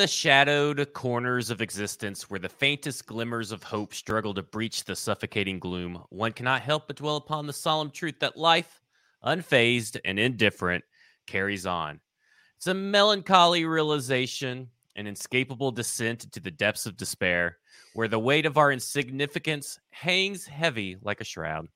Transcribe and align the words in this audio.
The 0.00 0.06
shadowed 0.06 0.94
corners 0.94 1.50
of 1.50 1.60
existence 1.60 2.30
where 2.30 2.40
the 2.40 2.48
faintest 2.48 3.04
glimmers 3.04 3.52
of 3.52 3.62
hope 3.62 3.92
struggle 3.92 4.32
to 4.32 4.42
breach 4.42 4.84
the 4.84 4.96
suffocating 4.96 5.58
gloom, 5.58 6.02
one 6.08 6.32
cannot 6.32 6.62
help 6.62 6.86
but 6.86 6.96
dwell 6.96 7.16
upon 7.16 7.46
the 7.46 7.52
solemn 7.52 7.90
truth 7.90 8.18
that 8.20 8.34
life, 8.34 8.80
unfazed 9.22 10.00
and 10.06 10.18
indifferent, 10.18 10.84
carries 11.26 11.66
on. 11.66 12.00
It's 12.56 12.66
a 12.66 12.72
melancholy 12.72 13.66
realization, 13.66 14.70
an 14.96 15.06
inescapable 15.06 15.70
descent 15.70 16.24
into 16.24 16.40
the 16.40 16.50
depths 16.50 16.86
of 16.86 16.96
despair, 16.96 17.58
where 17.92 18.08
the 18.08 18.18
weight 18.18 18.46
of 18.46 18.56
our 18.56 18.72
insignificance 18.72 19.78
hangs 19.90 20.46
heavy 20.46 20.96
like 21.02 21.20
a 21.20 21.24
shroud. 21.24 21.66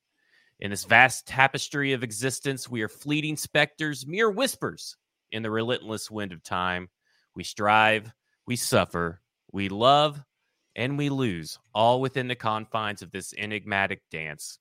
In 0.61 0.71
this 0.71 0.85
vast 0.85 1.27
tapestry 1.27 1.93
of 1.93 2.03
existence, 2.03 2.71
we 2.71 2.81
are 2.81 2.89
fleeting 2.89 3.37
specters, 3.37 4.07
mere 4.07 4.31
whispers 4.31 4.97
in 5.31 5.43
the 5.43 5.51
relentless 5.51 6.11
wind 6.11 6.33
of 6.33 6.43
time. 6.43 6.89
We 7.35 7.45
strive, 7.45 8.13
we 8.47 8.57
suffer, 8.57 9.21
we 9.53 9.69
love, 9.69 10.23
and 10.77 10.99
we 10.99 11.09
lose, 11.09 11.59
all 11.75 12.01
within 12.01 12.29
the 12.29 12.35
confines 12.35 13.03
of 13.03 13.11
this 13.11 13.35
enigmatic 13.37 14.03
dance. 14.11 14.59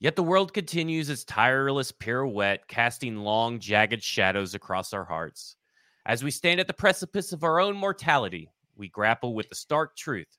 Yet 0.00 0.16
the 0.16 0.22
world 0.22 0.52
continues 0.52 1.08
its 1.08 1.24
tireless 1.24 1.92
pirouette, 1.92 2.66
casting 2.66 3.18
long, 3.18 3.60
jagged 3.60 4.02
shadows 4.02 4.54
across 4.54 4.92
our 4.92 5.04
hearts. 5.04 5.56
As 6.04 6.24
we 6.24 6.30
stand 6.30 6.58
at 6.58 6.66
the 6.66 6.72
precipice 6.72 7.32
of 7.32 7.44
our 7.44 7.60
own 7.60 7.76
mortality, 7.76 8.50
we 8.74 8.88
grapple 8.88 9.34
with 9.34 9.48
the 9.48 9.54
stark 9.54 9.96
truth 9.96 10.38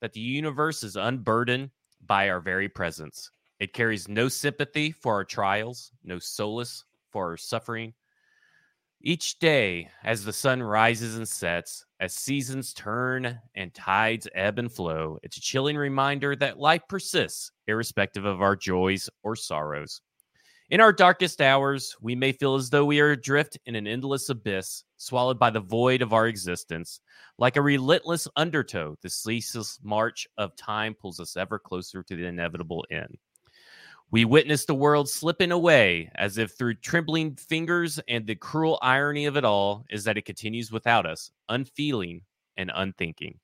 that 0.00 0.12
the 0.12 0.20
universe 0.20 0.82
is 0.82 0.96
unburdened 0.96 1.70
by 2.04 2.28
our 2.28 2.40
very 2.40 2.68
presence. 2.68 3.30
It 3.60 3.72
carries 3.72 4.08
no 4.08 4.28
sympathy 4.28 4.90
for 4.90 5.14
our 5.14 5.24
trials, 5.24 5.92
no 6.02 6.18
solace 6.18 6.84
for 7.12 7.30
our 7.30 7.36
suffering, 7.36 7.94
each 9.04 9.38
day, 9.38 9.90
as 10.02 10.24
the 10.24 10.32
sun 10.32 10.62
rises 10.62 11.16
and 11.16 11.28
sets, 11.28 11.84
as 12.00 12.14
seasons 12.14 12.72
turn 12.72 13.38
and 13.54 13.74
tides 13.74 14.26
ebb 14.34 14.58
and 14.58 14.72
flow, 14.72 15.18
it's 15.22 15.36
a 15.36 15.42
chilling 15.42 15.76
reminder 15.76 16.34
that 16.36 16.58
life 16.58 16.80
persists, 16.88 17.52
irrespective 17.66 18.24
of 18.24 18.40
our 18.40 18.56
joys 18.56 19.10
or 19.22 19.36
sorrows. 19.36 20.00
In 20.70 20.80
our 20.80 20.92
darkest 20.92 21.42
hours, 21.42 21.94
we 22.00 22.14
may 22.14 22.32
feel 22.32 22.54
as 22.54 22.70
though 22.70 22.86
we 22.86 22.98
are 22.98 23.10
adrift 23.10 23.58
in 23.66 23.74
an 23.74 23.86
endless 23.86 24.30
abyss, 24.30 24.84
swallowed 24.96 25.38
by 25.38 25.50
the 25.50 25.60
void 25.60 26.00
of 26.00 26.14
our 26.14 26.26
existence. 26.26 27.00
Like 27.36 27.56
a 27.56 27.62
relentless 27.62 28.26
undertow, 28.36 28.96
the 29.02 29.10
ceaseless 29.10 29.78
march 29.82 30.26
of 30.38 30.56
time 30.56 30.94
pulls 30.94 31.20
us 31.20 31.36
ever 31.36 31.58
closer 31.58 32.02
to 32.02 32.16
the 32.16 32.24
inevitable 32.24 32.86
end. 32.90 33.18
We 34.14 34.24
witness 34.24 34.64
the 34.64 34.76
world 34.76 35.08
slipping 35.08 35.50
away 35.50 36.08
as 36.14 36.38
if 36.38 36.52
through 36.52 36.74
trembling 36.74 37.34
fingers, 37.34 37.98
and 38.06 38.24
the 38.24 38.36
cruel 38.36 38.78
irony 38.80 39.26
of 39.26 39.36
it 39.36 39.44
all 39.44 39.84
is 39.90 40.04
that 40.04 40.16
it 40.16 40.24
continues 40.24 40.70
without 40.70 41.04
us, 41.04 41.32
unfeeling 41.48 42.20
and 42.56 42.70
unthinking. 42.72 43.40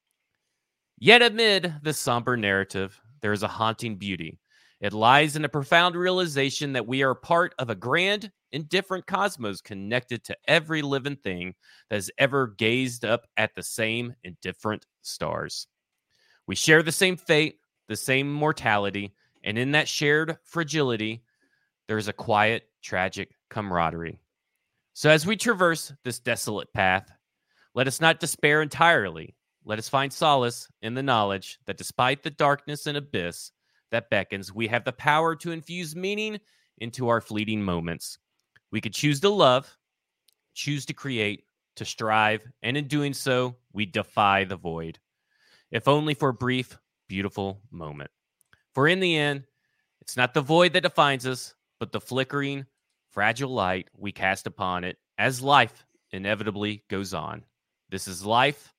Yet 0.97 1.23
amid 1.23 1.75
the 1.83 1.93
somber 1.93 2.37
narrative, 2.37 3.01
there 3.21 3.33
is 3.33 3.43
a 3.43 3.48
haunting 3.48 3.97
beauty. 3.97 4.39
It 4.81 4.93
lies 4.93 5.35
in 5.35 5.45
a 5.45 5.48
profound 5.48 5.97
realization 5.97 6.73
that 6.75 6.87
we 6.87 7.03
are 7.03 7.17
part 7.17 7.53
of 7.59 7.69
a 7.69 7.75
grand, 7.75 8.31
indifferent 8.53 9.09
cosmos 9.09 9.61
connected 9.61 10.23
to 10.23 10.36
every 10.47 10.83
living 10.83 11.17
thing 11.17 11.57
that 11.89 11.97
has 11.97 12.13
ever 12.17 12.47
gazed 12.47 13.05
up 13.05 13.27
at 13.36 13.57
the 13.57 13.64
same 13.64 14.14
indifferent 14.23 14.86
stars. 15.03 15.67
We 16.47 16.55
share 16.55 16.85
the 16.85 16.92
same 16.92 17.17
fate, 17.17 17.57
the 17.89 17.97
same 17.97 18.33
mortality, 18.33 19.14
and 19.42 19.58
in 19.58 19.73
that 19.73 19.89
shared 19.89 20.39
fragility, 20.45 21.23
there's 21.89 22.08
a 22.08 22.12
quiet, 22.12 22.64
tragic 22.83 23.30
camaraderie. 23.48 24.20
So 24.92 25.11
as 25.11 25.27
we 25.27 25.36
traverse 25.36 25.92
this 26.05 26.18
desolate 26.18 26.73
path, 26.73 27.11
let 27.74 27.86
us 27.86 28.00
not 28.00 28.20
despair 28.20 28.62
entirely. 28.62 29.34
Let 29.64 29.79
us 29.79 29.89
find 29.89 30.12
solace 30.12 30.68
in 30.83 30.95
the 30.95 31.02
knowledge 31.02 31.58
that 31.67 31.77
despite 31.77 32.23
the 32.23 32.30
darkness 32.30 32.86
and 32.86 32.96
abyss 32.96 33.52
that 33.90 34.11
beckons, 34.11 34.52
we 34.52 34.68
have 34.68 34.84
the 34.84 34.92
power 34.92 35.34
to 35.36 35.52
infuse 35.52 35.95
meaning 35.95 36.40
into 36.79 37.08
our 37.08 37.20
fleeting 37.20 37.62
moments. 37.62 38.18
We 38.73 38.80
could 38.80 38.95
choose 38.95 39.20
to 39.20 39.29
love, 39.29 39.77
choose 40.55 40.86
to 40.86 40.92
create, 40.92 41.45
to 41.77 41.84
strive, 41.84 42.42
and 42.62 42.77
in 42.77 42.89
doing 42.89 43.14
so, 43.14 43.56
we 43.73 43.86
defy 43.86 44.45
the 44.45 44.56
void. 44.56 44.98
If 45.70 45.89
only 45.89 46.14
for 46.14 46.30
a 46.30 46.34
brief, 46.34 46.77
beautiful 47.08 47.62
moment. 47.70 48.11
For 48.75 48.89
in 48.89 49.01
the 49.01 49.17
end, 49.17 49.45
it's 50.01 50.17
not 50.17 50.35
the 50.35 50.41
void 50.41 50.73
that 50.73 50.83
defines 50.83 51.27
us, 51.27 51.55
but 51.79 51.92
the 51.92 52.01
flickering, 52.01 52.67
fragile 53.11 53.51
light 53.51 53.89
we 53.97 54.13
cast 54.13 54.47
upon 54.47 54.85
it 54.85 54.97
as 55.19 55.42
life 55.42 55.85
inevitably 56.13 56.85
goes 56.89 57.14
on. 57.14 57.45
This 57.91 58.07
is 58.07 58.25
life. 58.25 58.73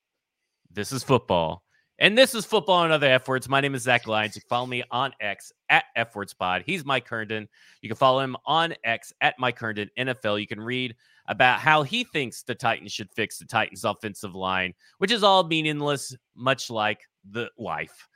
This 0.71 0.91
is 0.91 1.03
football. 1.03 1.63
And 1.99 2.17
this 2.17 2.33
is 2.33 2.45
football 2.45 2.83
and 2.83 2.91
other 2.91 3.05
F 3.05 3.27
words. 3.27 3.47
My 3.47 3.61
name 3.61 3.75
is 3.75 3.83
Zach 3.83 4.07
Lyons. 4.07 4.35
You 4.35 4.41
can 4.41 4.47
follow 4.49 4.65
me 4.65 4.83
on 4.89 5.13
X 5.21 5.51
at 5.69 5.83
F 5.95 6.15
Pod. 6.39 6.63
He's 6.65 6.83
Mike 6.83 7.07
Herndon. 7.07 7.47
You 7.81 7.89
can 7.89 7.95
follow 7.95 8.21
him 8.21 8.35
on 8.45 8.73
X 8.83 9.13
at 9.21 9.35
Mike 9.37 9.59
Herndon 9.59 9.89
NFL. 9.99 10.41
You 10.41 10.47
can 10.47 10.59
read 10.59 10.95
about 11.27 11.59
how 11.59 11.83
he 11.83 12.03
thinks 12.03 12.41
the 12.41 12.55
Titans 12.55 12.91
should 12.91 13.11
fix 13.15 13.37
the 13.37 13.45
Titans' 13.45 13.83
offensive 13.83 14.33
line, 14.33 14.73
which 14.97 15.11
is 15.11 15.21
all 15.21 15.43
meaningless, 15.43 16.15
much 16.35 16.71
like 16.71 17.01
the 17.29 17.51
life. 17.59 18.07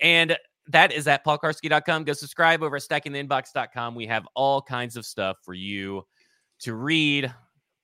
And 0.00 0.38
that 0.68 0.92
is 0.92 1.06
at 1.06 1.24
paulkuharsky.com. 1.24 2.04
Go 2.04 2.12
subscribe 2.12 2.62
over 2.62 2.76
at 2.76 2.82
stackingtheinbox.com. 2.82 3.94
We 3.94 4.06
have 4.06 4.26
all 4.34 4.62
kinds 4.62 4.96
of 4.96 5.04
stuff 5.04 5.38
for 5.42 5.54
you 5.54 6.04
to 6.60 6.74
read. 6.74 7.32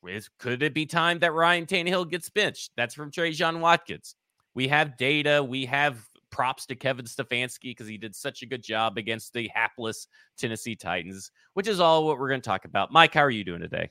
Is, 0.07 0.31
could 0.39 0.63
it 0.63 0.73
be 0.73 0.87
time 0.87 1.19
that 1.19 1.33
Ryan 1.33 1.67
Tannehill 1.67 2.11
gets 2.11 2.31
benched? 2.31 2.71
That's 2.77 2.95
from 2.95 3.11
Trey 3.11 3.33
John 3.33 3.61
Watkins. 3.61 4.15
We 4.55 4.69
have 4.69 4.97
data. 4.97 5.45
We 5.47 5.67
have 5.67 6.03
props 6.31 6.67
to 6.67 6.77
Kevin 6.77 7.05
Stefanski 7.05 7.63
because 7.65 7.87
he 7.87 7.99
did 7.99 8.15
such 8.15 8.43
a 8.43 8.47
good 8.47 8.63
job 8.63 8.97
against 8.97 9.33
the 9.35 9.51
hapless 9.55 10.07
Tennessee 10.39 10.77
Titans, 10.77 11.31
which 11.55 11.69
is 11.69 11.81
all 11.81 12.07
what 12.07 12.19
we're 12.19 12.29
going 12.29 12.41
to 12.41 12.49
talk 12.49 12.65
about. 12.65 12.93
Mike, 12.93 13.13
how 13.15 13.21
are 13.21 13.31
you 13.31 13.45
doing 13.45 13.61
today? 13.61 13.91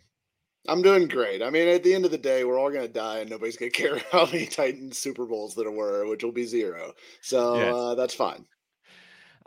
I'm 0.67 0.81
doing 0.81 1.07
great. 1.07 1.41
I 1.41 1.49
mean, 1.49 1.67
at 1.67 1.83
the 1.83 1.93
end 1.93 2.05
of 2.05 2.11
the 2.11 2.17
day, 2.17 2.43
we're 2.43 2.59
all 2.59 2.69
going 2.69 2.85
to 2.85 2.91
die, 2.91 3.19
and 3.19 3.29
nobody's 3.29 3.57
going 3.57 3.71
to 3.71 3.77
care 3.77 4.01
how 4.11 4.25
many 4.25 4.45
Titans 4.45 4.97
Super 4.97 5.25
Bowls 5.25 5.55
there 5.55 5.71
were, 5.71 6.05
which 6.07 6.23
will 6.23 6.31
be 6.31 6.45
zero. 6.45 6.93
So 7.21 7.55
yes. 7.55 7.73
uh, 7.73 7.95
that's 7.95 8.13
fine. 8.13 8.45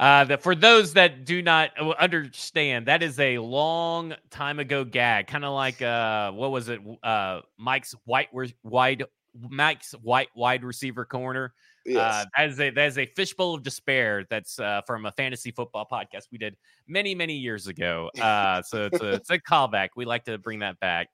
Uh, 0.02 0.24
that 0.24 0.42
for 0.42 0.56
those 0.56 0.94
that 0.94 1.24
do 1.24 1.40
not 1.42 1.70
uh, 1.80 1.90
understand, 1.90 2.86
that 2.86 3.04
is 3.04 3.20
a 3.20 3.38
long 3.38 4.12
time 4.30 4.58
ago 4.58 4.82
gag, 4.82 5.28
kind 5.28 5.44
of 5.44 5.54
like 5.54 5.80
uh, 5.80 6.32
what 6.32 6.50
was 6.50 6.68
it? 6.68 6.80
Uh, 7.04 7.40
Mike's 7.56 7.94
white 8.04 8.26
wide 8.64 9.04
Mike's 9.48 9.92
white 10.02 10.26
wide 10.34 10.64
receiver 10.64 11.04
corner. 11.04 11.54
Uh, 11.86 11.90
yes. 11.90 12.14
Uh, 12.14 12.24
that 12.36 12.48
is 12.50 12.58
a 12.58 12.70
that 12.70 12.86
is 12.88 12.98
a 12.98 13.06
fishbowl 13.14 13.54
of 13.54 13.62
despair. 13.62 14.26
That's 14.28 14.58
uh, 14.58 14.80
from 14.88 15.06
a 15.06 15.12
fantasy 15.12 15.52
football 15.52 15.86
podcast 15.88 16.22
we 16.32 16.38
did 16.38 16.56
many 16.88 17.14
many 17.14 17.34
years 17.34 17.68
ago. 17.68 18.10
Uh, 18.20 18.60
so 18.62 18.86
it's 18.86 19.00
a, 19.00 19.12
it's 19.12 19.30
a 19.30 19.38
callback. 19.38 19.90
We 19.94 20.04
like 20.04 20.24
to 20.24 20.36
bring 20.36 20.58
that 20.58 20.80
back. 20.80 21.10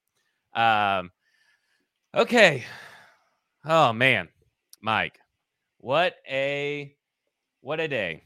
Um, 0.55 1.11
okay. 2.15 2.65
Oh 3.67 3.93
man, 3.93 4.31
Mike, 4.81 5.19
what 5.77 6.15
a 6.27 6.97
what 7.61 7.81
a 7.81 7.89
day 7.89 8.23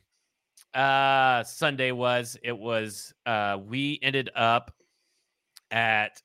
uh 0.75 1.45
Sunday 1.45 1.93
was. 1.93 2.37
It 2.43 2.57
was 2.57 3.13
uh 3.27 3.59
we 3.65 3.99
ended 4.03 4.31
up 4.35 4.73
at 5.71 6.23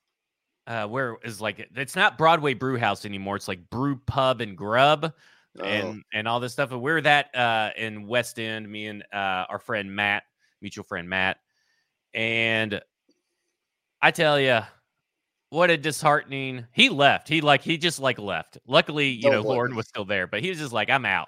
uh 0.67 0.87
where 0.87 1.17
is 1.23 1.41
like 1.41 1.67
it's 1.75 1.95
not 1.95 2.17
Broadway 2.17 2.53
Brew 2.53 2.77
House 2.77 3.05
anymore. 3.05 3.35
It's 3.35 3.47
like 3.47 3.69
Brew 3.69 3.99
Pub 4.05 4.41
and 4.41 4.57
Grub 4.57 5.13
oh. 5.59 5.63
and 5.63 6.03
and 6.13 6.27
all 6.27 6.39
this 6.39 6.53
stuff. 6.53 6.71
And 6.71 6.81
we 6.81 6.91
are 6.91 7.01
that 7.01 7.35
uh 7.35 7.71
in 7.77 8.07
West 8.07 8.39
End, 8.39 8.69
me 8.69 8.87
and 8.87 9.03
uh 9.13 9.45
our 9.49 9.59
friend 9.59 9.93
Matt, 9.93 10.23
mutual 10.61 10.83
friend 10.83 11.09
Matt. 11.09 11.37
And 12.13 12.81
I 14.01 14.11
tell 14.11 14.39
you, 14.39 14.61
what 15.49 15.69
a 15.69 15.77
disheartening. 15.77 16.65
He 16.71 16.89
left. 16.89 17.27
He 17.27 17.41
like 17.41 17.61
he 17.63 17.77
just 17.77 17.99
like 17.99 18.17
left. 18.17 18.57
Luckily, 18.65 19.09
you 19.09 19.23
don't 19.23 19.43
know, 19.43 19.49
Lauren 19.49 19.75
was 19.75 19.87
still 19.87 20.05
there, 20.05 20.27
but 20.27 20.41
he 20.41 20.49
was 20.49 20.59
just 20.59 20.73
like, 20.73 20.89
I'm 20.89 21.05
out. 21.05 21.27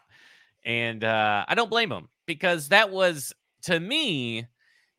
And 0.64 1.04
uh 1.04 1.46
I 1.48 1.56
don't 1.56 1.70
blame 1.70 1.92
him 1.92 2.08
because 2.30 2.68
that 2.68 2.92
was 2.92 3.34
to 3.64 3.80
me, 3.80 4.46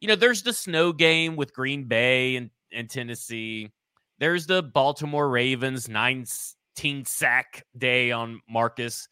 you 0.01 0.09
know, 0.09 0.17
there's 0.17 0.43
the 0.43 0.53
snow 0.53 0.93
game 0.93 1.37
with 1.37 1.55
Green 1.55 1.85
Bay 1.85 2.35
and, 2.35 2.51
and 2.73 2.91
Tennessee. 2.91 3.71
There's 4.19 4.49
the 4.49 4.65
Baltimore 4.65 5.31
Ravens 5.31 5.89
19 5.89 7.05
sack 7.05 7.65
day 7.79 8.11
on 8.11 8.41
Marcus. 8.51 9.07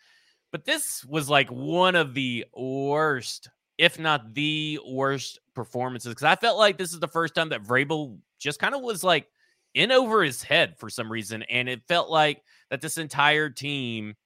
But 0.51 0.65
this 0.65 1.05
was 1.05 1.31
like 1.31 1.49
one 1.49 1.95
of 1.95 2.13
the 2.13 2.45
worst, 2.53 3.51
if 3.79 4.01
not 4.01 4.35
the 4.35 4.81
worst 4.85 5.39
performances. 5.55 6.11
Because 6.11 6.25
I 6.25 6.35
felt 6.35 6.59
like 6.59 6.77
this 6.77 6.93
is 6.93 6.99
the 6.99 7.07
first 7.07 7.37
time 7.37 7.51
that 7.51 7.63
Vrabel 7.63 8.19
just 8.41 8.59
kind 8.59 8.75
of 8.75 8.83
was 8.83 9.05
like 9.05 9.29
in 9.75 9.93
over 9.93 10.25
his 10.25 10.43
head 10.43 10.77
for 10.77 10.91
some 10.91 11.13
reason. 11.13 11.45
And 11.45 11.69
it 11.69 11.83
felt 11.87 12.11
like 12.11 12.43
that 12.71 12.81
this 12.81 12.99
entire 12.99 13.49
team 13.49 14.17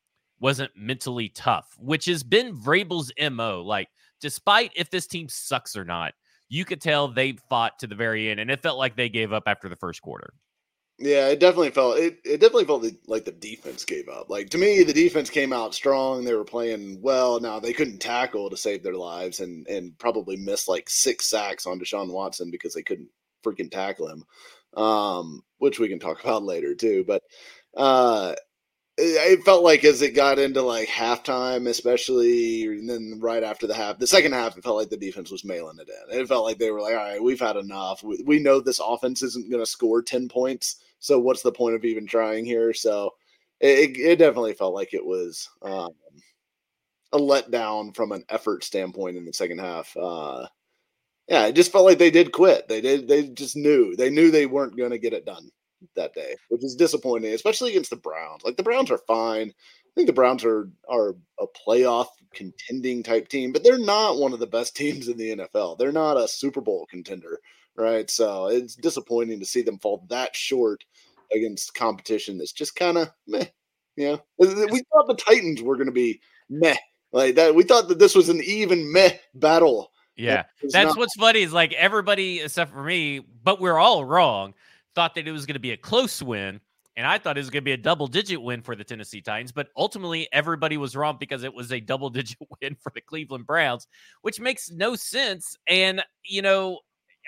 wasn't 0.42 0.72
mentally 0.76 1.28
tough, 1.28 1.74
which 1.78 2.04
has 2.06 2.22
been 2.22 2.54
Vrabel's 2.54 3.12
MO. 3.32 3.62
Like, 3.62 3.88
despite 4.20 4.72
if 4.74 4.90
this 4.90 5.06
team 5.06 5.28
sucks 5.28 5.76
or 5.76 5.84
not, 5.84 6.14
you 6.48 6.64
could 6.66 6.82
tell 6.82 7.08
they 7.08 7.38
fought 7.48 7.78
to 7.78 7.86
the 7.86 7.94
very 7.94 8.28
end, 8.28 8.40
and 8.40 8.50
it 8.50 8.60
felt 8.60 8.76
like 8.76 8.96
they 8.96 9.08
gave 9.08 9.32
up 9.32 9.44
after 9.46 9.68
the 9.68 9.76
first 9.76 10.02
quarter. 10.02 10.34
Yeah, 10.98 11.28
it 11.28 11.40
definitely 11.40 11.70
felt 11.70 11.98
it. 11.98 12.18
It 12.24 12.40
definitely 12.40 12.66
felt 12.66 12.86
like 13.06 13.24
the 13.24 13.32
defense 13.32 13.84
gave 13.84 14.08
up. 14.08 14.28
Like 14.28 14.50
to 14.50 14.58
me, 14.58 14.82
the 14.82 14.92
defense 14.92 15.30
came 15.30 15.52
out 15.52 15.74
strong. 15.74 16.24
They 16.24 16.34
were 16.34 16.44
playing 16.44 17.00
well. 17.00 17.40
Now 17.40 17.58
they 17.58 17.72
couldn't 17.72 17.98
tackle 17.98 18.50
to 18.50 18.56
save 18.56 18.82
their 18.82 18.96
lives, 18.96 19.40
and 19.40 19.66
and 19.68 19.98
probably 19.98 20.36
missed 20.36 20.68
like 20.68 20.90
six 20.90 21.26
sacks 21.26 21.66
on 21.66 21.80
Deshaun 21.80 22.12
Watson 22.12 22.50
because 22.50 22.74
they 22.74 22.82
couldn't 22.82 23.08
freaking 23.44 23.70
tackle 23.70 24.08
him. 24.08 24.24
Um, 24.76 25.42
which 25.58 25.78
we 25.78 25.88
can 25.88 25.98
talk 25.98 26.20
about 26.24 26.42
later 26.42 26.74
too. 26.74 27.04
But 27.06 27.22
uh, 27.76 28.34
it 29.04 29.44
felt 29.44 29.64
like 29.64 29.84
as 29.84 30.02
it 30.02 30.14
got 30.14 30.38
into 30.38 30.62
like 30.62 30.88
halftime, 30.88 31.68
especially, 31.68 32.66
and 32.66 32.88
then 32.88 33.18
right 33.20 33.42
after 33.42 33.66
the 33.66 33.74
half, 33.74 33.98
the 33.98 34.06
second 34.06 34.32
half, 34.32 34.56
it 34.56 34.62
felt 34.62 34.76
like 34.76 34.90
the 34.90 34.96
defense 34.96 35.30
was 35.30 35.44
mailing 35.44 35.78
it 35.78 35.88
in. 35.88 36.20
It 36.20 36.28
felt 36.28 36.44
like 36.44 36.58
they 36.58 36.70
were 36.70 36.80
like, 36.80 36.94
all 36.94 37.04
right, 37.04 37.22
we've 37.22 37.40
had 37.40 37.56
enough. 37.56 38.02
We, 38.02 38.22
we 38.24 38.38
know 38.38 38.60
this 38.60 38.80
offense 38.84 39.22
isn't 39.22 39.50
going 39.50 39.62
to 39.62 39.70
score 39.70 40.02
10 40.02 40.28
points. 40.28 40.76
So 41.00 41.18
what's 41.18 41.42
the 41.42 41.52
point 41.52 41.74
of 41.74 41.84
even 41.84 42.06
trying 42.06 42.44
here? 42.44 42.72
So 42.72 43.14
it, 43.60 43.96
it 43.98 44.16
definitely 44.16 44.54
felt 44.54 44.74
like 44.74 44.94
it 44.94 45.04
was 45.04 45.48
um, 45.62 45.90
a 47.12 47.18
letdown 47.18 47.94
from 47.94 48.12
an 48.12 48.24
effort 48.28 48.62
standpoint 48.62 49.16
in 49.16 49.24
the 49.24 49.32
second 49.32 49.58
half. 49.58 49.96
Uh, 49.96 50.46
yeah, 51.28 51.46
it 51.46 51.54
just 51.54 51.72
felt 51.72 51.84
like 51.86 51.98
they 51.98 52.10
did 52.10 52.32
quit. 52.32 52.68
They 52.68 52.80
did. 52.80 53.08
They 53.08 53.28
just 53.28 53.56
knew. 53.56 53.96
They 53.96 54.10
knew 54.10 54.30
they 54.30 54.46
weren't 54.46 54.76
going 54.76 54.90
to 54.90 54.98
get 54.98 55.12
it 55.12 55.24
done 55.24 55.50
that 55.96 56.14
day, 56.14 56.36
which 56.48 56.64
is 56.64 56.74
disappointing, 56.76 57.32
especially 57.32 57.70
against 57.70 57.90
the 57.90 57.96
Browns. 57.96 58.42
Like 58.44 58.56
the 58.56 58.62
Browns 58.62 58.90
are 58.90 58.98
fine. 58.98 59.48
I 59.50 59.90
think 59.94 60.06
the 60.06 60.12
Browns 60.12 60.44
are 60.44 60.70
are 60.88 61.14
a 61.38 61.46
playoff 61.66 62.06
contending 62.34 63.02
type 63.02 63.28
team, 63.28 63.52
but 63.52 63.62
they're 63.62 63.78
not 63.78 64.18
one 64.18 64.32
of 64.32 64.38
the 64.40 64.46
best 64.46 64.74
teams 64.76 65.08
in 65.08 65.16
the 65.16 65.36
NFL. 65.36 65.78
They're 65.78 65.92
not 65.92 66.16
a 66.16 66.28
Super 66.28 66.60
Bowl 66.60 66.86
contender, 66.90 67.40
right? 67.76 68.08
So 68.10 68.46
it's 68.46 68.74
disappointing 68.74 69.38
to 69.40 69.46
see 69.46 69.62
them 69.62 69.78
fall 69.78 70.04
that 70.08 70.34
short 70.34 70.84
against 71.34 71.74
competition 71.74 72.38
that's 72.38 72.52
just 72.52 72.76
kind 72.76 72.98
of 72.98 73.10
meh. 73.26 73.46
Yeah, 73.96 74.16
we 74.38 74.46
thought 74.46 75.06
the 75.06 75.18
Titans 75.18 75.60
were 75.60 75.76
going 75.76 75.86
to 75.86 75.92
be 75.92 76.20
meh 76.48 76.76
like 77.12 77.34
that. 77.34 77.54
We 77.54 77.62
thought 77.62 77.88
that 77.88 77.98
this 77.98 78.14
was 78.14 78.30
an 78.30 78.40
even 78.42 78.90
meh 78.90 79.16
battle. 79.34 79.92
Yeah, 80.16 80.44
that's 80.62 80.74
not- 80.88 80.96
what's 80.96 81.14
funny 81.16 81.40
is 81.42 81.52
like 81.52 81.72
everybody 81.74 82.40
except 82.40 82.72
for 82.72 82.82
me, 82.82 83.20
but 83.44 83.60
we're 83.60 83.78
all 83.78 84.04
wrong 84.04 84.54
thought 84.94 85.14
that 85.14 85.26
it 85.26 85.32
was 85.32 85.46
going 85.46 85.54
to 85.54 85.60
be 85.60 85.72
a 85.72 85.76
close 85.76 86.22
win. 86.22 86.60
And 86.96 87.06
I 87.06 87.16
thought 87.16 87.38
it 87.38 87.40
was 87.40 87.48
going 87.48 87.62
to 87.62 87.64
be 87.64 87.72
a 87.72 87.78
double 87.78 88.06
digit 88.06 88.40
win 88.40 88.60
for 88.60 88.76
the 88.76 88.84
Tennessee 88.84 89.22
Titans, 89.22 89.50
but 89.50 89.68
ultimately 89.76 90.28
everybody 90.30 90.76
was 90.76 90.94
wrong 90.94 91.16
because 91.18 91.42
it 91.42 91.54
was 91.54 91.72
a 91.72 91.80
double 91.80 92.10
digit 92.10 92.36
win 92.62 92.76
for 92.80 92.92
the 92.94 93.00
Cleveland 93.00 93.46
Browns, 93.46 93.86
which 94.20 94.40
makes 94.40 94.70
no 94.70 94.94
sense. 94.94 95.56
And, 95.66 96.04
you 96.24 96.42
know, 96.42 96.80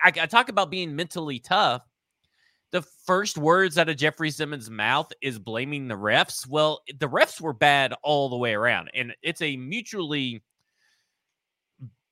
I, 0.03 0.09
I 0.09 0.27
talk 0.27 0.51
about 0.51 0.71
being 0.71 0.95
mentally 0.95 1.39
tough. 1.39 1.83
The 2.73 2.83
first 3.07 3.39
words 3.39 3.79
out 3.79 3.89
of 3.89 3.97
Jeffrey 3.97 4.31
Simmons' 4.31 4.69
mouth 4.69 5.13
is 5.23 5.39
blaming 5.39 5.87
the 5.87 5.95
refs. 5.95 6.47
Well, 6.47 6.83
the 6.99 7.09
refs 7.09 7.41
were 7.41 7.53
bad 7.53 7.95
all 8.03 8.29
the 8.29 8.37
way 8.37 8.53
around, 8.53 8.91
and 8.95 9.15
it's 9.23 9.43
a 9.43 9.57
mutually 9.57 10.43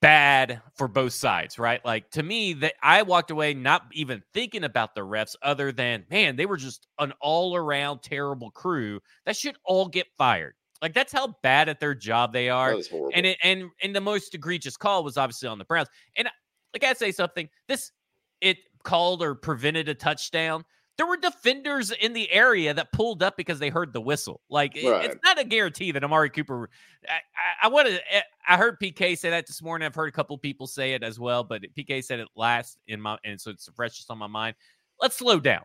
bad 0.03 0.61
for 0.75 0.89
both 0.89 1.13
sides, 1.13 1.59
right? 1.59 1.83
Like 1.85 2.11
to 2.11 2.23
me, 2.23 2.53
that 2.55 2.75
I 2.83 3.03
walked 3.03 3.31
away 3.31 3.55
not 3.55 3.85
even 3.93 4.23
thinking 4.35 4.65
about 4.65 4.95
the 4.95 5.01
refs, 5.01 5.37
other 5.43 5.73
than 5.73 6.05
man, 6.11 6.37
they 6.37 6.45
were 6.45 6.59
just 6.59 6.87
an 6.99 7.13
all 7.23 7.57
around 7.57 8.03
terrible 8.03 8.51
crew 8.51 9.01
that 9.25 9.37
should 9.37 9.57
all 9.65 9.89
get 9.89 10.09
fired. 10.19 10.55
Like 10.83 10.93
that's 10.93 11.13
how 11.13 11.37
bad 11.43 11.69
at 11.69 11.79
their 11.79 11.95
job 11.95 12.33
they 12.33 12.51
are. 12.51 12.75
And 13.15 13.25
it, 13.25 13.39
and 13.43 13.71
and 13.83 13.95
the 13.95 14.01
most 14.01 14.35
egregious 14.35 14.77
call 14.77 15.05
was 15.05 15.17
obviously 15.17 15.49
on 15.49 15.59
the 15.59 15.65
Browns. 15.65 15.89
And 16.17 16.29
like 16.75 16.85
I 16.85 16.93
say 16.95 17.13
something, 17.13 17.49
this 17.69 17.93
it 18.41 18.59
called 18.83 19.23
or 19.23 19.37
prevented 19.37 19.89
a 19.89 19.95
touchdown 19.95 20.65
there 20.99 21.07
were 21.07 21.17
defenders 21.17 21.91
in 21.91 22.13
the 22.13 22.31
area 22.31 22.75
that 22.75 22.93
pulled 22.93 23.23
up 23.23 23.37
because 23.37 23.59
they 23.59 23.71
heard 23.71 23.93
the 23.93 24.01
whistle. 24.01 24.41
Like 24.51 24.75
right. 24.85 25.07
it's 25.07 25.21
not 25.25 25.39
a 25.39 25.45
guarantee 25.45 25.93
that 25.93 26.05
Amari 26.05 26.31
Cooper. 26.31 26.69
I, 27.09 27.13
I, 27.13 27.67
I 27.67 27.69
want 27.69 27.89
to. 27.89 27.95
Eh, 28.15 28.21
I 28.47 28.57
heard 28.57 28.79
PK 28.79 29.17
say 29.17 29.31
that 29.31 29.47
this 29.47 29.63
morning. 29.63 29.87
I've 29.87 29.95
heard 29.95 30.09
a 30.09 30.13
couple 30.13 30.37
people 30.39 30.67
say 30.67 30.93
it 30.93 31.03
as 31.03 31.19
well, 31.19 31.45
but 31.45 31.63
PK 31.77 32.05
said 32.05 32.21
it 32.21 32.29
last 32.37 32.79
in 32.87 33.01
my, 33.01 33.17
and 33.25 33.41
so 33.41 33.51
it's 33.51 33.69
fresh 33.75 33.97
just 33.97 34.11
on 34.11 34.19
my 34.19 34.27
mind. 34.27 34.55
Let's 35.01 35.17
slow 35.17 35.41
down. 35.41 35.63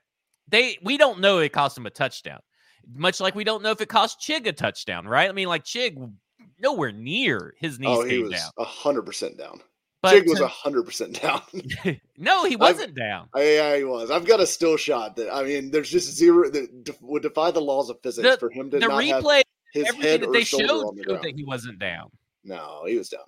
They 0.48 0.78
we 0.82 0.98
don't 0.98 1.20
know 1.20 1.40
it 1.40 1.52
cost 1.52 1.78
him 1.78 1.86
a 1.86 1.90
touchdown, 1.90 2.40
much 2.94 3.20
like 3.20 3.36
we 3.36 3.44
don't 3.44 3.62
know 3.62 3.72
if 3.72 3.82
it 3.82 3.90
cost 3.90 4.22
Chig 4.22 4.48
a 4.48 4.54
touchdown, 4.54 5.06
right? 5.08 5.30
I 5.30 5.34
mean, 5.34 5.50
like 5.50 5.66
Chig 5.66 5.98
nowhere 6.60 6.94
near 6.94 7.54
his 7.60 7.80
knees 7.80 7.90
oh, 7.90 8.06
he 8.06 8.24
was 8.24 8.32
down. 8.32 8.52
hundred 8.60 9.04
percent 9.04 9.38
down. 9.38 9.60
But 10.02 10.14
Chig 10.14 10.28
was 10.28 10.40
hundred 10.48 10.84
percent 10.84 11.22
down. 11.22 11.42
no, 12.18 12.46
he 12.46 12.56
wasn't 12.56 12.90
I've, 12.90 12.96
down. 12.96 13.30
I, 13.34 13.44
yeah, 13.44 13.78
he 13.78 13.84
was. 13.84 14.12
I've 14.12 14.26
got 14.26 14.40
a 14.40 14.48
still 14.48 14.78
shot 14.78 15.16
that 15.16 15.34
I 15.34 15.44
mean, 15.44 15.72
there's 15.72 15.90
just 15.90 16.16
zero 16.16 16.50
that 16.50 16.96
would 17.02 17.24
defy 17.24 17.52
the 17.52 17.62
laws 17.62 17.90
of 17.90 18.00
physics 18.02 18.28
the, 18.28 18.38
for 18.38 18.50
him 18.50 18.70
to 18.72 18.80
the 18.80 18.88
not 18.88 19.02
replay. 19.02 19.38
Have 19.38 19.44
his 19.74 19.96
head 19.96 20.22
that 20.22 20.32
they 20.32 20.44
showed 20.44 20.68
showed 20.68 21.22
that 21.22 21.34
he 21.36 21.44
wasn't 21.44 21.80
down. 21.80 22.10
No, 22.44 22.86
he 22.86 22.98
was 22.98 23.10
down. 23.10 23.22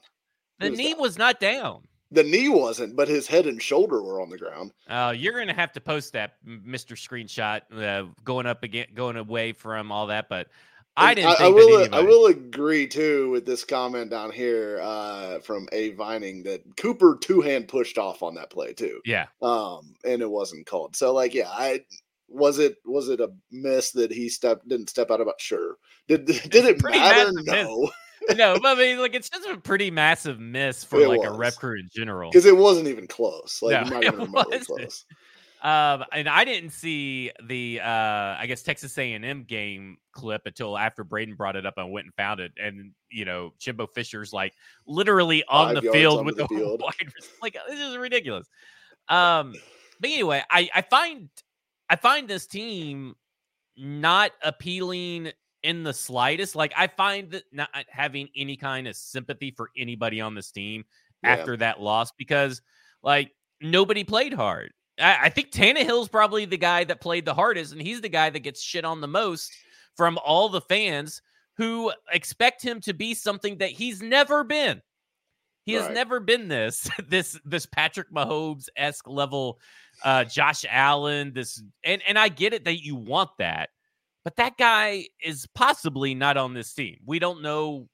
He 0.60 0.66
the 0.66 0.72
was 0.72 0.78
knee 0.78 0.92
down. 0.92 1.02
was 1.02 1.18
not 1.18 1.40
down. 1.40 1.82
The 2.12 2.24
knee 2.24 2.50
wasn't, 2.50 2.96
but 2.96 3.08
his 3.08 3.28
head 3.28 3.46
and 3.46 3.62
shoulder 3.62 4.02
were 4.02 4.20
on 4.20 4.32
the 4.32 4.38
ground. 4.38 4.72
Uh, 4.88 5.14
you're 5.16 5.34
going 5.34 5.48
to 5.48 5.54
have 5.54 5.72
to 5.74 5.82
post 5.82 6.14
that, 6.14 6.38
Mister 6.44 6.96
Screenshot, 6.96 7.62
uh, 7.78 8.08
going 8.24 8.48
up 8.48 8.64
again, 8.64 8.88
going 8.96 9.16
away 9.16 9.54
from 9.54 9.92
all 9.92 10.08
that. 10.08 10.28
But 10.28 10.48
I 11.00 11.14
didn't. 11.14 11.42
I, 11.42 11.46
I, 11.46 11.50
will. 11.50 11.96
I 11.96 12.02
will 12.02 12.28
agree 12.28 12.88
too 12.88 13.30
with 13.32 13.46
this 13.46 13.64
comment 13.64 14.10
down 14.10 14.32
here 14.32 14.80
uh, 14.82 15.40
from 15.40 15.68
A 15.72 15.92
Vining 15.92 16.44
that 16.44 16.62
Cooper 16.78 17.18
two 17.22 17.42
hand 17.42 17.68
pushed 17.68 17.98
off 17.98 18.22
on 18.22 18.36
that 18.36 18.50
play 18.50 18.74
too. 18.74 19.00
Yeah. 19.06 19.28
Um, 19.42 19.94
and 20.06 20.22
it 20.22 20.30
wasn't 20.30 20.66
called. 20.66 20.96
So 20.96 21.14
like, 21.14 21.34
yeah, 21.34 21.50
I 21.50 21.82
was 22.28 22.60
it 22.60 22.78
was 22.86 23.10
it 23.10 23.20
a 23.20 23.32
miss 23.52 23.92
that 23.92 24.12
he 24.12 24.30
stepped 24.30 24.68
didn't 24.68 24.90
step 24.90 25.12
out 25.12 25.22
about? 25.22 25.40
Sure. 25.42 25.78
Did 26.08 26.26
did 26.50 26.66
it 26.66 26.84
matter? 26.84 27.32
No. 27.44 27.90
no, 28.36 28.60
but 28.60 28.78
I 28.78 28.82
mean, 28.82 29.00
like 29.02 29.16
it's 29.16 29.30
just 29.30 29.48
a 29.48 29.58
pretty 29.58 29.92
massive 29.92 30.40
miss 30.40 30.84
for 30.84 31.00
it 31.00 31.08
like 31.08 31.22
was. 31.22 31.30
a 31.30 31.38
rep 31.38 31.56
crew 31.56 31.80
in 31.80 31.90
general 31.94 32.30
because 32.30 32.46
it 32.46 32.58
wasn't 32.58 32.88
even 32.88 33.08
close. 33.08 33.62
Like 33.62 33.86
no, 33.86 33.96
not 33.96 34.04
even 34.06 34.20
remotely 34.20 34.60
close. 34.60 35.06
Um, 35.62 36.06
and 36.14 36.30
I 36.30 36.46
didn't 36.46 36.70
see 36.70 37.32
the 37.44 37.82
uh, 37.82 38.38
I 38.40 38.46
guess 38.48 38.64
Texas 38.64 38.98
A&M 38.98 39.44
game 39.44 39.98
clip 40.14 40.44
until 40.46 40.78
after 40.78 41.04
Braden 41.04 41.36
brought 41.36 41.58
it 41.58 41.66
up. 41.66 41.74
I 41.78 41.84
went 41.84 42.06
and 42.06 42.14
found 42.16 42.40
it, 42.40 42.54
and 42.62 42.92
you 43.12 43.26
know, 43.26 43.54
Jimbo 43.60 43.88
Fisher's 43.88 44.32
like 44.32 44.54
literally 44.88 45.44
on 45.50 45.76
Five 45.76 45.84
the 45.84 45.92
field 45.92 46.26
with 46.26 46.38
the, 46.38 46.44
the 46.44 46.48
field. 46.56 46.82
wide. 46.82 47.12
Like 47.42 47.58
this 47.68 47.80
is 47.80 47.98
ridiculous. 47.98 48.48
Um, 49.10 49.54
but 50.00 50.10
anyway, 50.10 50.44
I 50.50 50.70
I 50.74 50.82
find 50.82 51.30
I 51.90 51.98
find 51.98 52.28
this 52.28 52.48
team 52.48 53.16
not 53.76 54.32
appealing 54.42 55.32
in 55.64 55.84
the 55.84 55.94
slightest. 55.94 56.56
Like 56.56 56.74
I 56.78 56.88
find 56.88 57.32
that 57.32 57.44
not 57.52 57.70
having 57.90 58.30
any 58.36 58.56
kind 58.56 58.88
of 58.88 58.96
sympathy 58.96 59.52
for 59.52 59.70
anybody 59.78 60.22
on 60.22 60.36
this 60.36 60.52
team 60.52 60.86
yeah. 61.24 61.32
after 61.32 61.58
that 61.58 61.82
loss 61.82 62.12
because 62.18 62.62
like 63.04 63.32
nobody 63.62 64.04
played 64.04 64.34
hard. 64.34 64.72
I, 65.00 65.30
think 65.30 65.52
Tannehill's 65.52 66.10
probably 66.10 66.46
the 66.46 66.58
guy 66.58 66.84
that 66.84 67.02
played 67.02 67.26
the 67.26 67.34
hardest, 67.34 67.74
and 67.74 67.82
he's 67.82 68.02
the 68.02 68.10
guy 68.10 68.30
that 68.30 68.40
gets 68.40 68.62
shit 68.62 68.86
on 68.86 69.02
the 69.02 69.08
most 69.08 69.52
from 69.96 70.18
all 70.24 70.50
the 70.50 70.62
fans 70.62 71.22
who 71.58 71.92
expect 72.12 72.62
him 72.62 72.80
to 72.82 72.94
be 72.94 73.14
something 73.14 73.58
that 73.58 73.72
he's 73.72 74.02
never 74.02 74.44
been. 74.44 74.82
He 75.66 75.78
right. 75.78 75.86
has 75.86 75.94
never 75.94 76.20
been 76.20 76.48
this 76.48 76.90
this 77.08 77.40
this 77.46 77.66
Patrick 77.66 78.12
Mahomes 78.12 78.68
esque 78.76 79.08
level, 79.08 79.60
uh, 80.04 80.24
Josh 80.24 80.66
Allen. 80.70 81.34
This 81.34 81.62
and 81.84 82.02
and 82.08 82.18
I 82.18 82.30
get 82.30 82.54
it 82.54 82.66
that 82.66 82.84
you 82.84 82.96
want 82.96 83.30
that, 83.40 83.70
but 84.24 84.36
that 84.38 84.58
guy 84.58 85.06
is 85.24 85.48
possibly 85.54 86.16
not 86.16 86.38
on 86.38 86.54
this 86.54 86.74
team. 86.74 86.98
We 87.06 87.20
don't 87.20 87.42
know 87.42 87.88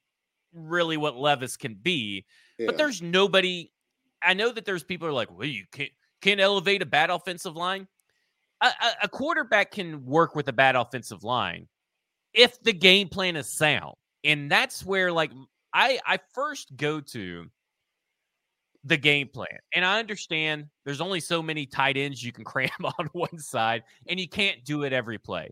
really 0.54 0.96
what 0.96 1.16
Levis 1.16 1.56
can 1.56 1.74
be, 1.74 2.24
yeah. 2.58 2.66
but 2.66 2.78
there's 2.78 3.02
nobody. 3.02 3.72
I 4.22 4.34
know 4.34 4.50
that 4.50 4.64
there's 4.64 4.82
people 4.82 5.06
are 5.06 5.12
like, 5.12 5.30
well, 5.30 5.46
you 5.46 5.64
can't 5.70 5.90
can 6.22 6.40
elevate 6.40 6.82
a 6.82 6.86
bad 6.86 7.10
offensive 7.10 7.56
line. 7.56 7.86
A, 8.62 8.70
a, 9.02 9.08
quarterback 9.08 9.70
can 9.70 10.06
work 10.06 10.34
with 10.34 10.48
a 10.48 10.52
bad 10.52 10.76
offensive 10.76 11.22
line 11.22 11.68
if 12.32 12.62
the 12.62 12.72
game 12.72 13.08
plan 13.08 13.36
is 13.36 13.52
sound. 13.52 13.94
And 14.24 14.50
that's 14.50 14.84
where 14.84 15.12
like 15.12 15.30
I 15.74 16.00
I 16.06 16.18
first 16.32 16.74
go 16.74 17.00
to 17.00 17.46
the 18.82 18.96
game 18.96 19.28
plan. 19.28 19.58
And 19.74 19.84
I 19.84 19.98
understand 19.98 20.66
there's 20.84 21.00
only 21.00 21.20
so 21.20 21.42
many 21.42 21.66
tight 21.66 21.96
ends 21.96 22.22
you 22.22 22.32
can 22.32 22.44
cram 22.52 22.70
on 22.98 23.08
one 23.12 23.38
side 23.38 23.82
and 24.08 24.18
you 24.18 24.28
can't 24.28 24.64
do 24.64 24.84
it 24.84 24.92
every 24.92 25.18
play. 25.18 25.50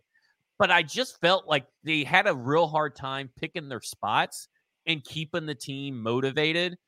But 0.59 0.71
I 0.71 0.83
just 0.83 1.21
felt 1.21 1.47
like 1.47 1.67
they 1.83 2.05
had 2.05 2.27
a 2.27 2.35
real 2.35 2.69
hard 2.69 2.95
time 2.95 3.29
picking 3.37 3.69
their 3.69 3.83
spots 3.83 4.49
and 4.87 5.03
keeping 5.03 5.47
the 5.47 5.55
team 5.55 6.01
motivated 6.01 6.79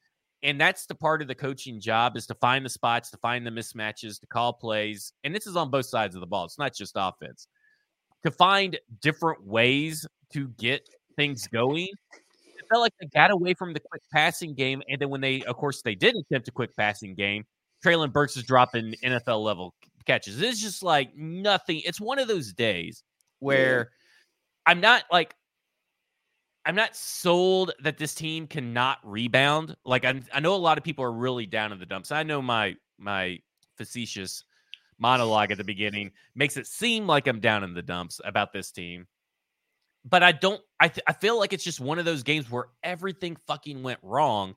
and 0.46 0.60
that's 0.60 0.86
the 0.86 0.94
part 0.94 1.20
of 1.22 1.28
the 1.28 1.34
coaching 1.34 1.80
job 1.80 2.16
is 2.16 2.24
to 2.28 2.34
find 2.36 2.64
the 2.64 2.70
spots, 2.70 3.10
to 3.10 3.18
find 3.18 3.44
the 3.44 3.50
mismatches, 3.50 4.20
to 4.20 4.26
call 4.28 4.52
plays. 4.52 5.12
And 5.24 5.34
this 5.34 5.44
is 5.44 5.56
on 5.56 5.70
both 5.70 5.86
sides 5.86 6.14
of 6.14 6.20
the 6.20 6.26
ball. 6.26 6.44
It's 6.44 6.58
not 6.58 6.72
just 6.72 6.92
offense. 6.94 7.48
To 8.24 8.30
find 8.30 8.78
different 9.02 9.44
ways 9.44 10.06
to 10.32 10.46
get 10.56 10.88
things 11.16 11.48
going. 11.48 11.88
It 12.12 12.64
felt 12.70 12.80
like 12.80 12.92
they 13.00 13.08
got 13.08 13.32
away 13.32 13.54
from 13.54 13.72
the 13.72 13.80
quick 13.80 14.02
passing 14.12 14.54
game. 14.54 14.82
And 14.88 15.00
then 15.00 15.10
when 15.10 15.20
they, 15.20 15.42
of 15.42 15.56
course, 15.56 15.82
they 15.82 15.96
did 15.96 16.14
attempt 16.14 16.46
a 16.46 16.52
quick 16.52 16.76
passing 16.76 17.16
game, 17.16 17.44
Treylon 17.84 18.12
Burks 18.12 18.36
is 18.36 18.44
dropping 18.44 18.94
NFL 19.02 19.42
level 19.42 19.74
catches. 20.06 20.40
It's 20.40 20.62
just 20.62 20.84
like 20.84 21.16
nothing. 21.16 21.82
It's 21.84 22.00
one 22.00 22.20
of 22.20 22.28
those 22.28 22.52
days 22.52 23.02
where 23.40 23.78
yeah. 23.78 24.72
I'm 24.72 24.80
not 24.80 25.02
like 25.10 25.34
I'm 26.66 26.74
not 26.74 26.96
sold 26.96 27.70
that 27.78 27.96
this 27.96 28.12
team 28.12 28.48
cannot 28.48 28.98
rebound. 29.04 29.76
Like 29.84 30.04
I, 30.04 30.20
I 30.34 30.40
know 30.40 30.54
a 30.54 30.56
lot 30.56 30.78
of 30.78 30.84
people 30.84 31.04
are 31.04 31.12
really 31.12 31.46
down 31.46 31.72
in 31.72 31.78
the 31.78 31.86
dumps. 31.86 32.10
I 32.10 32.24
know 32.24 32.42
my 32.42 32.74
my 32.98 33.38
facetious 33.78 34.42
monologue 34.98 35.52
at 35.52 35.58
the 35.58 35.64
beginning 35.64 36.10
makes 36.34 36.56
it 36.56 36.66
seem 36.66 37.06
like 37.06 37.28
I'm 37.28 37.38
down 37.38 37.62
in 37.62 37.72
the 37.72 37.82
dumps 37.82 38.20
about 38.24 38.52
this 38.52 38.72
team. 38.72 39.06
But 40.04 40.24
I 40.24 40.32
don't 40.32 40.60
I 40.80 40.88
th- 40.88 41.04
I 41.06 41.12
feel 41.12 41.38
like 41.38 41.52
it's 41.52 41.62
just 41.62 41.78
one 41.78 42.00
of 42.00 42.04
those 42.04 42.24
games 42.24 42.50
where 42.50 42.66
everything 42.82 43.36
fucking 43.46 43.84
went 43.84 44.00
wrong, 44.02 44.56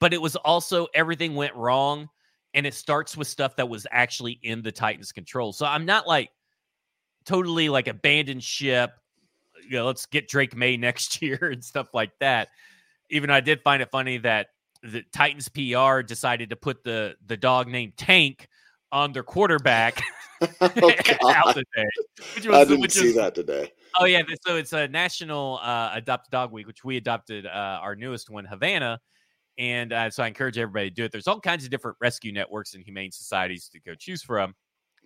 but 0.00 0.12
it 0.12 0.20
was 0.20 0.34
also 0.34 0.88
everything 0.92 1.36
went 1.36 1.54
wrong 1.54 2.08
and 2.54 2.66
it 2.66 2.74
starts 2.74 3.16
with 3.16 3.28
stuff 3.28 3.54
that 3.56 3.68
was 3.68 3.86
actually 3.92 4.40
in 4.42 4.62
the 4.62 4.72
Titans 4.72 5.12
control. 5.12 5.52
So 5.52 5.66
I'm 5.66 5.86
not 5.86 6.08
like 6.08 6.30
totally 7.24 7.68
like 7.68 7.86
abandoned 7.86 8.42
ship 8.42 8.90
you 9.68 9.78
know, 9.78 9.86
let's 9.86 10.06
get 10.06 10.28
Drake 10.28 10.56
Maye 10.56 10.76
next 10.78 11.20
year 11.22 11.50
and 11.52 11.64
stuff 11.64 11.88
like 11.94 12.12
that. 12.20 12.48
Even 13.10 13.30
I 13.30 13.40
did 13.40 13.60
find 13.62 13.82
it 13.82 13.90
funny 13.90 14.18
that 14.18 14.48
the 14.82 15.02
Titans 15.12 15.48
PR 15.48 16.02
decided 16.02 16.50
to 16.50 16.56
put 16.56 16.84
the 16.84 17.16
the 17.26 17.36
dog 17.36 17.68
named 17.68 17.96
Tank 17.96 18.48
on 18.92 19.12
their 19.12 19.22
quarterback 19.22 20.02
oh, 20.60 20.70
out 21.28 21.54
today. 21.54 21.88
Which 22.34 22.46
was, 22.46 22.56
I 22.56 22.64
didn't 22.64 22.90
see 22.90 23.06
was, 23.06 23.14
that 23.16 23.34
today. 23.34 23.72
Oh 23.98 24.04
yeah, 24.04 24.22
so 24.46 24.56
it's 24.56 24.72
a 24.72 24.88
National 24.88 25.58
uh, 25.62 25.90
Adopt 25.94 26.30
Dog 26.30 26.52
Week, 26.52 26.66
which 26.66 26.84
we 26.84 26.96
adopted 26.96 27.46
uh, 27.46 27.78
our 27.82 27.96
newest 27.96 28.30
one, 28.30 28.44
Havana, 28.44 29.00
and 29.58 29.92
uh, 29.92 30.10
so 30.10 30.22
I 30.22 30.28
encourage 30.28 30.58
everybody 30.58 30.90
to 30.90 30.94
do 30.94 31.04
it. 31.04 31.12
There's 31.12 31.26
all 31.26 31.40
kinds 31.40 31.64
of 31.64 31.70
different 31.70 31.96
rescue 32.00 32.32
networks 32.32 32.74
and 32.74 32.84
humane 32.84 33.12
societies 33.12 33.68
to 33.72 33.80
go 33.80 33.94
choose 33.94 34.22
from, 34.22 34.54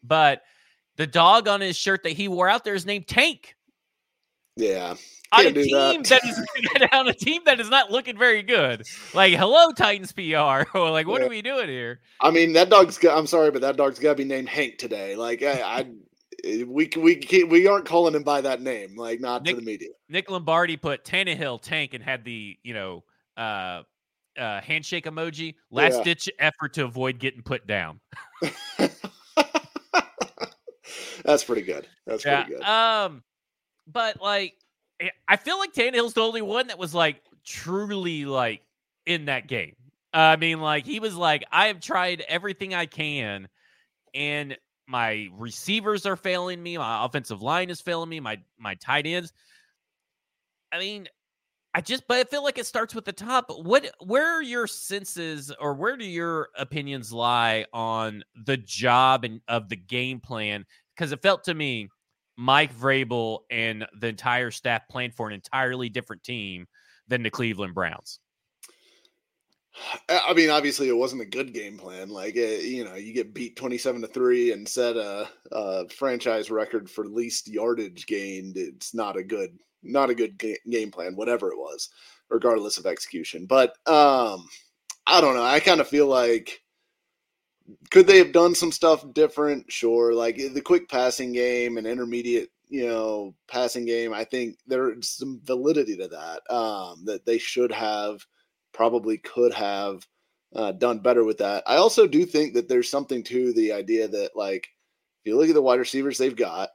but 0.02 0.42
the 0.96 1.06
dog 1.06 1.48
on 1.48 1.60
his 1.60 1.76
shirt 1.76 2.02
that 2.02 2.12
he 2.12 2.28
wore 2.28 2.48
out 2.48 2.64
there 2.64 2.74
is 2.74 2.84
named 2.84 3.06
Tank. 3.06 3.54
Yeah. 4.58 4.94
On 5.30 5.46
a 5.46 5.52
team 5.52 6.02
that. 6.02 6.04
that 6.04 6.24
is 6.24 6.88
on 6.92 7.08
a 7.08 7.12
team 7.12 7.42
that 7.44 7.60
is 7.60 7.68
not 7.68 7.90
looking 7.90 8.16
very 8.16 8.42
good. 8.42 8.86
Like, 9.12 9.34
hello, 9.34 9.72
Titans 9.72 10.10
PR. 10.12 10.64
or 10.74 10.90
like, 10.90 11.06
what 11.06 11.20
yeah. 11.20 11.26
are 11.26 11.28
we 11.28 11.42
doing 11.42 11.68
here? 11.68 12.00
I 12.20 12.30
mean, 12.30 12.54
that 12.54 12.70
dog's. 12.70 12.96
Got, 12.98 13.16
I'm 13.16 13.26
sorry, 13.26 13.50
but 13.50 13.60
that 13.60 13.76
dog's 13.76 13.98
got 13.98 14.10
to 14.10 14.16
be 14.16 14.24
named 14.24 14.48
Hank 14.48 14.78
today. 14.78 15.16
Like, 15.16 15.42
I, 15.42 15.60
I 15.60 15.86
eh, 16.44 16.64
we 16.66 16.90
we 16.96 17.44
we 17.48 17.66
aren't 17.66 17.84
calling 17.84 18.14
him 18.14 18.22
by 18.22 18.40
that 18.40 18.62
name. 18.62 18.96
Like, 18.96 19.20
not 19.20 19.42
Nick, 19.42 19.56
to 19.56 19.60
the 19.60 19.66
media. 19.66 19.90
Nick 20.08 20.30
Lombardi 20.30 20.78
put 20.78 21.04
Tannehill 21.04 21.60
Tank 21.60 21.92
and 21.92 22.02
had 22.02 22.24
the 22.24 22.56
you 22.62 22.72
know 22.72 23.04
uh, 23.36 23.82
uh 24.38 24.62
handshake 24.62 25.04
emoji. 25.04 25.56
Last 25.70 25.98
yeah. 25.98 26.04
ditch 26.04 26.30
effort 26.38 26.72
to 26.74 26.84
avoid 26.84 27.18
getting 27.18 27.42
put 27.42 27.66
down. 27.66 28.00
That's 31.24 31.44
pretty 31.44 31.62
good. 31.62 31.86
That's 32.06 32.24
yeah. 32.24 32.44
pretty 32.44 32.58
good. 32.58 32.66
Um, 32.66 33.22
but 33.90 34.20
like, 34.20 34.54
eh, 35.00 35.10
I 35.26 35.36
feel 35.36 35.58
like 35.58 35.72
Tannehill's 35.72 36.14
the 36.14 36.22
only 36.22 36.42
one 36.42 36.68
that 36.68 36.78
was 36.78 36.94
like 36.94 37.22
truly 37.44 38.24
like 38.24 38.62
in 39.06 39.26
that 39.26 39.48
game. 39.48 39.74
I 40.12 40.36
mean, 40.36 40.60
like 40.60 40.86
he 40.86 41.00
was 41.00 41.14
like, 41.14 41.44
I 41.52 41.66
have 41.66 41.80
tried 41.80 42.24
everything 42.28 42.74
I 42.74 42.86
can, 42.86 43.48
and 44.14 44.56
my 44.86 45.28
receivers 45.32 46.06
are 46.06 46.16
failing 46.16 46.62
me. 46.62 46.78
My 46.78 47.04
offensive 47.04 47.42
line 47.42 47.70
is 47.70 47.80
failing 47.80 48.08
me. 48.08 48.20
My 48.20 48.38
my 48.58 48.74
tight 48.76 49.06
ends. 49.06 49.32
I 50.72 50.78
mean, 50.78 51.08
I 51.74 51.80
just, 51.80 52.08
but 52.08 52.18
I 52.18 52.24
feel 52.24 52.42
like 52.42 52.58
it 52.58 52.66
starts 52.66 52.94
with 52.94 53.04
the 53.04 53.12
top. 53.12 53.50
What, 53.50 53.90
where 54.04 54.36
are 54.36 54.42
your 54.42 54.66
senses, 54.66 55.52
or 55.60 55.74
where 55.74 55.96
do 55.96 56.04
your 56.04 56.48
opinions 56.56 57.12
lie 57.12 57.66
on 57.72 58.24
the 58.44 58.56
job 58.56 59.24
and 59.24 59.40
of 59.48 59.68
the 59.68 59.76
game 59.76 60.20
plan? 60.20 60.64
Because 60.96 61.12
it 61.12 61.22
felt 61.22 61.44
to 61.44 61.54
me 61.54 61.88
Mike 62.38 62.72
Vrabel 62.72 63.40
and 63.50 63.84
the 63.98 64.06
entire 64.06 64.52
staff 64.52 64.88
planned 64.88 65.12
for 65.12 65.26
an 65.26 65.34
entirely 65.34 65.88
different 65.88 66.22
team 66.22 66.68
than 67.08 67.24
the 67.24 67.30
Cleveland 67.30 67.74
Browns. 67.74 68.20
I 70.08 70.32
mean, 70.34 70.48
obviously, 70.48 70.88
it 70.88 70.96
wasn't 70.96 71.22
a 71.22 71.26
good 71.26 71.52
game 71.52 71.78
plan. 71.78 72.08
Like, 72.08 72.36
it, 72.36 72.60
eh, 72.60 72.66
you 72.66 72.84
know, 72.84 72.94
you 72.94 73.12
get 73.12 73.34
beat 73.34 73.56
twenty-seven 73.56 74.00
to 74.02 74.08
three 74.08 74.52
and 74.52 74.68
set 74.68 74.96
a, 74.96 75.28
a, 75.52 75.88
franchise 75.88 76.50
record 76.50 76.88
for 76.88 77.06
least 77.06 77.48
yardage 77.48 78.06
gained. 78.06 78.56
It's 78.56 78.94
not 78.94 79.16
a 79.16 79.22
good, 79.22 79.58
not 79.82 80.10
a 80.10 80.14
good 80.14 80.40
game 80.68 80.90
plan, 80.90 81.16
whatever 81.16 81.50
it 81.50 81.58
was, 81.58 81.90
regardless 82.28 82.78
of 82.78 82.86
execution. 82.86 83.46
But 83.46 83.70
um, 83.86 84.48
I 85.06 85.20
don't 85.20 85.34
know. 85.34 85.44
I 85.44 85.60
kind 85.60 85.80
of 85.80 85.88
feel 85.88 86.06
like 86.06 86.60
could 87.90 88.06
they 88.06 88.18
have 88.18 88.32
done 88.32 88.54
some 88.54 88.72
stuff 88.72 89.04
different? 89.12 89.70
Sure. 89.70 90.12
Like 90.12 90.36
the 90.36 90.60
quick 90.60 90.88
passing 90.88 91.32
game 91.32 91.78
and 91.78 91.86
intermediate, 91.86 92.50
you 92.68 92.86
know, 92.86 93.34
passing 93.46 93.84
game, 93.84 94.12
I 94.12 94.24
think 94.24 94.58
there's 94.66 95.08
some 95.08 95.40
validity 95.44 95.96
to 95.96 96.08
that. 96.08 96.54
Um, 96.54 97.04
that 97.04 97.24
they 97.26 97.38
should 97.38 97.72
have, 97.72 98.24
probably 98.72 99.18
could 99.18 99.52
have 99.54 100.06
uh, 100.54 100.72
done 100.72 101.00
better 101.00 101.24
with 101.24 101.38
that. 101.38 101.62
I 101.66 101.76
also 101.76 102.06
do 102.06 102.24
think 102.24 102.54
that 102.54 102.68
there's 102.68 102.88
something 102.88 103.22
to 103.24 103.52
the 103.52 103.72
idea 103.72 104.08
that, 104.08 104.30
like, 104.34 104.68
if 105.22 105.30
you 105.30 105.36
look 105.36 105.48
at 105.48 105.54
the 105.54 105.62
wide 105.62 105.80
receivers 105.80 106.16
they've 106.16 106.36
got, 106.36 106.70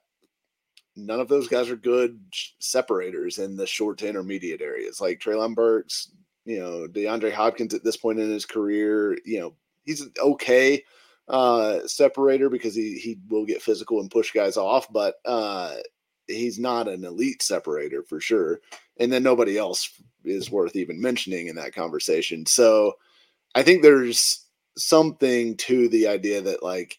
none 0.96 1.20
of 1.20 1.28
those 1.28 1.48
guys 1.48 1.70
are 1.70 1.76
good 1.76 2.20
separators 2.60 3.40
in 3.40 3.56
the 3.56 3.66
short 3.66 3.98
to 4.00 4.08
intermediate 4.08 4.62
areas. 4.62 5.02
Like 5.02 5.20
Treylon 5.20 5.56
Burks, 5.56 6.12
you 6.46 6.60
know, 6.60 6.88
DeAndre 6.88 7.32
Hopkins 7.32 7.74
at 7.74 7.84
this 7.84 7.98
point 7.98 8.20
in 8.20 8.30
his 8.30 8.46
career, 8.46 9.18
you 9.26 9.40
know, 9.40 9.56
he's 9.84 10.02
an 10.02 10.12
okay 10.22 10.84
uh, 11.28 11.86
separator 11.88 12.50
because 12.50 12.75
he 12.75 12.98
he 12.98 13.18
will 13.30 13.46
get 13.46 13.62
physical 13.62 14.00
and 14.00 14.12
push 14.12 14.32
guys 14.32 14.58
off, 14.58 14.92
but 14.92 15.16
uh, 15.25 15.75
he's 16.28 16.60
not 16.60 16.88
an 16.88 17.04
elite 17.04 17.42
separator 17.42 18.04
for 18.04 18.20
sure. 18.20 18.60
And 18.98 19.12
then 19.12 19.24
nobody 19.24 19.58
else 19.58 19.90
is 20.24 20.52
worth 20.52 20.75
even 20.75 21.02
mentioning 21.02 21.48
in 21.48 21.56
that 21.56 21.74
conversation. 21.74 22.46
So 22.46 22.94
I 23.56 23.63
think 23.63 23.82
there's 23.82 24.46
something 24.78 25.58
to 25.58 25.88
the 25.90 26.08
idea 26.08 26.42
that 26.42 26.63
like 26.63 26.98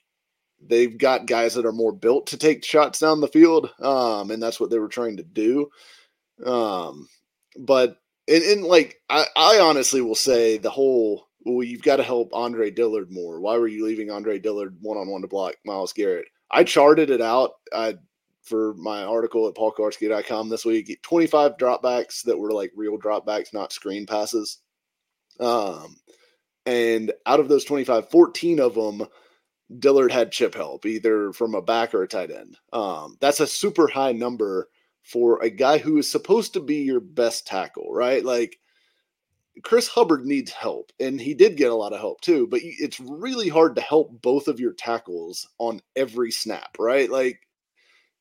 they've 0.66 0.96
got 0.96 1.26
guys 1.26 1.54
that 1.54 1.66
are 1.66 1.72
more 1.72 1.92
built 1.92 2.28
to 2.28 2.38
take 2.38 2.64
shots 2.64 2.98
down 3.00 3.20
the 3.20 3.28
field, 3.28 3.70
um, 3.80 4.30
and 4.30 4.42
that's 4.42 4.60
what 4.60 4.70
they 4.70 4.78
were 4.78 4.88
trying 4.88 5.16
to 5.18 5.22
do. 5.22 5.68
Um, 6.44 7.08
but 7.58 7.98
and, 8.28 8.42
and 8.42 8.64
like 8.64 9.00
I, 9.10 9.26
I 9.36 9.58
honestly 9.60 10.00
will 10.00 10.14
say 10.14 10.58
the 10.58 10.70
whole 10.70 11.28
well, 11.44 11.62
you've 11.62 11.82
got 11.82 11.96
to 11.96 12.02
help 12.02 12.30
Andre 12.32 12.70
Dillard 12.70 13.12
more. 13.12 13.40
Why 13.40 13.58
were 13.58 13.68
you 13.68 13.84
leaving 13.84 14.10
Andre 14.10 14.38
Dillard 14.38 14.76
one 14.80 14.96
on 14.96 15.08
one 15.08 15.22
to 15.22 15.28
block 15.28 15.54
Myles 15.64 15.92
Garrett? 15.92 16.26
I 16.50 16.64
charted 16.64 17.10
it 17.10 17.20
out 17.20 17.52
I, 17.72 17.96
for 18.42 18.74
my 18.74 19.04
article 19.04 19.48
at 19.48 19.54
paulkuharsky.com 19.54 20.48
this 20.48 20.64
week 20.64 20.98
25 21.02 21.56
dropbacks 21.56 22.22
that 22.24 22.38
were 22.38 22.52
like 22.52 22.72
real 22.76 22.98
dropbacks, 22.98 23.52
not 23.52 23.72
screen 23.72 24.06
passes. 24.06 24.58
Um, 25.40 25.96
and 26.66 27.12
out 27.26 27.40
of 27.40 27.48
those 27.48 27.64
25, 27.64 28.10
14 28.10 28.60
of 28.60 28.74
them, 28.74 29.06
Dillard 29.78 30.12
had 30.12 30.32
chip 30.32 30.54
help, 30.54 30.86
either 30.86 31.32
from 31.32 31.54
a 31.54 31.62
back 31.62 31.94
or 31.94 32.02
a 32.02 32.08
tight 32.08 32.30
end. 32.30 32.56
Um, 32.72 33.16
that's 33.20 33.40
a 33.40 33.46
super 33.46 33.88
high 33.88 34.12
number 34.12 34.68
for 35.02 35.42
a 35.42 35.50
guy 35.50 35.78
who 35.78 35.98
is 35.98 36.10
supposed 36.10 36.54
to 36.54 36.60
be 36.60 36.76
your 36.76 37.00
best 37.00 37.46
tackle, 37.46 37.92
right? 37.92 38.24
Like, 38.24 38.58
Chris 39.62 39.86
Hubbard 39.88 40.26
needs 40.26 40.50
help, 40.50 40.92
and 40.98 41.20
he 41.20 41.34
did 41.34 41.56
get 41.56 41.70
a 41.70 41.74
lot 41.74 41.92
of 41.92 42.00
help 42.00 42.20
too. 42.20 42.46
But 42.46 42.60
it's 42.62 43.00
really 43.00 43.48
hard 43.48 43.76
to 43.76 43.82
help 43.82 44.20
both 44.20 44.48
of 44.48 44.60
your 44.60 44.72
tackles 44.72 45.48
on 45.58 45.80
every 45.96 46.30
snap, 46.30 46.76
right? 46.78 47.10
Like, 47.10 47.40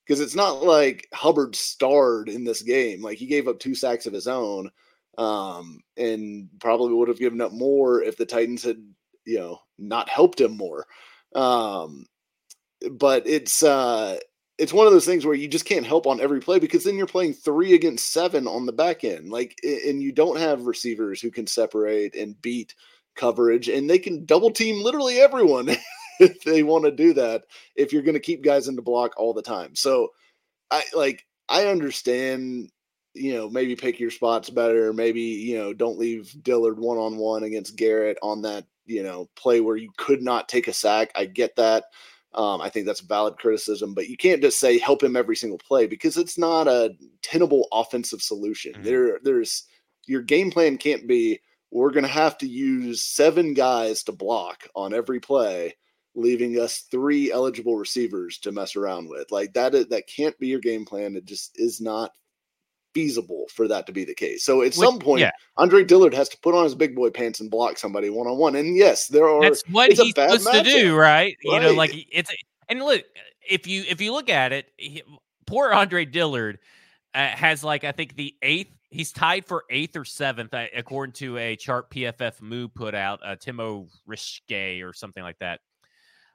because 0.06 0.20
it's 0.20 0.36
not 0.36 0.64
like 0.64 1.08
Hubbard 1.14 1.56
starred 1.56 2.30
in 2.30 2.44
this 2.44 2.62
game. 2.62 3.02
Like 3.02 3.18
he 3.18 3.26
gave 3.26 3.48
up 3.48 3.60
two 3.60 3.74
sacks 3.76 4.06
of 4.06 4.14
his 4.14 4.28
own, 4.28 4.70
um, 5.18 5.80
and 5.98 6.50
probably 6.60 6.94
would 6.94 7.08
have 7.08 7.20
given 7.20 7.42
up 7.42 7.52
more 7.52 8.02
if 8.04 8.18
the 8.18 8.26
Titans 8.26 8.64
had, 8.64 8.78
you 9.26 9.40
know, 9.40 9.60
not 9.80 10.10
helped 10.10 10.40
him 10.40 10.56
more. 10.56 10.86
Um, 11.36 12.06
but 12.92 13.26
it's 13.28 13.64
uh, 13.64 14.18
it's 14.58 14.74
one 14.74 14.86
of 14.86 14.94
those 14.94 15.06
things 15.06 15.26
where 15.26 15.36
you 15.36 15.48
just 15.48 15.66
can't 15.66 15.86
help 15.86 16.06
on 16.06 16.22
every 16.22 16.40
play 16.40 16.60
because 16.60 16.84
then 16.84 16.96
you're 16.96 17.08
playing 17.08 17.34
three 17.34 17.74
against 17.74 18.14
seven 18.14 18.48
on 18.48 18.66
the 18.66 18.72
back 18.72 19.04
end. 19.04 19.30
Like, 19.30 19.58
and 19.64 20.02
you 20.02 20.12
don't 20.12 20.38
have 20.38 20.68
receivers 20.68 21.20
who 21.22 21.32
can 21.32 21.48
separate 21.48 22.16
and 22.16 22.40
beat 22.42 22.76
coverage, 23.16 23.68
and 23.70 23.90
they 23.90 24.00
can 24.00 24.26
double 24.26 24.52
team 24.52 24.84
literally 24.84 25.20
everyone 25.20 25.70
if 26.20 26.44
they 26.44 26.64
want 26.64 26.86
to 26.86 26.92
do 26.92 27.14
that. 27.14 27.44
If 27.76 27.92
you're 27.92 28.04
going 28.04 28.14
to 28.14 28.20
keep 28.20 28.44
guys 28.44 28.68
in 28.68 28.76
the 28.76 28.82
block 28.82 29.14
all 29.18 29.34
the 29.34 29.42
time, 29.42 29.76
so 29.76 30.10
I 30.70 30.84
like 30.94 31.26
I 31.50 31.68
understand. 31.68 32.70
You 33.16 33.36
know, 33.36 33.48
maybe 33.48 33.76
pick 33.76 34.00
your 34.00 34.10
spots 34.10 34.50
better. 34.50 34.92
Maybe 34.92 35.22
you 35.22 35.58
know, 35.60 35.72
don't 35.72 36.00
leave 36.00 36.36
Dillard 36.42 36.80
one 36.80 36.98
on 36.98 37.18
one 37.18 37.44
against 37.44 37.76
Garrett 37.76 38.18
on 38.24 38.42
that 38.42 38.66
you 38.86 39.04
know 39.04 39.30
play 39.36 39.62
where 39.62 39.78
you 39.78 39.92
could 39.98 40.24
not 40.24 40.50
take 40.50 40.68
a 40.68 40.74
sack. 40.74 41.12
I 41.16 41.26
get 41.26 41.56
that. 41.58 41.86
Um, 42.36 42.62
I 42.62 42.70
think 42.70 42.86
that's 42.86 43.00
valid 43.00 43.38
criticism, 43.38 43.94
but 43.94 44.10
you 44.10 44.18
can't 44.18 44.42
just 44.42 44.60
say 44.60 44.80
help 44.80 45.04
him 45.04 45.16
every 45.16 45.36
single 45.36 45.60
play 45.60 45.86
because 45.86 46.18
it's 46.18 46.38
not 46.38 46.68
a 46.68 46.96
tenable 47.22 47.68
offensive 47.72 48.22
solution. 48.22 48.74
Mm-hmm. 48.74 48.84
There, 48.84 49.20
there's 49.24 49.64
your 50.06 50.22
game 50.22 50.52
plan 50.52 50.78
can't 50.78 51.08
be 51.08 51.40
we're 51.72 51.92
going 51.92 52.04
to 52.04 52.10
have 52.10 52.38
to 52.40 52.48
use 52.48 53.04
seven 53.04 53.54
guys 53.54 54.04
to 54.04 54.12
block 54.12 54.68
on 54.76 54.94
every 54.94 55.20
play 55.20 55.76
leaving 56.16 56.60
us 56.60 56.86
three 56.92 57.32
eligible 57.32 57.76
receivers 57.76 58.38
to 58.40 58.52
mess 58.52 58.76
around 58.76 59.10
with. 59.10 59.32
Like 59.32 59.54
that 59.54 59.74
is, 59.74 59.88
that 59.88 60.08
can't 60.08 60.38
be 60.38 60.48
your 60.48 60.60
game 60.60 60.86
plan. 60.86 61.16
It 61.16 61.26
just 61.26 61.60
is 61.60 61.82
not 61.82 62.12
feasible 62.94 63.46
for 63.54 63.68
that 63.68 63.86
to 63.88 63.92
be 63.92 64.06
the 64.06 64.14
case. 64.14 64.44
So 64.44 64.62
at 64.62 64.66
Which, 64.66 64.76
some 64.76 65.00
point, 65.00 65.22
yeah. 65.22 65.32
Andre 65.58 65.84
Dillard 65.84 66.14
has 66.14 66.30
to 66.30 66.38
put 66.40 66.56
on 66.56 66.64
his 66.64 66.76
big 66.76 66.96
boy 66.96 67.10
pants 67.10 67.40
and 67.40 67.50
block 67.50 67.78
somebody 67.78 68.10
one 68.10 68.28
on 68.28 68.38
one. 68.38 68.56
And 68.56 68.76
yes, 68.76 69.08
there 69.08 69.28
are. 69.28 69.42
That's 69.42 69.64
what 69.70 69.92
he's 69.92 70.10
supposed 70.10 70.52
to 70.52 70.64
do, 70.64 70.96
right? 70.96 71.06
right? 71.06 71.38
You 71.42 71.60
know, 71.60 71.74
like 71.74 71.92
it's 72.12 72.32
and 72.70 72.82
look 72.82 73.04
if 73.48 73.68
you 73.68 73.84
if 73.88 74.02
you 74.02 74.14
look 74.14 74.30
at 74.30 74.52
it, 74.52 74.68
he, 74.78 75.04
poor 75.46 75.72
Andre 75.72 76.06
Dillard 76.06 76.60
uh, 77.14 77.28
has 77.28 77.64
like 77.64 77.84
I 77.84 77.92
think 77.92 78.16
the 78.16 78.36
eighth. 78.42 78.72
He's 78.90 79.12
tied 79.12 79.48
for 79.48 79.64
eighth 79.72 79.98
or 79.98 80.06
seventh, 80.06 80.54
uh, 80.54 80.68
according 80.76 81.14
to 81.14 81.36
a 81.40 81.56
chart 81.56 81.90
PFF 81.90 82.44
Move 82.44 82.76
put 82.76 82.94
out. 82.94 83.22
Uh, 83.26 83.36
Timo 83.36 83.88
Riske 84.08 84.84
or 84.84 84.94
something 84.94 85.24
like 85.24 85.40
that. 85.40 85.62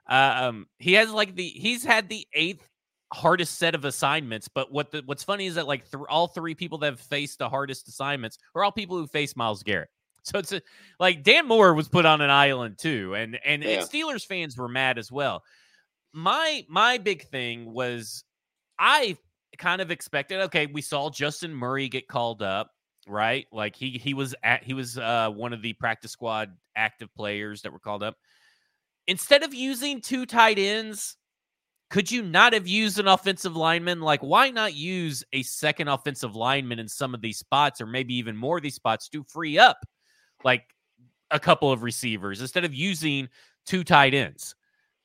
Uh, 0.09 0.49
um, 0.49 0.67
he 0.81 0.95
has 0.95 1.13
like 1.13 1.37
the 1.37 1.47
he's 1.47 1.85
had 1.85 2.09
the 2.09 2.27
eighth 2.33 2.67
hardest 3.13 3.59
set 3.59 3.75
of 3.75 3.85
assignments. 3.85 4.49
But 4.49 4.73
what 4.73 4.91
the 4.91 5.03
what's 5.05 5.25
funny 5.25 5.47
is 5.47 5.55
that 5.55 5.67
like 5.67 5.91
th- 5.91 6.05
all 6.09 6.29
three 6.29 6.55
people 6.55 6.79
that 6.79 6.87
have 6.87 7.01
faced 7.01 7.39
the 7.39 7.49
hardest 7.49 7.89
assignments 7.89 8.39
are 8.55 8.65
all 8.65 8.73
people 8.73 8.97
who 8.97 9.07
face 9.07 9.37
Myles 9.37 9.63
Garrett. 9.63 9.91
So 10.25 10.41
it's 10.41 10.53
a, 10.53 10.61
like 11.01 11.23
Dan 11.23 11.47
Moore 11.49 11.73
was 11.73 11.89
put 11.89 12.05
on 12.05 12.21
an 12.21 12.29
island 12.29 12.77
too, 12.77 13.15
and 13.15 13.39
and, 13.47 13.63
yeah. 13.63 13.79
and 13.81 13.89
Steelers 13.89 14.27
fans 14.27 14.59
were 14.59 14.69
mad 14.69 14.99
as 14.99 15.11
well. 15.11 15.43
My 16.13 16.67
my 16.69 16.99
big 16.99 17.23
thing 17.29 17.73
was 17.73 18.25
I 18.79 19.17
kind 19.57 19.81
of 19.81 19.91
expected. 19.91 20.41
Okay, 20.43 20.67
we 20.67 20.83
saw 20.83 21.09
Justin 21.09 21.55
Murray 21.55 21.89
get 21.89 22.09
called 22.09 22.43
up, 22.43 22.73
right? 23.07 23.47
Like 23.53 23.75
he 23.75 23.93
he 23.93 24.13
was 24.13 24.35
at 24.43 24.65
he 24.65 24.75
was 24.75 24.99
uh, 24.99 25.31
one 25.31 25.55
of 25.55 25.63
the 25.63 25.73
practice 25.75 26.13
squad 26.13 26.51
active 26.77 27.15
players 27.15 27.63
that 27.63 27.73
were 27.73 27.79
called 27.79 28.03
up. 28.03 28.17
Instead 29.07 29.43
of 29.43 29.55
using 29.55 30.03
two 30.03 30.27
tight 30.27 30.59
ends, 30.59 31.17
could 31.91 32.11
you 32.11 32.23
not 32.23 32.53
have 32.53 32.69
used 32.69 32.99
an 32.99 33.09
offensive 33.09 33.57
lineman? 33.57 34.01
Like, 34.01 34.21
why 34.21 34.51
not 34.51 34.75
use 34.75 35.25
a 35.33 35.43
second 35.43 35.89
offensive 35.89 36.37
lineman 36.37 36.79
in 36.79 36.89
some 36.89 37.15
of 37.15 37.23
these 37.23 37.39
spots, 37.39 37.81
or 37.81 37.87
maybe 37.87 38.15
even 38.15 38.37
more 38.37 38.59
of 38.59 38.63
these 38.63 38.75
spots 38.75 39.09
to 39.11 39.25
free 39.25 39.59
up 39.59 39.79
like 40.45 40.65
a 41.31 41.41
couple 41.41 41.73
of 41.73 41.83
receivers 41.83 42.41
instead 42.41 42.65
of 42.65 42.75
using 42.75 43.29
two 43.65 43.85
tight 43.85 44.13
ends? 44.13 44.55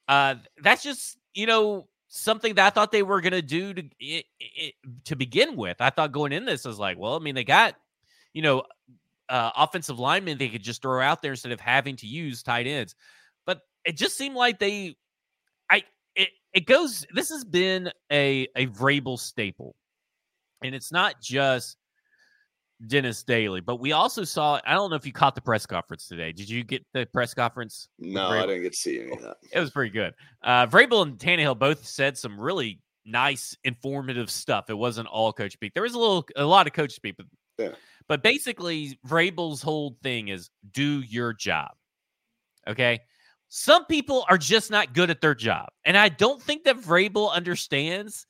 Uh, 0.09 0.35
that's 0.61 0.83
just 0.83 1.17
you 1.33 1.45
know 1.45 1.87
something 2.09 2.55
that 2.55 2.67
I 2.67 2.69
thought 2.69 2.91
they 2.91 3.01
were 3.01 3.21
going 3.21 3.31
to 3.33 3.41
do 3.41 3.73
to 3.73 4.23
to 5.05 5.15
begin 5.15 5.55
with. 5.55 5.77
I 5.79 5.89
thought 5.89 6.11
going 6.11 6.33
in 6.33 6.43
this 6.43 6.65
was 6.65 6.79
like, 6.79 6.97
well, 6.97 7.15
I 7.15 7.19
mean, 7.19 7.35
they 7.35 7.45
got 7.45 7.75
you 8.33 8.41
know 8.41 8.63
uh, 9.29 9.51
offensive 9.55 9.99
linemen 9.99 10.37
they 10.37 10.49
could 10.49 10.63
just 10.63 10.81
throw 10.81 11.01
out 11.01 11.21
there 11.21 11.31
instead 11.31 11.53
of 11.53 11.61
having 11.61 11.95
to 11.97 12.07
use 12.07 12.43
tight 12.43 12.67
ends, 12.67 12.93
but 13.45 13.61
it 13.85 13.95
just 13.95 14.17
seemed 14.17 14.35
like 14.35 14.59
they 14.59 14.97
it 16.53 16.65
goes. 16.65 17.05
This 17.13 17.29
has 17.29 17.43
been 17.43 17.91
a 18.11 18.47
a 18.55 18.67
Vrabel 18.67 19.19
staple, 19.19 19.75
and 20.63 20.75
it's 20.75 20.91
not 20.91 21.21
just 21.21 21.77
Dennis 22.87 23.23
Daley, 23.23 23.61
but 23.61 23.79
we 23.79 23.91
also 23.91 24.23
saw. 24.23 24.59
I 24.65 24.73
don't 24.73 24.89
know 24.89 24.95
if 24.95 25.05
you 25.05 25.13
caught 25.13 25.35
the 25.35 25.41
press 25.41 25.65
conference 25.65 26.07
today. 26.07 26.31
Did 26.31 26.49
you 26.49 26.63
get 26.63 26.85
the 26.93 27.05
press 27.05 27.33
conference? 27.33 27.89
No, 27.99 28.27
I 28.27 28.41
didn't 28.41 28.63
get 28.63 28.73
to 28.73 28.77
see 28.77 28.99
any 29.01 29.13
of 29.13 29.21
that. 29.21 29.37
It 29.51 29.59
was 29.59 29.71
pretty 29.71 29.91
good. 29.91 30.13
Uh, 30.43 30.67
Vrabel 30.67 31.03
and 31.03 31.17
Tannehill 31.17 31.57
both 31.57 31.85
said 31.85 32.17
some 32.17 32.39
really 32.39 32.79
nice, 33.05 33.55
informative 33.63 34.29
stuff. 34.29 34.69
It 34.69 34.77
wasn't 34.77 35.07
all 35.07 35.33
coach 35.33 35.53
speak. 35.53 35.73
There 35.73 35.83
was 35.83 35.93
a 35.93 35.99
little, 35.99 36.25
a 36.35 36.45
lot 36.45 36.67
of 36.67 36.73
coach 36.73 36.93
speak, 36.93 37.15
but 37.17 37.25
yeah. 37.57 37.71
but 38.07 38.23
basically, 38.23 38.97
Vrabel's 39.07 39.61
whole 39.61 39.97
thing 40.03 40.29
is 40.29 40.49
do 40.71 41.01
your 41.01 41.33
job. 41.33 41.71
Okay, 42.67 42.99
some 43.55 43.85
people 43.85 44.25
are 44.29 44.37
just 44.39 44.71
not 44.71 44.95
good 44.95 45.11
at 45.11 45.21
their 45.21 45.35
job. 45.35 45.69
And 45.85 45.95
I 45.95 46.09
don't 46.09 46.41
think 46.41 46.63
that 46.63 46.79
Vrabel 46.79 47.31
understands 47.31 48.25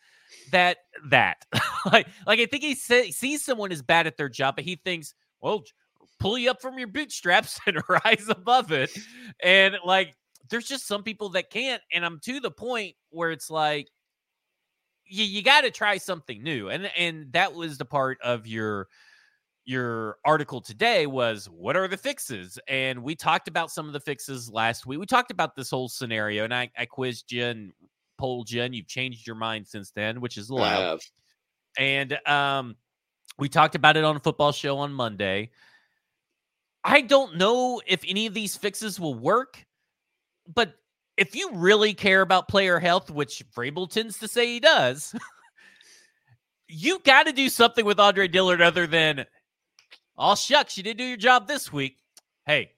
that 0.51 0.79
that 1.05 1.37
like 1.93 2.09
like 2.27 2.41
I 2.41 2.45
think 2.45 2.61
he 2.61 2.75
say, 2.75 3.09
sees 3.09 3.45
someone 3.45 3.71
is 3.71 3.81
bad 3.81 4.05
at 4.05 4.17
their 4.17 4.27
job, 4.27 4.57
but 4.57 4.65
he 4.65 4.75
thinks, 4.83 5.13
well, 5.39 5.63
pull 6.19 6.37
you 6.37 6.51
up 6.51 6.61
from 6.61 6.77
your 6.77 6.89
bootstraps 6.89 7.57
and 7.67 7.81
rise 7.87 8.25
above 8.27 8.73
it. 8.73 8.91
And 9.41 9.77
like 9.85 10.13
there's 10.49 10.67
just 10.67 10.87
some 10.87 11.03
people 11.03 11.29
that 11.29 11.49
can't. 11.49 11.81
And 11.93 12.05
I'm 12.05 12.19
to 12.25 12.41
the 12.41 12.51
point 12.51 12.95
where 13.09 13.31
it's 13.31 13.49
like 13.49 13.87
you, 15.05 15.23
you 15.23 15.41
got 15.41 15.61
to 15.61 15.71
try 15.71 15.99
something 15.99 16.43
new. 16.43 16.67
And 16.67 16.91
and 16.97 17.31
that 17.31 17.53
was 17.53 17.77
the 17.77 17.85
part 17.85 18.17
of 18.21 18.45
your 18.45 18.89
your 19.65 20.17
article 20.25 20.61
today 20.61 21.05
was 21.07 21.45
what 21.45 21.75
are 21.75 21.87
the 21.87 21.97
fixes? 21.97 22.59
And 22.67 23.03
we 23.03 23.15
talked 23.15 23.47
about 23.47 23.71
some 23.71 23.87
of 23.87 23.93
the 23.93 23.99
fixes 23.99 24.49
last 24.49 24.85
week. 24.85 24.99
We 24.99 25.05
talked 25.05 25.31
about 25.31 25.55
this 25.55 25.69
whole 25.69 25.89
scenario, 25.89 26.43
and 26.43 26.53
I, 26.53 26.69
I 26.77 26.85
quizzed 26.85 27.31
you 27.31 27.45
and 27.45 27.73
polled 28.17 28.51
you, 28.51 28.61
and 28.61 28.75
you've 28.75 28.87
changed 28.87 29.25
your 29.25 29.35
mind 29.35 29.67
since 29.67 29.91
then, 29.91 30.21
which 30.21 30.37
is 30.37 30.49
allowed. 30.49 30.99
And 31.77 32.17
um, 32.27 32.75
we 33.39 33.49
talked 33.49 33.75
about 33.75 33.97
it 33.97 34.03
on 34.03 34.15
a 34.15 34.19
football 34.19 34.51
show 34.51 34.77
on 34.79 34.93
Monday. 34.93 35.51
I 36.83 37.01
don't 37.01 37.37
know 37.37 37.81
if 37.87 38.03
any 38.07 38.25
of 38.25 38.33
these 38.33 38.57
fixes 38.57 38.99
will 38.99 39.15
work, 39.15 39.65
but 40.53 40.75
if 41.15 41.35
you 41.35 41.51
really 41.53 41.93
care 41.93 42.21
about 42.21 42.47
player 42.47 42.79
health, 42.79 43.09
which 43.09 43.43
Vrabel 43.55 43.89
tends 43.89 44.19
to 44.19 44.27
say 44.27 44.47
he 44.47 44.59
does, 44.59 45.15
you 46.67 46.99
got 46.99 47.27
to 47.27 47.33
do 47.33 47.49
something 47.49 47.85
with 47.85 47.99
Andre 47.99 48.27
Dillard 48.27 48.61
other 48.61 48.87
than 48.87 49.25
Oh, 50.17 50.35
shucks, 50.35 50.77
you 50.77 50.83
didn't 50.83 50.99
do 50.99 51.05
your 51.05 51.17
job 51.17 51.47
this 51.47 51.73
week. 51.73 51.97
Hey, 52.45 52.71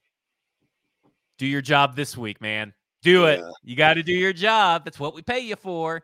do 1.37 1.45
your 1.45 1.61
job 1.61 1.95
this 1.95 2.17
week, 2.17 2.39
man. 2.41 2.73
Do 3.01 3.21
yeah. 3.21 3.27
it. 3.27 3.43
You 3.63 3.75
got 3.75 3.95
to 3.95 4.03
do 4.03 4.13
your 4.13 4.33
job. 4.33 4.85
That's 4.85 4.99
what 4.99 5.13
we 5.13 5.21
pay 5.21 5.39
you 5.39 5.55
for. 5.55 6.03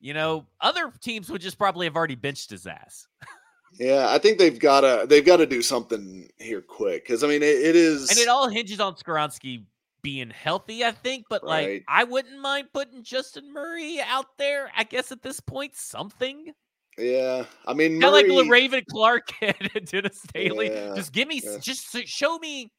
You 0.00 0.14
know, 0.14 0.46
other 0.60 0.92
teams 1.00 1.30
would 1.30 1.40
just 1.40 1.58
probably 1.58 1.86
have 1.86 1.96
already 1.96 2.16
benched 2.16 2.50
his 2.50 2.66
ass. 2.66 3.06
yeah, 3.78 4.06
I 4.10 4.18
think 4.18 4.38
they've 4.38 4.58
got 4.58 4.80
to 4.80 5.06
they've 5.08 5.24
got 5.24 5.36
to 5.36 5.46
do 5.46 5.62
something 5.62 6.28
here 6.38 6.60
quick 6.60 7.04
because 7.04 7.22
I 7.22 7.28
mean 7.28 7.42
it, 7.42 7.60
it 7.60 7.76
is, 7.76 8.10
and 8.10 8.18
it 8.18 8.28
all 8.28 8.48
hinges 8.48 8.80
on 8.80 8.96
Skoronski 8.96 9.64
being 10.02 10.30
healthy. 10.30 10.84
I 10.84 10.90
think, 10.90 11.26
but 11.30 11.44
right. 11.44 11.74
like 11.74 11.84
I 11.86 12.02
wouldn't 12.02 12.40
mind 12.40 12.68
putting 12.74 13.04
Justin 13.04 13.52
Murray 13.52 14.00
out 14.04 14.36
there. 14.38 14.72
I 14.76 14.82
guess 14.82 15.12
at 15.12 15.22
this 15.22 15.38
point, 15.38 15.76
something. 15.76 16.52
Yeah, 16.98 17.44
I 17.66 17.72
mean, 17.72 18.00
kind 18.00 18.30
of 18.30 18.36
like 18.36 18.50
Raven 18.50 18.84
Clark 18.88 19.32
and 19.40 19.86
Dennis 19.86 20.20
Daley. 20.32 20.70
Yeah, 20.70 20.94
just 20.94 21.12
give 21.12 21.26
me, 21.26 21.40
yeah. 21.42 21.58
just 21.58 21.96
show 22.06 22.38
me 22.38 22.70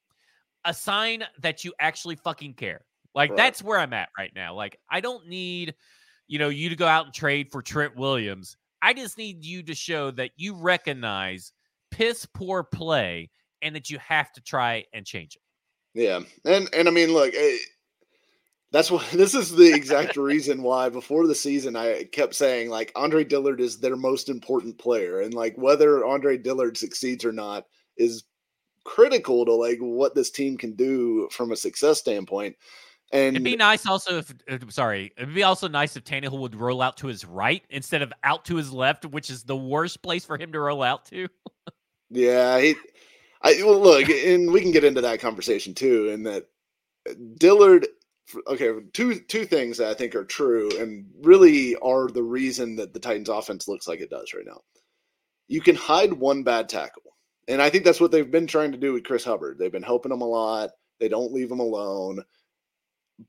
a 0.65 0.73
sign 0.73 1.23
that 1.41 1.63
you 1.63 1.73
actually 1.79 2.15
fucking 2.15 2.53
care. 2.53 2.85
Like 3.15 3.31
right. 3.31 3.37
that's 3.37 3.63
where 3.63 3.79
I'm 3.79 3.93
at 3.93 4.09
right 4.17 4.31
now. 4.35 4.55
Like 4.55 4.77
I 4.89 5.01
don't 5.01 5.27
need, 5.27 5.75
you 6.27 6.39
know, 6.39 6.49
you 6.49 6.69
to 6.69 6.75
go 6.75 6.87
out 6.87 7.05
and 7.05 7.13
trade 7.13 7.49
for 7.51 7.61
Trent 7.61 7.95
Williams. 7.95 8.57
I 8.81 8.93
just 8.93 9.17
need 9.17 9.45
you 9.45 9.63
to 9.63 9.75
show 9.75 10.11
that 10.11 10.31
you 10.35 10.55
recognize 10.55 11.51
piss 11.91 12.25
poor 12.33 12.63
play 12.63 13.29
and 13.61 13.75
that 13.75 13.89
you 13.89 13.97
have 13.99 14.31
to 14.33 14.41
try 14.41 14.85
and 14.93 15.05
change 15.05 15.35
it. 15.35 15.41
Yeah, 15.99 16.21
and 16.45 16.69
and 16.73 16.87
I 16.87 16.91
mean, 16.91 17.13
look, 17.13 17.33
eh, 17.33 17.57
that's 18.73 18.91
what 18.91 19.05
this 19.13 19.33
is 19.33 19.55
the 19.55 19.73
exact 19.73 20.17
reason 20.17 20.61
why 20.63 20.89
before 20.89 21.25
the 21.27 21.35
season 21.35 21.77
I 21.77 22.03
kept 22.11 22.35
saying 22.35 22.69
like 22.69 22.91
Andre 22.95 23.23
Dillard 23.23 23.61
is 23.61 23.79
their 23.79 23.95
most 23.95 24.27
important 24.27 24.77
player 24.77 25.21
and 25.21 25.33
like 25.33 25.55
whether 25.55 26.03
Andre 26.03 26.37
Dillard 26.37 26.75
succeeds 26.75 27.23
or 27.23 27.31
not 27.31 27.65
is 27.95 28.23
critical 28.83 29.45
to 29.45 29.53
like 29.53 29.77
what 29.79 30.15
this 30.15 30.29
team 30.29 30.57
can 30.57 30.73
do 30.73 31.29
from 31.31 31.53
a 31.53 31.55
success 31.55 31.99
standpoint. 31.99 32.57
And 33.13 33.35
it'd 33.35 33.43
be 33.43 33.55
nice 33.55 33.85
also 33.85 34.17
if 34.47 34.73
sorry, 34.73 35.13
it'd 35.15 35.35
be 35.35 35.43
also 35.43 35.67
nice 35.67 35.95
if 35.95 36.03
Tannehill 36.03 36.39
would 36.39 36.55
roll 36.55 36.81
out 36.81 36.97
to 36.97 37.07
his 37.07 37.23
right 37.23 37.63
instead 37.69 38.01
of 38.01 38.11
out 38.23 38.43
to 38.45 38.55
his 38.55 38.73
left, 38.73 39.05
which 39.05 39.29
is 39.29 39.43
the 39.43 39.55
worst 39.55 40.01
place 40.01 40.25
for 40.25 40.35
him 40.35 40.51
to 40.51 40.59
roll 40.59 40.81
out 40.81 41.05
to. 41.05 41.27
yeah, 42.09 42.59
he 42.59 42.75
I 43.43 43.61
well 43.63 43.79
look, 43.79 44.09
and 44.09 44.51
we 44.51 44.61
can 44.61 44.71
get 44.71 44.83
into 44.83 45.01
that 45.01 45.19
conversation 45.19 45.75
too, 45.75 46.09
and 46.09 46.25
that 46.25 46.47
Dillard 47.37 47.85
okay, 48.47 48.71
two 48.93 49.19
two 49.19 49.45
things 49.45 49.77
that 49.77 49.89
I 49.89 49.93
think 49.93 50.15
are 50.15 50.25
true 50.25 50.69
and 50.79 51.05
really 51.21 51.75
are 51.77 52.07
the 52.07 52.23
reason 52.23 52.75
that 52.77 52.93
the 52.93 52.99
Titans 52.99 53.29
offense 53.29 53.67
looks 53.67 53.87
like 53.87 53.99
it 53.99 54.09
does 54.09 54.33
right 54.33 54.45
now. 54.45 54.61
You 55.47 55.61
can 55.61 55.75
hide 55.75 56.13
one 56.13 56.43
bad 56.43 56.69
tackle. 56.69 57.01
And 57.47 57.61
I 57.61 57.69
think 57.69 57.83
that's 57.83 57.99
what 57.99 58.11
they've 58.11 58.29
been 58.29 58.47
trying 58.47 58.71
to 58.71 58.77
do 58.77 58.93
with 58.93 59.03
Chris 59.03 59.25
Hubbard. 59.25 59.57
They've 59.59 59.71
been 59.71 59.83
helping 59.83 60.11
him 60.11 60.21
a 60.21 60.27
lot. 60.27 60.71
They 60.99 61.09
don't 61.09 61.33
leave 61.33 61.51
him 61.51 61.59
alone. 61.59 62.23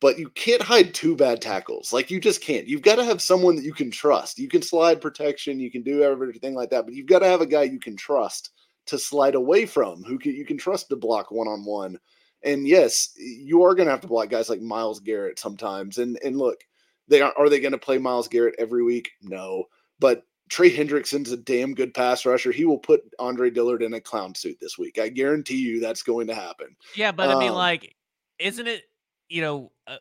But 0.01 0.19
you 0.19 0.31
can't 0.31 0.63
hide 0.63 0.95
two 0.95 1.17
bad 1.17 1.43
tackles. 1.43 1.93
Like 1.93 2.11
you 2.11 2.21
just 2.21 2.41
can't. 2.41 2.67
You've 2.67 2.83
got 2.83 2.97
to 2.97 3.05
have 3.05 3.21
someone 3.21 3.57
that 3.57 3.65
you 3.65 3.75
can 3.75 3.91
trust. 3.91 4.39
You 4.39 4.49
can 4.49 4.63
slide 4.63 5.01
protection, 5.01 5.61
you 5.61 5.71
can 5.71 5.83
do 5.83 6.03
everything 6.03 6.55
like 6.55 6.71
that, 6.71 6.85
but 6.85 6.95
you've 6.95 7.07
got 7.07 7.19
to 7.19 7.27
have 7.27 7.41
a 7.41 7.47
guy 7.47 7.65
you 7.65 7.81
can 7.81 7.97
trust 7.97 8.51
to 8.87 8.99
slide 8.99 9.35
away 9.35 9.67
from, 9.67 10.03
who 10.05 10.19
can, 10.19 10.35
you 10.35 10.45
can 10.45 10.59
trust 10.59 10.89
to 10.89 10.97
block 10.97 11.31
one 11.31 11.49
on 11.49 11.65
one 11.65 11.99
and 12.45 12.67
yes, 12.67 13.15
you 13.17 13.63
are 13.65 13.75
going 13.75 13.87
to 13.87 13.93
have 13.93 14.01
to 14.03 14.09
block 14.09 14.29
guys 14.29 14.49
like 14.49 14.61
Myles 14.61 15.01
Garrett 15.01 15.39
sometimes. 15.39 15.99
And 15.99 16.19
and 16.25 16.37
look, 16.37 16.65
they 17.09 17.21
are 17.21 17.35
are 17.37 17.49
they 17.49 17.61
going 17.61 17.73
to 17.73 17.79
play 17.79 17.99
Myles 17.99 18.29
Garrett 18.29 18.55
every 18.59 18.83
week? 18.83 19.11
No, 19.23 19.65
but 19.99 20.25
Trey 20.49 20.75
Hendrickson's 20.75 21.33
a 21.33 21.37
damn 21.37 21.75
good 21.75 21.95
pass 21.95 22.27
rusher. 22.27 22.53
He 22.53 22.65
will 22.65 22.79
put 22.79 23.03
Andre 23.19 23.51
Dillard 23.51 23.83
in 23.83 23.95
a 23.95 24.01
clown 24.01 24.35
suit 24.35 24.59
this 24.61 24.79
week. 24.79 24.99
I 24.99 25.09
guarantee 25.09 25.59
you 25.59 25.81
that's 25.81 26.03
going 26.03 26.27
to 26.27 26.35
happen. 26.35 26.77
Yeah, 26.95 27.13
but 27.13 27.31
um, 27.31 27.37
I 27.37 27.41
mean, 27.41 27.51
um, 27.51 27.57
like, 27.57 27.95
isn't 28.39 28.67
it? 28.67 28.83
You 29.29 29.41
know, 29.41 29.73
uh, 29.87 29.97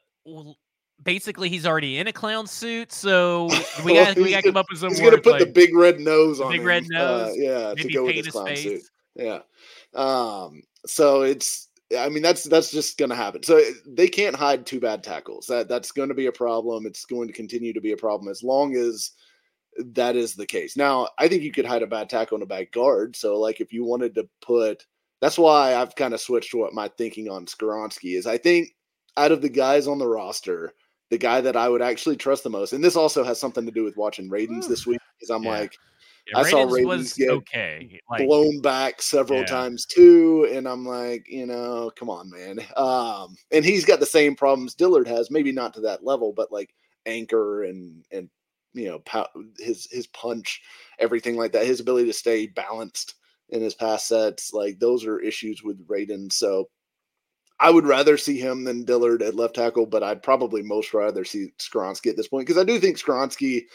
basically 1.02 1.50
he's 1.50 1.66
already 1.66 1.98
in 1.98 2.08
a 2.08 2.14
clown 2.14 2.48
suit, 2.48 2.92
so 2.92 3.50
we 3.84 3.94
got 3.96 4.16
we 4.18 4.32
got 4.32 4.44
to 4.44 4.50
come 4.50 4.58
up 4.58 4.66
with 4.70 4.80
some. 4.80 4.90
He's 4.90 5.00
gonna 5.00 5.18
put 5.18 5.34
like, 5.34 5.40
the 5.40 5.52
big 5.52 5.76
red 5.76 6.00
nose 6.00 6.40
on. 6.42 6.52
big 6.52 6.62
him, 6.62 6.68
red 6.68 6.84
uh, 6.96 7.28
nose, 7.28 7.36
yeah, 7.38 7.74
to 7.74 7.90
go 7.90 8.04
with 8.04 8.14
paint 8.14 8.26
his 8.26 8.26
his 8.26 8.32
clown 8.34 8.56
suit. 8.56 8.82
Yeah. 9.16 9.40
Um. 9.94 10.62
So 10.86 11.22
it's. 11.22 11.70
I 11.98 12.10
mean, 12.10 12.24
that's 12.24 12.44
that's 12.44 12.72
just 12.72 12.98
going 12.98 13.10
to 13.10 13.16
happen. 13.16 13.44
So 13.44 13.58
eh, 13.58 13.72
they 13.86 14.08
can't 14.08 14.36
hide 14.36 14.66
two 14.66 14.80
bad 14.80 15.04
tackles. 15.04 15.48
That 15.48 15.68
that's 15.68 15.92
going 15.92 16.10
to 16.10 16.16
be 16.16 16.28
a 16.28 16.32
problem. 16.32 16.86
It's 16.86 17.06
going 17.06 17.28
to 17.28 17.34
continue 17.34 17.74
to 17.74 17.82
be 17.82 17.92
a 17.92 17.98
problem 17.98 18.30
as 18.30 18.44
long 18.44 18.76
as 18.76 19.12
that 19.78 20.16
is 20.16 20.36
the 20.36 20.46
case. 20.46 20.78
Now, 20.78 21.08
I 21.18 21.28
think 21.28 21.44
you 21.44 21.52
could 21.52 21.66
hide 21.66 21.82
a 21.82 21.88
bad 21.88 22.10
tackle 22.10 22.36
and 22.36 22.44
a 22.44 22.48
bad 22.48 22.72
guard. 22.72 23.16
So, 23.16 23.40
like, 23.40 23.60
if 23.60 23.74
you 23.74 23.84
wanted 23.84 24.14
to 24.16 24.28
put, 24.42 24.86
that's 25.22 25.38
why 25.38 25.76
I've 25.76 25.96
kind 25.96 26.14
of 26.14 26.22
switched 26.22 26.54
what 26.54 26.74
my 26.74 26.90
thinking 26.90 27.30
on 27.30 27.46
Skoronski 27.46 28.18
is. 28.18 28.28
I 28.28 28.38
think 28.38 28.76
out 29.18 29.32
of 29.32 29.42
the 29.42 29.50
guys 29.50 29.88
on 29.88 29.98
the 29.98 30.08
roster, 30.08 30.74
the 31.10 31.18
guy 31.18 31.42
that 31.42 31.56
I 31.56 31.70
would 31.70 31.82
actually 31.82 32.18
trust 32.18 32.44
the 32.44 32.50
most, 32.50 32.74
and 32.74 32.84
this 32.84 32.96
also 32.96 33.24
has 33.24 33.40
something 33.40 33.66
to 33.66 33.72
do 33.72 33.84
with 33.84 33.98
watching 33.98 34.30
Radunz 34.30 34.68
this 34.68 34.86
week, 34.86 35.00
because 35.20 35.30
I'm 35.30 35.44
Yeah. 35.44 35.50
like 35.50 35.78
Yeah, 36.28 36.40
I 36.40 36.50
saw 36.50 36.64
Ravens 36.64 36.86
was 36.86 37.14
get 37.14 37.30
okay. 37.32 38.00
Like, 38.10 38.26
blown 38.26 38.62
back 38.62 39.02
several 39.02 39.40
Yeah. 39.40 39.46
times 39.46 39.86
too, 39.86 40.48
and 40.52 40.68
I'm 40.68 40.86
like, 40.86 41.26
you 41.28 41.46
know, 41.46 41.92
come 41.96 42.10
on, 42.10 42.30
man. 42.30 42.60
Um, 42.78 43.36
and 43.52 43.66
he's 43.66 43.86
got 43.86 44.00
the 44.00 44.06
same 44.06 44.36
problems 44.36 44.74
Dillard 44.74 45.08
has, 45.08 45.30
maybe 45.30 45.52
not 45.52 45.74
to 45.74 45.82
that 45.82 46.04
level, 46.06 46.32
but 46.32 46.52
like 46.52 46.74
anchor 47.06 47.64
and 47.64 48.06
and 48.12 48.30
you 48.74 48.86
know 48.86 49.00
pow- 49.00 49.30
his 49.60 49.88
his 49.92 50.08
punch, 50.08 50.62
everything 51.00 51.36
like 51.36 51.52
that, 51.52 51.66
his 51.66 51.80
ability 51.82 52.08
to 52.08 52.14
stay 52.14 52.48
balanced 52.48 53.16
in 53.50 53.62
his 53.62 53.76
pass 53.76 54.06
sets, 54.06 54.54
like 54.54 54.80
those 54.80 55.06
are 55.06 55.20
issues 55.20 55.62
with 55.62 55.86
Radunz. 55.88 56.34
So 56.34 56.70
I 57.60 57.70
would 57.70 57.86
rather 57.86 58.18
see 58.18 58.40
him 58.40 58.64
than 58.64 58.84
Dillard 58.84 59.22
at 59.22 59.36
left 59.36 59.56
tackle, 59.56 59.86
but 59.86 60.04
I'd 60.04 60.24
probably 60.24 60.64
most 60.64 60.94
rather 60.94 61.24
see 61.24 61.50
Skoronski 61.60 62.10
at 62.10 62.18
this 62.18 62.28
point 62.28 62.48
because 62.48 62.60
I 62.62 62.66
do 62.66 62.80
think 62.80 62.98
Skoronski 62.98 63.66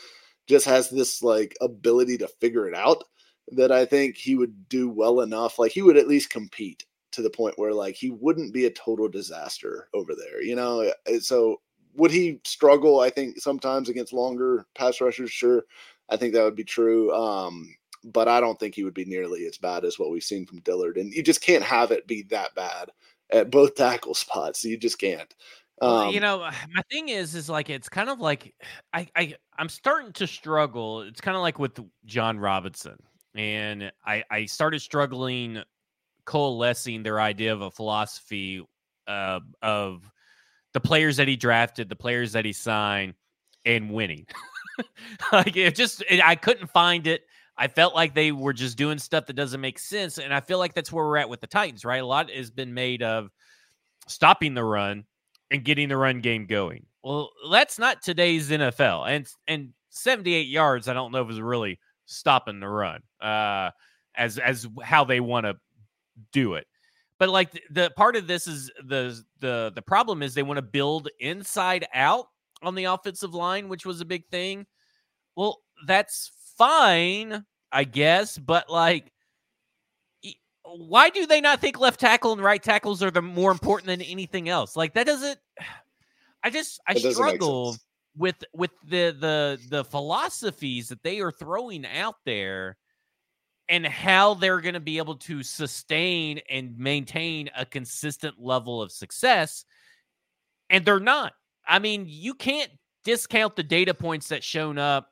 just 0.48 0.66
has 0.66 0.90
this 0.90 1.22
like 1.22 1.56
ability 1.60 2.18
to 2.18 2.28
figure 2.28 2.68
it 2.68 2.74
out 2.74 3.04
that 3.52 3.72
I 3.72 3.84
think 3.84 4.16
he 4.16 4.34
would 4.34 4.68
do 4.68 4.88
well 4.88 5.20
enough. 5.20 5.58
Like 5.58 5.72
he 5.72 5.82
would 5.82 5.96
at 5.96 6.08
least 6.08 6.30
compete 6.30 6.84
to 7.12 7.22
the 7.22 7.30
point 7.30 7.58
where 7.58 7.72
like 7.72 7.94
he 7.94 8.10
wouldn't 8.10 8.52
be 8.52 8.66
a 8.66 8.70
total 8.70 9.08
disaster 9.08 9.88
over 9.94 10.14
there, 10.14 10.42
you 10.42 10.56
know? 10.56 10.90
Uh, 11.06 11.18
So 11.20 11.60
would 11.94 12.10
he 12.10 12.40
struggle? 12.44 13.00
I 13.00 13.10
think 13.10 13.38
sometimes 13.40 13.88
against 13.88 14.12
longer 14.12 14.66
pass 14.74 15.00
rushers. 15.00 15.30
Sure, 15.30 15.64
I 16.08 16.16
think 16.16 16.34
that 16.34 16.44
would 16.44 16.56
be 16.56 16.64
true. 16.64 17.12
Um, 17.14 17.74
but 18.04 18.28
I 18.28 18.40
don't 18.40 18.58
think 18.60 18.74
he 18.74 18.84
would 18.84 18.94
be 18.94 19.04
nearly 19.04 19.46
as 19.46 19.58
bad 19.58 19.84
as 19.84 19.98
what 19.98 20.10
we've 20.10 20.22
seen 20.22 20.46
from 20.46 20.60
Dillard. 20.60 20.96
And 20.96 21.12
you 21.12 21.22
just 21.22 21.40
can't 21.40 21.64
have 21.64 21.90
it 21.90 22.06
be 22.06 22.22
that 22.30 22.54
bad 22.54 22.90
at 23.30 23.50
both 23.50 23.74
tackle 23.74 24.14
spots. 24.14 24.64
You 24.64 24.76
just 24.76 24.98
can't. 24.98 25.34
Um, 25.80 26.10
you 26.10 26.20
know, 26.20 26.40
my 26.72 26.82
thing 26.90 27.08
is, 27.08 27.34
is 27.34 27.48
like 27.48 27.70
it's 27.70 27.88
kind 27.88 28.08
of 28.08 28.20
like 28.20 28.54
I, 28.92 29.08
I 29.16 29.34
I'm 29.58 29.68
starting 29.68 30.12
to 30.14 30.26
struggle. 30.26 31.02
It's 31.02 31.20
kind 31.20 31.36
of 31.36 31.42
like 31.42 31.58
with 31.58 31.78
Jon 32.04 32.38
Robinson, 32.38 32.96
and 33.34 33.92
I 34.04 34.24
I 34.30 34.46
started 34.46 34.80
struggling 34.80 35.62
coalescing 36.24 37.02
their 37.02 37.20
idea 37.20 37.52
of 37.52 37.62
a 37.62 37.70
philosophy 37.70 38.62
uh, 39.06 39.40
of 39.62 40.02
the 40.74 40.80
players 40.80 41.16
that 41.16 41.26
he 41.26 41.36
drafted, 41.36 41.88
the 41.88 41.96
players 41.96 42.32
that 42.32 42.44
he 42.44 42.52
signed, 42.52 43.14
and 43.64 43.90
winning. 43.90 44.26
like 45.32 45.56
it 45.56 45.74
just 45.74 46.02
it, 46.08 46.20
I 46.24 46.34
couldn't 46.34 46.68
find 46.68 47.06
it. 47.06 47.22
I 47.60 47.66
felt 47.66 47.94
like 47.94 48.14
they 48.14 48.30
were 48.30 48.52
just 48.52 48.78
doing 48.78 48.98
stuff 48.98 49.26
that 49.26 49.32
doesn't 49.34 49.60
make 49.60 49.78
sense, 49.78 50.18
and 50.18 50.32
I 50.32 50.40
feel 50.40 50.58
like 50.58 50.74
that's 50.74 50.92
where 50.92 51.04
we're 51.04 51.16
at 51.16 51.28
with 51.28 51.40
the 51.40 51.46
Titans. 51.46 51.84
Right, 51.84 52.02
a 52.02 52.06
lot 52.06 52.30
has 52.30 52.50
been 52.50 52.74
made 52.74 53.02
of 53.02 53.30
stopping 54.06 54.54
the 54.54 54.64
run 54.64 55.04
and 55.50 55.64
getting 55.64 55.88
the 55.88 55.96
run 55.96 56.20
game 56.20 56.46
going. 56.46 56.86
Well, 57.02 57.30
that's 57.50 57.78
not 57.78 58.02
today's 58.02 58.50
NFL. 58.50 59.08
And 59.08 59.26
and 59.46 59.72
78 59.90 60.46
yards, 60.46 60.88
I 60.88 60.94
don't 60.94 61.12
know 61.12 61.22
if 61.22 61.30
is 61.30 61.40
really 61.40 61.78
stopping 62.06 62.60
the 62.60 62.68
run. 62.68 63.00
Uh 63.20 63.70
as 64.18 64.38
as 64.38 64.66
how 64.82 65.04
they 65.04 65.20
want 65.20 65.46
to 65.46 65.56
do 66.32 66.54
it. 66.54 66.66
But 67.18 67.30
like 67.30 67.52
the, 67.52 67.62
the 67.70 67.90
part 67.96 68.16
of 68.16 68.26
this 68.26 68.46
is 68.46 68.70
the 68.84 69.22
the 69.40 69.72
the 69.74 69.82
problem 69.82 70.22
is 70.22 70.34
they 70.34 70.42
want 70.42 70.58
to 70.58 70.62
build 70.62 71.08
inside 71.20 71.86
out 71.94 72.26
on 72.62 72.74
the 72.74 72.84
offensive 72.84 73.34
line, 73.34 73.68
which 73.68 73.86
was 73.86 74.00
a 74.00 74.04
big 74.04 74.26
thing. 74.28 74.66
Well, 75.36 75.58
that's 75.86 76.30
fine, 76.58 77.44
I 77.72 77.84
guess, 77.84 78.36
but 78.36 78.68
like 78.68 79.12
why 80.76 81.10
do 81.10 81.26
they 81.26 81.40
not 81.40 81.60
think 81.60 81.78
left 81.80 82.00
tackle 82.00 82.32
and 82.32 82.42
right 82.42 82.62
tackles 82.62 83.02
are 83.02 83.10
the 83.10 83.22
more 83.22 83.50
important 83.50 83.86
than 83.86 84.02
anything 84.02 84.48
else? 84.48 84.76
Like 84.76 84.94
that 84.94 85.06
doesn't 85.06 85.38
I 86.44 86.50
just 86.50 86.80
I 86.86 86.92
It 86.92 87.02
doesn't 87.02 87.24
make 87.24 87.34
struggle 87.34 87.76
with 88.16 88.44
with 88.52 88.70
the 88.84 89.16
the 89.18 89.58
the 89.68 89.84
philosophies 89.84 90.88
that 90.88 91.02
they 91.02 91.20
are 91.20 91.32
throwing 91.32 91.84
out 91.86 92.16
there 92.24 92.76
and 93.68 93.86
how 93.86 94.34
they're 94.34 94.60
going 94.60 94.74
to 94.74 94.80
be 94.80 94.98
able 94.98 95.16
to 95.16 95.42
sustain 95.42 96.40
and 96.48 96.78
maintain 96.78 97.50
a 97.56 97.66
consistent 97.66 98.36
level 98.38 98.80
of 98.80 98.90
success 98.92 99.64
and 100.70 100.84
they're 100.84 101.00
not. 101.00 101.32
I 101.66 101.78
mean 101.78 102.04
you 102.06 102.34
can't 102.34 102.70
discount 103.04 103.56
the 103.56 103.62
data 103.62 103.94
points 103.94 104.28
that 104.28 104.44
shown 104.44 104.78
up 104.78 105.10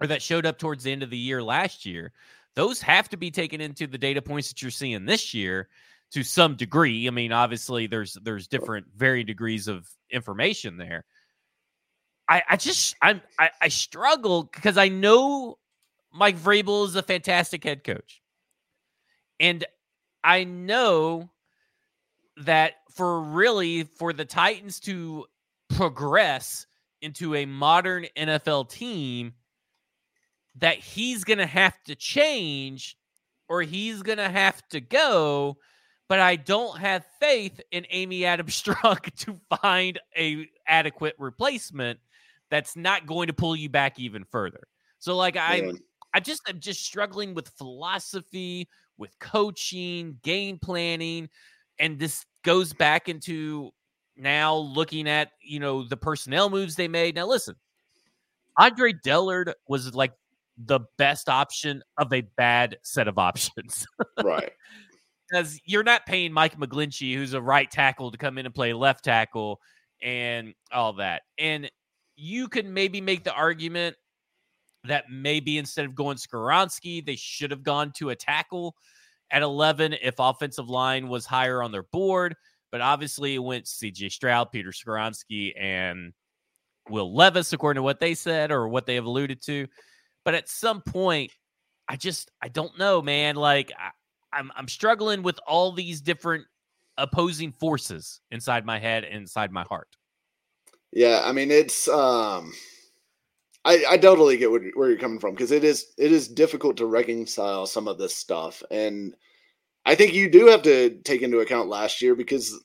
or 0.00 0.06
that 0.08 0.22
showed 0.22 0.46
up 0.46 0.58
towards 0.58 0.84
the 0.84 0.92
end 0.92 1.02
of 1.02 1.10
the 1.10 1.18
year 1.18 1.42
last 1.42 1.86
year 1.86 2.12
those 2.54 2.80
have 2.82 3.08
to 3.10 3.16
be 3.16 3.30
taken 3.30 3.60
into 3.60 3.86
the 3.86 3.98
data 3.98 4.22
points 4.22 4.48
that 4.48 4.62
you're 4.62 4.70
seeing 4.70 5.04
this 5.04 5.32
year 5.32 5.68
to 6.10 6.22
some 6.22 6.56
degree. 6.56 7.06
I 7.06 7.10
mean 7.10 7.32
obviously 7.32 7.86
there's 7.86 8.14
there's 8.22 8.48
different 8.48 8.86
varying 8.96 9.26
degrees 9.26 9.68
of 9.68 9.88
information 10.10 10.76
there. 10.76 11.04
I 12.28 12.42
i 12.48 12.56
just 12.56 12.96
i'm 13.02 13.22
i, 13.38 13.50
I 13.62 13.68
struggle 13.68 14.44
because 14.44 14.76
i 14.76 14.88
know 14.88 15.58
Mike 16.12 16.38
Vrabel 16.38 16.86
is 16.86 16.96
a 16.96 17.02
fantastic 17.02 17.64
head 17.64 17.84
coach. 17.84 18.22
And 19.40 19.64
I 20.24 20.44
know 20.44 21.30
that 22.38 22.74
for 22.90 23.20
really 23.20 23.84
for 23.84 24.12
the 24.12 24.24
Titans 24.24 24.80
to 24.80 25.26
progress 25.68 26.66
into 27.02 27.34
a 27.34 27.46
modern 27.46 28.06
NFL 28.16 28.70
team 28.70 29.34
that 30.56 30.78
he's 30.78 31.24
going 31.24 31.38
to 31.38 31.46
have 31.46 31.80
to 31.84 31.94
change 31.94 32.96
or 33.48 33.62
he's 33.62 34.02
going 34.02 34.18
to 34.18 34.28
have 34.28 34.66
to 34.68 34.80
go 34.80 35.56
but 36.08 36.20
I 36.20 36.36
don't 36.36 36.78
have 36.78 37.04
faith 37.20 37.60
in 37.70 37.86
Amy 37.90 38.24
Adams 38.24 38.60
Strunk 38.60 39.14
to 39.26 39.38
find 39.60 40.00
a 40.16 40.48
adequate 40.66 41.14
replacement 41.18 42.00
that's 42.50 42.76
not 42.76 43.06
going 43.06 43.26
to 43.26 43.34
pull 43.34 43.54
you 43.54 43.68
back 43.68 43.98
even 43.98 44.24
further. 44.24 44.66
So 44.98 45.16
like 45.16 45.36
I'm 45.36 45.66
Yeah. 45.66 45.72
I 46.14 46.20
just 46.20 46.48
am 46.48 46.58
just 46.58 46.84
struggling 46.84 47.34
with 47.34 47.48
philosophy, 47.50 48.66
with 48.96 49.16
coaching, 49.18 50.18
game 50.22 50.58
planning, 50.58 51.28
and 51.78 51.98
this 51.98 52.24
goes 52.42 52.72
back 52.72 53.10
into 53.10 53.70
now 54.16 54.56
looking 54.56 55.06
at 55.06 55.32
you 55.42 55.60
know 55.60 55.86
the 55.86 55.98
personnel 55.98 56.48
moves 56.48 56.74
they 56.74 56.88
made. 56.88 57.14
Now 57.14 57.26
listen, 57.26 57.54
Andre 58.56 58.94
Dillard 58.94 59.52
was 59.68 59.94
like 59.94 60.12
the 60.66 60.80
best 60.96 61.28
option 61.28 61.82
of 61.98 62.12
a 62.12 62.22
bad 62.36 62.78
set 62.82 63.08
of 63.08 63.18
options 63.18 63.86
right. 64.24 64.52
because 65.30 65.60
you're 65.64 65.84
not 65.84 66.04
paying 66.06 66.32
Mike 66.32 66.58
McGlinchey, 66.58 67.14
who's 67.14 67.34
a 67.34 67.40
right 67.40 67.70
tackle, 67.70 68.10
to 68.10 68.18
come 68.18 68.38
in 68.38 68.46
and 68.46 68.54
play 68.54 68.72
left 68.72 69.04
tackle 69.04 69.60
and 70.02 70.54
all 70.72 70.94
that. 70.94 71.22
And 71.38 71.70
you 72.16 72.48
could 72.48 72.66
maybe 72.66 73.00
make 73.00 73.24
the 73.24 73.32
argument 73.32 73.96
that 74.84 75.04
maybe 75.10 75.58
instead 75.58 75.84
of 75.84 75.94
going 75.94 76.16
Skoronski, 76.16 77.04
they 77.04 77.16
should 77.16 77.50
have 77.50 77.62
gone 77.62 77.92
to 77.96 78.10
a 78.10 78.16
tackle 78.16 78.74
at 79.30 79.42
11 79.42 79.94
if 80.02 80.14
offensive 80.18 80.68
line 80.68 81.08
was 81.08 81.26
higher 81.26 81.62
on 81.62 81.72
their 81.72 81.84
board. 81.84 82.34
But 82.70 82.80
obviously, 82.80 83.34
it 83.34 83.38
went 83.38 83.64
CJ 83.64 84.12
Stroud, 84.12 84.50
Peter 84.52 84.72
Skoronski, 84.72 85.52
and 85.58 86.12
Will 86.90 87.14
Levis, 87.14 87.52
according 87.52 87.78
to 87.78 87.82
what 87.82 88.00
they 88.00 88.14
said 88.14 88.50
or 88.50 88.68
what 88.68 88.86
they 88.86 88.96
have 88.96 89.06
alluded 89.06 89.40
to. 89.42 89.66
But 90.28 90.34
at 90.34 90.50
some 90.50 90.82
point, 90.82 91.32
I 91.88 91.96
just 91.96 92.30
I 92.42 92.48
don't 92.48 92.78
know, 92.78 93.00
man. 93.00 93.34
Like 93.34 93.72
I, 93.78 93.92
I'm 94.30 94.52
I'm 94.54 94.68
struggling 94.68 95.22
with 95.22 95.40
all 95.46 95.72
these 95.72 96.02
different 96.02 96.44
opposing 96.98 97.50
forces 97.50 98.20
inside 98.30 98.66
my 98.66 98.78
head 98.78 99.04
and 99.04 99.22
inside 99.22 99.50
my 99.50 99.62
heart. 99.62 99.88
Yeah, 100.92 101.22
I 101.24 101.32
mean 101.32 101.50
it's 101.50 101.88
um 101.88 102.52
I, 103.64 103.82
I 103.88 103.96
totally 103.96 104.36
get 104.36 104.50
where, 104.50 104.70
where 104.74 104.90
you're 104.90 104.98
coming 104.98 105.18
from 105.18 105.32
because 105.32 105.50
it 105.50 105.64
is 105.64 105.94
it 105.96 106.12
is 106.12 106.28
difficult 106.28 106.76
to 106.76 106.84
reconcile 106.84 107.64
some 107.64 107.88
of 107.88 107.96
this 107.96 108.14
stuff 108.14 108.62
and 108.70 109.14
I 109.86 109.94
think 109.94 110.12
you 110.12 110.28
do 110.28 110.48
have 110.48 110.60
to 110.64 110.98
take 111.04 111.22
into 111.22 111.38
account 111.38 111.70
last 111.70 112.02
year 112.02 112.14
because 112.14 112.62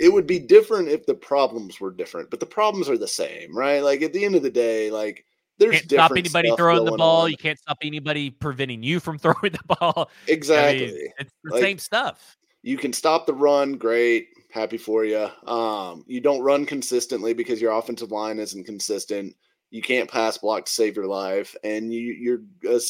it 0.00 0.12
would 0.12 0.26
be 0.26 0.40
different 0.40 0.88
if 0.88 1.06
the 1.06 1.14
problems 1.14 1.78
were 1.78 1.92
different, 1.92 2.28
but 2.30 2.40
the 2.40 2.46
problems 2.46 2.88
are 2.88 2.98
the 2.98 3.06
same, 3.06 3.56
right? 3.56 3.84
Like 3.84 4.02
at 4.02 4.12
the 4.12 4.24
end 4.24 4.34
of 4.34 4.42
the 4.42 4.50
day, 4.50 4.90
like 4.90 5.24
there's 5.58 5.72
Can't 5.76 5.90
stop 5.90 6.10
anybody 6.12 6.52
throwing 6.56 6.84
the 6.84 6.92
ball. 6.92 7.24
on. 7.24 7.30
You 7.30 7.36
can't 7.36 7.58
stop 7.58 7.78
anybody 7.82 8.30
preventing 8.30 8.82
you 8.82 9.00
from 9.00 9.18
throwing 9.20 9.52
the 9.52 9.76
ball. 9.78 10.10
I 10.28 10.32
Exactly. 10.32 10.86
mean, 10.86 11.08
it's 11.18 11.32
the 11.44 11.52
Like, 11.52 11.62
same 11.62 11.78
stuff. 11.78 12.36
you 12.62 12.76
can 12.76 12.92
stop 12.92 13.26
the 13.26 13.34
run, 13.34 13.74
great. 13.74 14.28
Happy 14.50 14.76
for 14.78 15.04
you. 15.04 15.28
Um, 15.46 16.04
you 16.06 16.20
don't 16.20 16.42
run 16.42 16.64
consistently 16.66 17.34
because 17.34 17.60
your 17.60 17.72
offensive 17.72 18.10
line 18.12 18.38
isn't 18.38 18.64
consistent. 18.64 19.34
You 19.70 19.82
can't 19.82 20.10
pass 20.10 20.38
block 20.38 20.66
to 20.66 20.72
save 20.72 20.94
your 20.96 21.06
life, 21.08 21.56
and 21.64 21.92
you, 21.92 22.12
you're 22.12 22.40
a, 22.76 22.80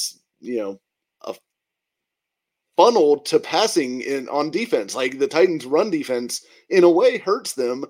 you 0.41 0.59
know 0.59 0.81
a 1.23 1.35
funnel 2.77 3.19
to 3.21 3.39
passing 3.41 4.03
in 4.03 4.29
on 4.29 4.51
defense. 4.51 4.95
Like 4.95 5.19
the 5.19 5.27
Titans' 5.29 5.65
run 5.65 5.91
defense, 5.91 6.45
in 6.69 6.85
a 6.85 6.91
way, 6.91 7.17
hurts 7.19 7.55
them 7.55 7.85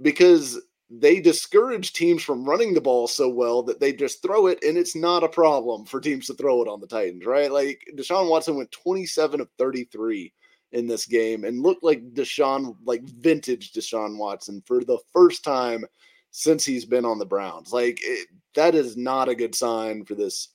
because 0.00 0.58
they 0.90 1.20
discourage 1.20 1.92
teams 1.92 2.22
from 2.22 2.44
running 2.44 2.74
the 2.74 2.80
ball 2.80 3.06
so 3.06 3.28
well 3.28 3.62
that 3.62 3.78
they 3.78 3.92
just 3.92 4.22
throw 4.22 4.48
it, 4.48 4.62
and 4.64 4.76
it's 4.76 4.96
not 4.96 5.22
a 5.22 5.28
problem 5.28 5.84
for 5.84 6.00
teams 6.00 6.26
to 6.26 6.34
throw 6.34 6.60
it 6.62 6.68
on 6.68 6.80
the 6.80 6.86
Titans, 6.86 7.24
right? 7.24 7.50
Like 7.50 7.80
Deshaun 7.96 8.28
Watson 8.28 8.56
went 8.56 8.72
27 8.72 9.40
of 9.40 9.48
33 9.56 10.32
in 10.72 10.86
this 10.86 11.06
game 11.06 11.44
and 11.44 11.62
looked 11.62 11.84
like 11.84 12.12
Deshaun, 12.12 12.76
like 12.84 13.02
vintage 13.04 13.72
Deshaun 13.72 14.16
Watson 14.16 14.62
for 14.66 14.84
the 14.84 14.98
first 15.12 15.44
time 15.44 15.84
since 16.32 16.64
he's 16.64 16.84
been 16.84 17.04
on 17.04 17.18
the 17.18 17.26
Browns. 17.26 17.72
Like 17.72 17.98
it, 18.02 18.28
that 18.54 18.74
is 18.74 18.96
not 18.96 19.28
a 19.28 19.34
good 19.34 19.54
sign 19.54 20.04
for 20.04 20.16
this 20.16 20.48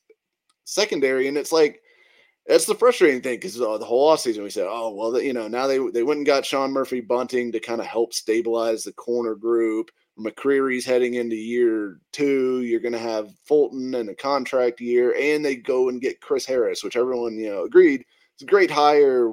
secondary, 0.65 1.29
and 1.29 1.37
it's 1.37 1.53
like 1.53 1.81
that's 2.45 2.65
the 2.65 2.75
frustrating 2.75 3.21
thing 3.21 3.37
because 3.37 3.59
uh, 3.59 3.77
the 3.77 3.85
whole 3.85 4.13
offseason 4.13 4.43
we 4.43 4.49
said, 4.49 4.67
oh 4.69 4.93
well, 4.93 5.21
you 5.21 5.33
know, 5.33 5.47
now 5.47 5.65
they 5.65 5.77
they 5.93 6.03
went 6.03 6.17
and 6.17 6.27
got 6.27 6.45
Sean 6.45 6.71
Murphy 6.71 6.99
Bunting 6.99 7.53
to 7.53 7.59
kind 7.61 7.79
of 7.79 7.87
help 7.87 8.13
stabilize 8.13 8.83
the 8.83 8.93
corner 8.93 9.35
group. 9.35 9.91
McCreary's 10.17 10.85
heading 10.85 11.15
into 11.15 11.35
year 11.35 11.99
two. 12.11 12.61
You're 12.61 12.79
going 12.79 12.93
to 12.93 12.99
have 12.99 13.35
Fulton 13.45 13.93
in 13.95 14.09
a 14.09 14.15
contract 14.15 14.79
year, 14.79 15.15
and 15.19 15.43
they 15.43 15.55
go 15.55 15.89
and 15.89 16.01
get 16.01 16.21
Chris 16.21 16.45
Harris, 16.45 16.83
which 16.83 16.95
everyone 16.95 17.37
you 17.37 17.49
know 17.49 17.63
agreed 17.63 18.05
it's 18.35 18.43
a 18.43 18.45
great 18.45 18.71
hire, 18.71 19.31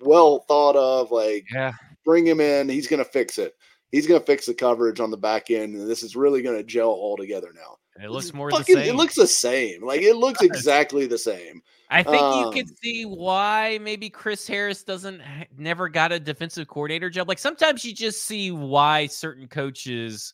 well 0.00 0.40
thought 0.46 0.76
of. 0.76 1.10
Like, 1.10 1.46
yeah, 1.52 1.72
bring 2.04 2.26
him 2.26 2.40
in. 2.40 2.68
He's 2.68 2.86
going 2.86 3.02
to 3.02 3.10
fix 3.10 3.38
it. 3.38 3.54
He's 3.90 4.06
going 4.06 4.20
to 4.20 4.26
fix 4.26 4.46
the 4.46 4.54
coverage 4.54 5.00
on 5.00 5.10
the 5.10 5.16
back 5.16 5.50
end, 5.50 5.74
and 5.74 5.90
this 5.90 6.02
is 6.02 6.16
really 6.16 6.40
going 6.40 6.56
to 6.56 6.64
gel 6.64 6.88
all 6.88 7.16
together 7.16 7.52
now. 7.54 7.76
It 8.00 8.10
looks 8.10 8.32
more 8.32 8.50
fucking, 8.50 8.74
the 8.74 8.82
same. 8.82 8.94
It 8.94 8.96
looks 8.96 9.16
the 9.16 9.26
same. 9.26 9.84
Like 9.84 10.00
it 10.00 10.16
looks 10.16 10.40
exactly 10.40 11.06
the 11.06 11.18
same. 11.18 11.62
I 11.90 12.02
think 12.02 12.22
um, 12.22 12.40
you 12.40 12.50
could 12.50 12.70
Um, 12.70 12.76
see 12.82 13.04
why 13.04 13.78
maybe 13.82 14.08
Chris 14.08 14.46
Harris 14.46 14.82
doesn't 14.82 15.20
never 15.58 15.90
got 15.90 16.10
a 16.10 16.18
defensive 16.18 16.68
coordinator 16.68 17.10
job. 17.10 17.28
Like 17.28 17.38
sometimes 17.38 17.84
you 17.84 17.92
just 17.92 18.24
see 18.24 18.50
why 18.50 19.08
certain 19.08 19.46
coaches 19.46 20.32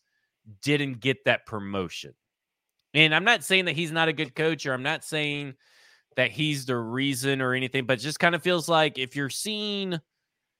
didn't 0.62 1.00
get 1.00 1.24
that 1.24 1.46
promotion. 1.46 2.14
And 2.94 3.12
I'm 3.14 3.24
not 3.24 3.42
saying 3.42 3.64
that 3.64 3.74
he's 3.74 3.92
not 3.92 4.08
a 4.08 4.12
good 4.12 4.36
coach 4.36 4.64
or 4.64 4.72
I'm 4.72 4.84
not 4.84 5.04
saying 5.04 5.54
that 6.14 6.30
he's 6.30 6.64
the 6.64 6.76
reason 6.76 7.40
or 7.40 7.54
anything, 7.54 7.86
but 7.86 7.98
just 7.98 8.20
kind 8.20 8.34
of 8.34 8.42
feels 8.42 8.68
like 8.68 8.98
if 8.98 9.16
you're 9.16 9.28
seeing 9.28 9.98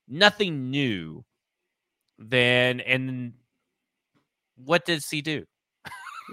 nothing 0.09 0.71
new, 0.71 1.25
then 2.19 2.81
and 2.81 3.35
what 4.57 4.85
does 4.85 5.09
he 5.09 5.23
do? 5.23 5.45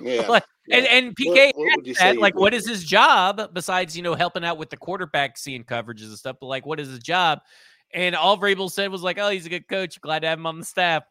Yeah. 0.01 0.21
like, 0.29 0.43
yeah. 0.67 0.77
And 0.77 0.87
and 0.87 1.15
PK 1.15 1.51
What- 1.55 1.65
what 1.77 1.87
asked 1.87 1.99
that, 1.99 2.17
like, 2.17 2.35
what 2.35 2.53
is 2.53 2.67
his 2.67 2.83
job 2.83 3.53
besides 3.53 3.95
you 3.95 4.03
know 4.03 4.15
helping 4.15 4.43
out 4.43 4.57
with 4.57 4.69
the 4.69 4.77
quarterback 4.77 5.37
seeing 5.37 5.63
coverages 5.63 6.05
and 6.05 6.17
stuff? 6.17 6.37
But 6.39 6.47
like, 6.47 6.65
what 6.65 6.79
is 6.79 6.89
his 6.89 6.99
job? 6.99 7.39
And 7.93 8.15
all 8.15 8.37
Vrabel 8.37 8.71
said 8.71 8.91
was 8.91 9.01
like, 9.03 9.17
"Oh, 9.19 9.29
he's 9.29 9.45
a 9.45 9.49
good 9.49 9.67
coach. 9.67 10.01
Glad 10.01 10.19
to 10.19 10.27
have 10.27 10.39
him 10.39 10.47
on 10.47 10.59
the 10.59 10.65
staff." 10.65 11.03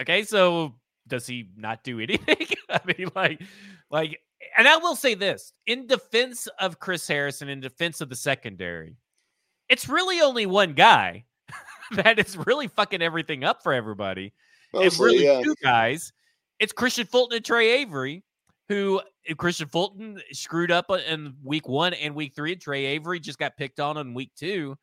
Okay, 0.00 0.22
so 0.22 0.76
does 1.06 1.26
he 1.26 1.50
not 1.56 1.84
do 1.84 2.00
anything? 2.00 2.46
I 2.68 2.80
mean, 2.86 3.08
like, 3.14 3.42
like, 3.90 4.18
and 4.56 4.66
I 4.66 4.78
will 4.78 4.96
say 4.96 5.14
this 5.14 5.52
in 5.66 5.86
defense 5.86 6.46
of 6.58 6.78
Chris 6.78 7.06
Harrison, 7.06 7.48
in 7.48 7.60
defense 7.60 8.00
of 8.00 8.08
the 8.08 8.16
secondary, 8.16 8.96
it's 9.68 9.88
really 9.88 10.20
only 10.20 10.46
one 10.46 10.72
guy 10.74 11.24
that 11.92 12.18
is 12.18 12.36
really 12.46 12.68
fucking 12.68 13.02
everything 13.02 13.44
up 13.44 13.62
for 13.62 13.72
everybody 13.72 14.32
and 14.72 14.84
Mostly, 14.84 15.04
really 15.06 15.24
yeah. 15.24 15.42
two 15.42 15.54
guys. 15.62 16.12
It's 16.60 16.74
Kristian 16.74 17.08
Fulton 17.08 17.36
and 17.36 17.44
Tre 17.44 17.80
Avery, 17.80 18.22
who 18.68 18.98
uh, 18.98 19.34
Kristian 19.34 19.72
Fulton 19.72 20.20
screwed 20.32 20.70
up 20.70 20.90
in 20.90 21.34
week 21.42 21.66
one 21.66 21.94
and 21.94 22.14
week 22.14 22.34
three. 22.36 22.52
And 22.52 22.60
Tre 22.60 22.84
Avery 22.84 23.18
just 23.18 23.38
got 23.38 23.56
picked 23.56 23.80
on 23.80 23.96
in 23.96 24.12
week 24.12 24.30
two. 24.38 24.76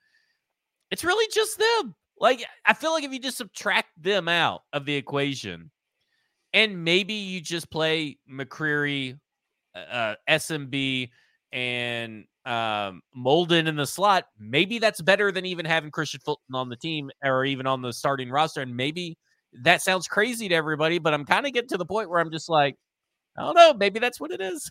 It's 0.90 1.04
really 1.04 1.28
just 1.32 1.60
them. 1.60 1.96
Like, 2.20 2.44
I 2.66 2.74
feel 2.74 2.92
like 2.92 3.04
if 3.04 3.14
you 3.14 3.20
just 3.20 3.38
subtract 3.38 3.90
them 4.02 4.28
out 4.28 4.62
of 4.74 4.86
the 4.86 4.96
equation 4.96 5.70
and 6.52 6.84
maybe 6.84 7.14
you 7.14 7.42
just 7.42 7.70
play 7.70 8.18
McCreary, 8.30 9.20
uh, 9.76 10.16
SMB, 10.28 11.10
and 11.52 12.26
um, 12.46 13.02
Molden 13.16 13.68
in 13.68 13.76
the 13.76 13.86
slot, 13.86 14.26
maybe 14.40 14.80
that's 14.80 15.02
better 15.02 15.32
than 15.32 15.46
even 15.46 15.66
having 15.66 15.92
Kristian 15.92 16.24
Fulton 16.24 16.56
on 16.56 16.70
the 16.70 16.76
team 16.76 17.12
or 17.24 17.46
even 17.46 17.68
on 17.68 17.84
the 17.84 17.94
starting 17.94 18.32
roster. 18.32 18.62
And 18.62 18.76
maybe 18.76 19.16
that 19.64 19.82
sounds 19.82 20.08
crazy 20.08 20.50
to 20.50 20.56
everybody, 20.56 21.00
but 21.00 21.14
I'm 21.14 21.26
kind 21.26 21.46
of 21.46 21.54
getting 21.54 21.70
to 21.70 21.78
the 21.78 21.86
point 21.86 22.10
where 22.10 22.20
I'm 22.20 22.32
just 22.32 22.50
like, 22.50 22.76
I 23.38 23.42
don't 23.42 23.56
know, 23.56 23.74
maybe 23.74 24.00
that's 24.00 24.20
what 24.20 24.32
it 24.32 24.42
is. 24.42 24.70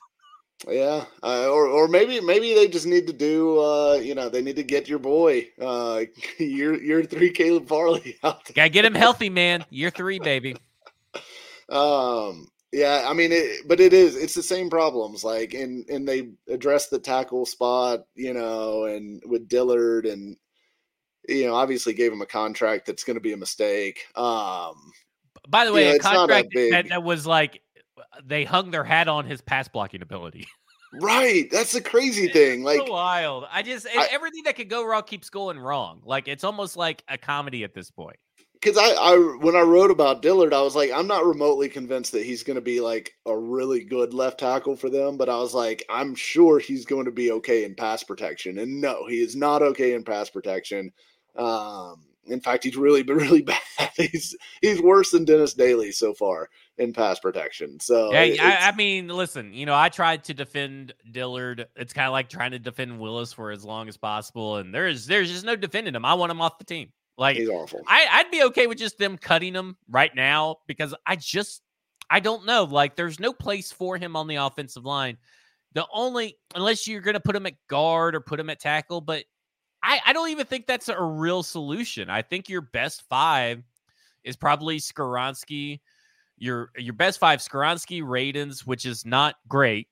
Yeah, 0.67 1.05
uh, 1.23 1.51
or 1.51 1.67
or 1.67 1.87
maybe 1.87 2.19
maybe 2.21 2.55
they 2.55 2.67
just 2.67 2.87
need 2.87 3.07
to 3.09 3.13
do. 3.13 3.61
Uh, 3.61 3.95
you 4.03 4.15
know, 4.15 4.31
they 4.31 4.41
need 4.41 4.57
to 4.57 4.63
get 4.63 4.89
your 4.89 4.99
boy, 4.99 5.49
uh, 5.61 6.05
year 6.39 6.83
year 6.83 7.05
three, 7.05 7.31
Caleb 7.31 7.69
Farley 7.69 8.17
out 8.25 8.45
there. 8.47 8.55
Gotta 8.55 8.71
get 8.71 8.85
him 8.85 8.95
healthy, 8.95 9.29
man. 9.29 9.65
Year 9.71 9.91
three, 9.91 10.19
baby. 10.19 10.57
Um, 11.69 12.47
yeah, 12.71 13.07
I 13.09 13.13
mean, 13.13 13.33
it, 13.33 13.67
but 13.67 13.81
it 13.81 13.93
is 13.93 14.15
it's 14.15 14.35
the 14.35 14.43
same 14.43 14.71
problems. 14.71 15.25
Like, 15.25 15.53
and 15.53 15.85
and 15.89 16.07
they 16.07 16.31
address 16.49 16.87
the 16.87 17.01
tackle 17.01 17.45
spot, 17.45 18.05
you 18.15 18.35
know, 18.35 18.85
and 18.85 19.21
with 19.27 19.49
Dillard, 19.49 20.07
and 20.07 20.37
you 21.29 21.47
know, 21.47 21.55
obviously 21.55 21.93
gave 21.93 22.13
him 22.13 22.23
a 22.23 22.27
contract 22.27 22.87
that's 22.87 23.05
going 23.05 23.17
to 23.17 23.21
be 23.21 23.33
a 23.33 23.37
mistake. 23.37 24.07
Um, 24.17 24.93
By 25.49 25.65
the 25.65 25.73
way, 25.73 25.89
a 25.89 25.95
it's 25.95 26.05
not 26.05 26.13
that 26.13 26.19
contract 26.19 26.49
big. 26.53 26.73
that, 26.73 26.89
that 26.89 27.03
was 27.03 27.27
like 27.27 27.63
they 28.25 28.45
hung 28.45 28.71
their 28.71 28.85
hat 28.85 29.09
on 29.09 29.25
his 29.27 29.41
pass 29.41 29.69
blocking 29.69 30.03
ability. 30.03 30.47
right, 31.01 31.51
that's 31.51 31.73
the 31.73 31.81
crazy 31.81 32.29
thing. 32.29 32.63
Like, 32.63 32.79
so 32.79 32.91
wild. 32.93 33.45
I 33.51 33.63
just 33.63 33.87
I- 33.87 34.09
everything 34.11 34.45
that 34.45 34.57
could 34.57 34.71
go 34.71 34.85
wrong 34.87 35.03
keeps 35.03 35.31
going 35.31 35.59
wrong. 35.59 36.01
Like 36.05 36.29
it's 36.29 36.45
almost 36.45 36.77
like 36.77 37.03
a 37.09 37.19
comedy 37.19 37.65
at 37.65 37.75
this 37.75 37.91
point. 37.91 38.17
because 38.55 38.79
I, 38.79 38.91
I 38.93 39.17
when 39.41 39.57
I 39.57 39.61
wrote 39.61 39.91
about 39.91 40.23
Dillard, 40.23 40.55
I 40.55 40.63
was 40.63 40.75
like, 40.75 40.91
I'm 40.91 41.07
not 41.07 41.27
remotely 41.27 41.69
convinced 41.69 42.13
that 42.13 42.25
he's 42.25 42.43
going 42.43 42.55
to 42.55 42.63
be 42.63 42.81
like 42.81 43.13
a 43.27 43.37
really 43.37 43.85
good 43.85 44.15
left 44.15 44.41
tackle 44.41 44.77
for 44.77 44.89
them, 44.89 45.17
but 45.17 45.29
I 45.29 45.37
was 45.37 45.53
like, 45.53 45.85
I'm 45.91 46.15
sure 46.15 46.59
he's 46.59 46.87
going 46.87 47.05
to 47.05 47.11
be 47.11 47.31
okay 47.33 47.65
in 47.65 47.75
pass 47.75 48.03
protection. 48.03 48.59
And 48.59 48.81
no, 48.81 49.07
he 49.07 49.21
is 49.21 49.37
not 49.37 49.63
okay 49.63 49.93
in 49.93 50.05
pass 50.05 50.31
protection. 50.31 50.93
Um, 51.39 52.03
in 52.27 52.41
fact, 52.41 52.65
he's 52.65 52.77
really 52.77 53.03
been 53.03 53.17
really 53.19 53.43
bad. 53.43 53.61
he's 53.97 54.37
he's 54.61 54.81
worse 54.83 55.11
than 55.11 55.25
Dennis 55.25 55.55
Daley 55.55 55.93
so 55.93 56.13
far 56.13 56.49
in 56.79 56.93
pass 56.93 57.19
protection. 57.21 57.79
So 57.81 58.13
Yeah, 58.13 58.23
it- 58.23 58.41
I, 58.41 58.69
I 58.69 58.77
mean, 58.77 59.09
listen, 59.09 59.53
you 59.55 59.65
know, 59.67 59.75
I 59.75 59.89
tried 59.89 60.25
to 60.25 60.35
defend 60.35 60.93
Dillard. 61.11 61.67
It's 61.77 61.93
kind 61.93 62.07
of 62.07 62.13
like 62.13 62.29
trying 62.29 62.51
to 62.51 62.59
defend 62.59 62.99
Willis 62.99 63.33
for 63.33 63.51
as 63.51 63.65
long 63.65 63.89
as 63.89 63.97
possible, 63.97 64.57
and 64.57 64.75
there's 64.75 65.07
there's 65.07 65.31
just 65.31 65.45
no 65.45 65.57
defending 65.57 65.95
him. 65.95 66.05
I 66.05 66.15
want 66.15 66.31
him 66.33 66.41
off 66.41 66.59
the 66.59 66.65
team. 66.65 66.93
Like 67.19 67.37
he's 67.37 67.49
awful. 67.49 67.81
I, 67.87 68.07
I'd 68.11 68.31
be 68.31 68.43
okay 68.45 68.67
with 68.67 68.77
just 68.79 68.99
them 68.99 69.17
cutting 69.17 69.55
him 69.55 69.77
right 69.89 70.15
now 70.15 70.57
because 70.67 70.95
I 71.07 71.17
just 71.17 71.63
I 72.11 72.21
don't 72.21 72.45
know. 72.45 72.65
Like 72.65 72.95
there's 72.97 73.19
no 73.21 73.33
place 73.33 73.73
for 73.73 73.97
him 73.97 74.17
on 74.17 74.27
the 74.27 74.37
offensive 74.37 74.85
line. 74.85 75.17
The 75.73 75.87
only 75.95 76.37
unless 76.55 76.87
you're 76.87 77.01
gonna 77.01 77.21
put 77.21 77.37
him 77.37 77.47
at 77.47 77.55
guard 77.69 78.15
or 78.15 78.21
put 78.21 78.39
him 78.41 78.51
at 78.51 78.61
tackle, 78.61 79.01
but 79.01 79.25
I, 79.87 80.01
I 80.07 80.13
don't 80.13 80.31
even 80.31 80.47
think 80.47 80.67
that's 80.67 80.89
a 80.89 81.01
real 81.01 81.45
solution. 81.45 82.11
I 82.11 82.21
think 82.21 82.49
your 82.49 82.61
best 82.61 83.03
five 83.09 83.63
is 84.25 84.37
probably 84.37 84.79
Skoronski. 84.79 85.81
Your 86.39 86.71
your 86.77 86.93
best 86.93 87.21
five, 87.21 87.39
Skoronski, 87.39 88.03
Radunz, 88.03 88.67
which 88.67 88.85
is 88.85 89.07
not 89.07 89.37
great. 89.49 89.89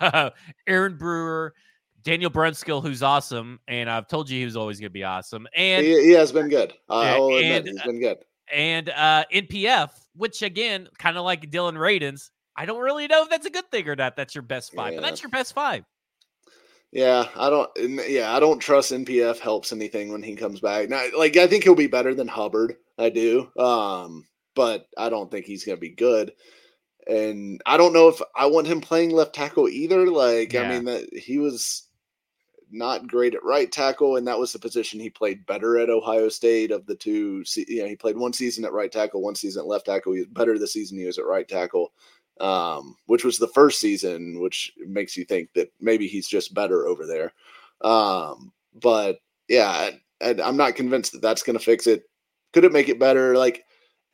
Aaron 0.66 0.96
Brewer, 0.96 1.54
Daniel 2.02 2.30
Brunskill, 2.30 2.82
who's 2.82 3.02
awesome, 3.02 3.60
and 3.68 3.90
I've 3.90 4.08
told 4.08 4.30
you 4.30 4.38
he 4.38 4.44
was 4.46 4.56
always 4.56 4.80
going 4.80 4.88
to 4.88 4.92
be 4.92 5.04
awesome, 5.04 5.46
and 5.54 5.84
he, 5.84 6.02
he 6.02 6.10
has 6.12 6.32
been 6.32 6.48
good. 6.48 6.72
I 6.88 7.12
Yeah, 7.12 7.18
will 7.18 7.36
admit 7.36 7.52
and, 7.58 7.68
he's 7.68 7.80
uh, 7.80 7.86
been 7.86 8.00
good. 8.00 8.18
and 8.50 8.88
uh 8.88 9.24
NPF, 9.32 9.90
which 10.16 10.42
again, 10.42 10.88
kind 10.98 11.18
of 11.18 11.24
like 11.24 11.50
Dillon 11.50 11.76
Radunz, 11.76 12.30
I 12.56 12.64
don't 12.64 12.80
really 12.80 13.06
know 13.06 13.22
if 13.22 13.28
that's 13.28 13.46
a 13.46 13.50
good 13.50 13.70
thing 13.70 13.86
or 13.86 13.94
not. 13.94 14.16
That's 14.16 14.34
your 14.34 14.42
best 14.42 14.72
five, 14.74 14.94
but 14.94 15.02
that's 15.02 15.22
your 15.22 15.30
best 15.30 15.52
five. 15.52 15.84
Yeah, 16.92 17.26
I 17.36 17.50
don't. 17.50 17.70
Yeah, 18.08 18.34
I 18.34 18.40
don't 18.40 18.58
trust 18.58 18.92
NPF 18.92 19.38
helps 19.38 19.72
anything 19.72 20.10
when 20.10 20.22
he 20.22 20.34
comes 20.34 20.60
back. 20.60 20.88
Now, 20.88 21.04
like 21.16 21.36
I 21.36 21.46
think 21.46 21.62
he'll 21.62 21.76
be 21.76 21.86
better 21.86 22.14
than 22.14 22.26
Hubbard. 22.26 22.76
I 22.98 23.10
do, 23.10 23.48
um, 23.56 24.26
but 24.56 24.86
I 24.98 25.08
don't 25.08 25.30
think 25.30 25.46
he's 25.46 25.64
going 25.64 25.76
to 25.76 25.80
be 25.80 25.90
good. 25.90 26.32
And 27.06 27.60
I 27.64 27.76
don't 27.76 27.92
know 27.92 28.08
if 28.08 28.20
I 28.36 28.46
want 28.46 28.66
him 28.66 28.80
playing 28.80 29.10
left 29.10 29.34
tackle 29.34 29.68
either. 29.68 30.06
Like, 30.08 30.54
I 30.54 30.68
mean, 30.68 30.84
that 30.84 31.08
he 31.16 31.38
was 31.38 31.88
not 32.72 33.06
great 33.06 33.34
at 33.34 33.44
right 33.44 33.70
tackle, 33.70 34.16
and 34.16 34.26
that 34.26 34.38
was 34.38 34.52
the 34.52 34.58
position 34.58 34.98
he 35.00 35.10
played 35.10 35.46
better 35.46 35.78
at 35.78 35.90
Ohio 35.90 36.28
State 36.28 36.72
of 36.72 36.86
the 36.86 36.96
two. 36.96 37.44
You 37.56 37.82
know, 37.82 37.88
he 37.88 37.96
played 37.96 38.16
one 38.16 38.32
season 38.32 38.64
at 38.64 38.72
right 38.72 38.90
tackle, 38.90 39.22
one 39.22 39.36
season 39.36 39.60
at 39.60 39.68
left 39.68 39.86
tackle. 39.86 40.12
He 40.12 40.20
was 40.20 40.28
better 40.28 40.58
the 40.58 40.66
season 40.66 40.98
he 40.98 41.06
was 41.06 41.18
at 41.18 41.24
right 41.24 41.48
tackle 41.48 41.92
um, 42.40 42.96
which 43.06 43.24
was 43.24 43.38
the 43.38 43.48
first 43.48 43.80
season, 43.80 44.40
which 44.40 44.72
makes 44.78 45.16
you 45.16 45.24
think 45.24 45.52
that 45.54 45.72
maybe 45.80 46.06
he's 46.06 46.26
just 46.26 46.54
better 46.54 46.86
over 46.86 47.06
there. 47.06 47.32
Um, 47.82 48.52
but 48.74 49.18
yeah, 49.48 49.90
I, 50.20 50.36
I'm 50.42 50.56
not 50.56 50.74
convinced 50.74 51.12
that 51.12 51.22
that's 51.22 51.42
going 51.42 51.58
to 51.58 51.64
fix 51.64 51.86
it. 51.86 52.04
Could 52.52 52.64
it 52.64 52.72
make 52.72 52.88
it 52.88 52.98
better? 52.98 53.36
Like, 53.36 53.64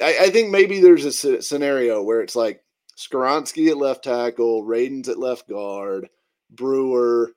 I, 0.02 0.16
I 0.22 0.30
think 0.30 0.50
maybe 0.50 0.80
there's 0.80 1.04
a 1.04 1.42
scenario 1.42 2.02
where 2.02 2.20
it's 2.20 2.36
like 2.36 2.62
Skoronski 2.96 3.70
at 3.70 3.76
left 3.76 4.04
tackle, 4.04 4.64
Radunz 4.64 5.08
at 5.08 5.18
left 5.18 5.48
guard, 5.48 6.08
Brewer, 6.50 7.32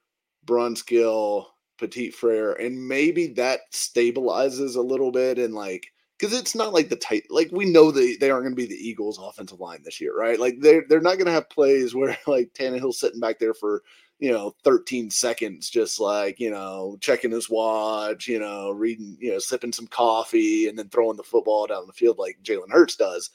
Brunskill, 0.45 1.45
Petit 1.77 2.11
Frere, 2.11 2.53
and 2.53 2.87
maybe 2.87 3.27
that 3.27 3.61
stabilizes 3.71 4.75
a 4.75 4.81
little 4.81 5.11
bit 5.11 5.37
and 5.37 5.53
like 5.53 5.91
because 6.19 6.37
it's 6.37 6.55
not 6.55 6.73
like 6.73 6.89
the 6.89 6.95
tight 6.97 7.23
like 7.29 7.49
we 7.51 7.65
know 7.65 7.91
they, 7.91 8.15
they 8.15 8.29
aren't 8.29 8.43
going 8.43 8.55
to 8.55 8.61
be 8.61 8.67
the 8.67 8.87
Eagles 8.87 9.19
offensive 9.21 9.59
line 9.59 9.81
this 9.83 10.01
year, 10.01 10.15
right? 10.15 10.39
Like 10.39 10.59
they're 10.59 10.83
they're 10.89 10.99
not 10.99 11.15
going 11.15 11.27
to 11.27 11.31
have 11.31 11.49
plays 11.49 11.95
where 11.95 12.17
like 12.27 12.53
Tannehill's 12.53 12.99
sitting 12.99 13.19
back 13.19 13.39
there 13.39 13.53
for 13.53 13.83
you 14.19 14.31
know 14.31 14.53
13 14.63 15.09
seconds, 15.09 15.69
just 15.69 15.99
like 15.99 16.39
you 16.39 16.51
know 16.51 16.97
checking 16.99 17.31
his 17.31 17.49
watch, 17.49 18.27
you 18.27 18.39
know 18.39 18.71
reading, 18.71 19.17
you 19.19 19.31
know 19.31 19.39
sipping 19.39 19.71
some 19.71 19.87
coffee, 19.87 20.67
and 20.67 20.77
then 20.77 20.89
throwing 20.89 21.17
the 21.17 21.23
football 21.23 21.67
down 21.67 21.87
the 21.87 21.93
field 21.93 22.17
like 22.17 22.37
Jalen 22.43 22.71
Hurts 22.71 22.95
does. 22.97 23.29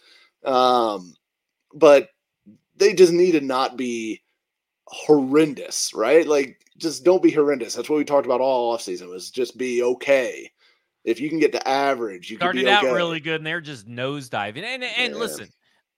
Um, 0.44 1.14
but 1.72 2.10
they 2.76 2.92
just 2.92 3.12
need 3.12 3.32
to 3.32 3.40
not 3.40 3.76
be 3.76 4.22
horrendous, 4.86 5.92
right? 5.94 6.26
Like 6.26 6.60
just 6.76 7.04
don't 7.04 7.22
be 7.22 7.30
horrendous. 7.30 7.74
That's 7.74 7.88
what 7.88 7.96
we 7.96 8.04
talked 8.04 8.26
about 8.26 8.40
all 8.40 8.76
offseason 8.76 9.08
was 9.08 9.30
just 9.30 9.56
be 9.56 9.82
okay. 9.82 10.50
If 11.04 11.20
you 11.20 11.28
can 11.28 11.38
get 11.38 11.52
to 11.52 11.68
average, 11.68 12.30
you 12.30 12.36
started 12.36 12.64
okay. 12.64 12.72
out 12.72 12.84
really 12.84 13.20
good 13.20 13.36
and 13.36 13.46
they're 13.46 13.60
just 13.60 13.86
nosediving. 13.86 14.62
And 14.62 14.82
and 14.82 15.12
yeah. 15.12 15.18
listen, 15.18 15.48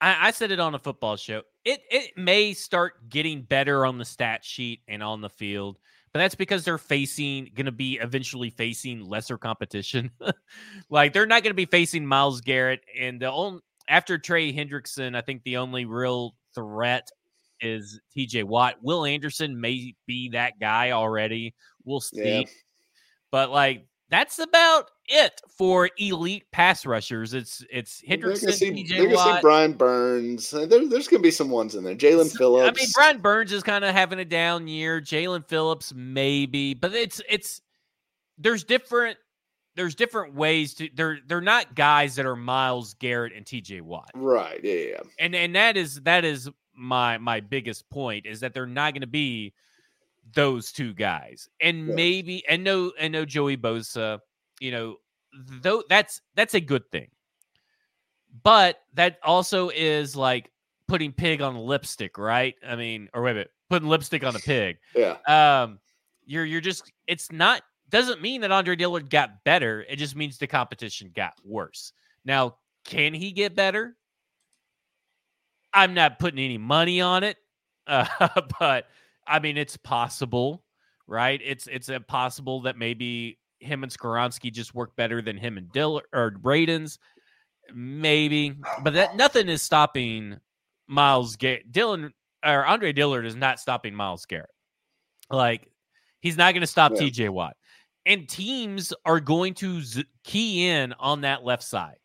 I, 0.01 0.29
I, 0.29 0.31
said 0.33 0.51
it 0.51 0.59
on 0.59 0.75
a 0.75 0.79
football 0.79 1.17
show. 1.17 1.43
It 1.65 1.81
it 1.91 2.17
may 2.17 2.53
start 2.53 3.09
getting 3.09 3.43
better 3.43 3.87
on 3.87 3.99
the 3.99 4.05
stat 4.05 4.45
sheet 4.45 4.81
and 4.89 5.03
on 5.03 5.21
the 5.21 5.31
field, 5.31 5.79
but 6.13 6.19
that's 6.19 6.35
because 6.35 6.65
they're 6.65 6.77
facing 6.77 7.51
going 7.55 7.67
to 7.67 7.73
be 7.73 7.99
eventually 7.99 8.51
facing 8.51 9.05
lesser 9.05 9.39
competition. 9.39 10.11
like 10.91 11.13
they're 11.13 11.27
not 11.27 11.43
going 11.43 11.53
to 11.53 11.55
be 11.55 11.67
facing 11.67 12.05
Myles 12.05 12.41
Garrett 12.41 12.81
and 12.99 13.21
the 13.21 13.31
only 13.31 13.61
after 13.89 14.19
Trey 14.19 14.53
Hendrickson, 14.53 15.17
I 15.17 15.21
think 15.21 15.43
the 15.45 15.59
only 15.59 15.85
real 15.85 16.35
threat 16.55 17.09
is 17.61 18.01
TJ 18.17 18.45
Watt. 18.45 18.77
Will 18.83 19.05
Anderson 19.05 19.61
may 19.61 19.95
be 20.07 20.31
that 20.31 20.59
guy 20.61 20.91
already. 20.91 21.55
We'll 21.85 22.01
see. 22.01 22.41
Yeah. 22.41 22.43
But 23.31 23.51
like 23.51 23.87
that's 24.09 24.39
about 24.39 24.91
it 25.09 25.41
for 25.49 25.91
elite 25.99 26.45
pass 26.53 26.87
rushers. 26.87 27.35
It's 27.35 27.65
it's 27.71 28.03
Hendrickson, 28.09 28.53
see, 28.53 28.71
TJ 28.71 29.15
Watt. 29.15 29.43
Brian 29.43 29.73
Burns. 29.73 30.53
Uh, 30.55 30.67
there, 30.67 30.87
there's 30.89 31.09
going 31.09 31.21
to 31.21 31.27
be 31.27 31.31
some 31.31 31.51
ones 31.51 31.75
in 31.75 31.85
there. 31.85 31.97
Jaelan 31.97 32.35
Phillips. 32.37 32.69
I 32.69 32.81
mean, 32.81 32.89
Brian 32.95 33.19
Burns 33.19 33.53
is 33.53 33.63
kind 33.63 33.85
of 33.85 33.95
having 33.95 34.19
a 34.19 34.25
down 34.25 34.69
year. 34.69 35.01
Jaelan 35.01 35.47
Phillips 35.47 35.93
maybe, 35.95 36.75
but 36.75 36.95
it's 36.95 37.21
it's 37.29 37.61
there's 38.39 38.65
different 38.65 39.19
there's 39.75 39.95
different 39.95 40.35
ways 40.35 40.75
to 40.75 40.89
they're 40.95 41.19
they're 41.27 41.41
not 41.41 41.75
guys 41.75 42.15
that 42.17 42.27
are 42.27 42.37
Myles 42.37 42.95
Garrett 42.95 43.33
and 43.33 43.45
TJ 43.45 43.83
Watt. 43.83 44.11
Right. 44.15 44.61
Yeah, 44.63 44.75
yeah. 44.75 45.01
And 45.19 45.35
and 45.35 45.55
that 45.57 45.77
is 45.77 46.01
that 46.03 46.25
is 46.25 46.49
my 46.75 47.19
my 47.19 47.41
biggest 47.41 47.89
point 47.91 48.27
is 48.27 48.41
that 48.41 48.55
they're 48.55 48.67
not 48.67 48.95
going 48.95 49.03
to 49.03 49.07
be 49.07 49.53
those 50.35 50.73
two 50.73 50.95
guys. 50.95 51.49
And 51.61 51.87
maybe 51.87 52.47
and 52.49 52.65
no 52.65 52.93
and 52.99 53.13
no 53.13 53.25
Joey 53.25 53.57
Bosa, 53.57 54.21
you 54.61 54.71
know, 54.71 54.97
though 55.33 55.83
that's 55.89 56.21
that's 56.35 56.55
a 56.55 56.61
good 56.61 56.91
thing. 56.91 57.09
But 58.43 58.81
that 58.95 59.19
also 59.23 59.71
is 59.71 60.15
like 60.15 60.51
putting 60.89 61.13
pig 61.13 61.41
on 61.41 61.57
lipstick, 61.57 62.19
right? 62.19 62.55
I 62.67 62.77
mean, 62.77 63.09
or 63.15 63.23
wait 63.23 63.33
a 63.33 63.35
minute, 63.35 63.51
putting 63.71 63.89
lipstick 63.89 64.25
on 64.25 64.37
a 64.37 64.41
pig. 64.41 64.79
yeah. 64.95 65.17
Um, 65.27 65.79
you're 66.25 66.45
you're 66.45 66.61
just 66.61 66.93
it's 67.07 67.31
not 67.31 67.63
doesn't 67.89 68.21
mean 68.21 68.41
that 68.41 68.51
Andre 68.51 68.77
Dillard 68.77 69.11
got 69.11 69.45
better. 69.45 69.85
It 69.89 69.97
just 69.97 70.17
means 70.17 70.39
the 70.39 70.47
competition 70.47 71.13
got 71.15 71.35
worse. 71.45 71.93
Now, 72.25 72.57
can 72.85 73.15
he 73.15 73.31
get 73.31 73.55
better? 73.55 73.97
I'm 75.73 75.95
not 75.95 76.19
putting 76.19 76.41
any 76.41 76.59
money 76.59 77.01
on 77.01 77.23
it, 77.23 77.37
uh, 77.87 78.07
but 78.59 78.89
I 79.27 79.39
mean 79.39 79.57
it's 79.57 79.77
possible, 79.77 80.63
right? 81.07 81.41
It's 81.45 81.67
it's 81.67 81.91
possible 82.09 82.63
that 82.63 82.77
maybe 82.77 83.39
him 83.59 83.83
and 83.83 83.93
Skoronski 83.93 84.53
just 84.53 84.75
work 84.75 84.95
better 84.97 85.23
than 85.23 85.37
him 85.37 85.57
and 85.59 85.71
Dillard 85.73 86.05
or 86.13 86.31
Braden's, 86.31 86.99
maybe. 87.75 88.55
But 88.83 88.95
that 88.95 89.17
nothing 89.17 89.49
is 89.49 89.63
stopping 89.63 90.39
Myles 90.87 91.37
Garrett. 91.37 91.73
Dylan 91.73 92.13
or 92.45 92.65
Andre 92.65 92.93
Dillard 92.93 93.27
is 93.27 93.37
not 93.37 93.61
stopping 93.61 93.95
Myles 93.95 94.27
Garrett. 94.27 94.51
Like 95.31 95.69
he's 96.21 96.37
not 96.37 96.53
going 96.53 96.61
to 96.61 96.67
stop 96.67 96.93
yeah. 96.93 97.01
T.J. 97.01 97.29
Watt, 97.31 97.57
and 98.05 98.29
teams 98.29 98.93
are 99.05 99.21
going 99.21 99.55
to 99.55 99.81
z- 99.83 100.05
key 100.25 100.69
in 100.69 100.93
on 100.95 101.23
that 101.23 101.45
left 101.45 101.65
side. 101.65 101.99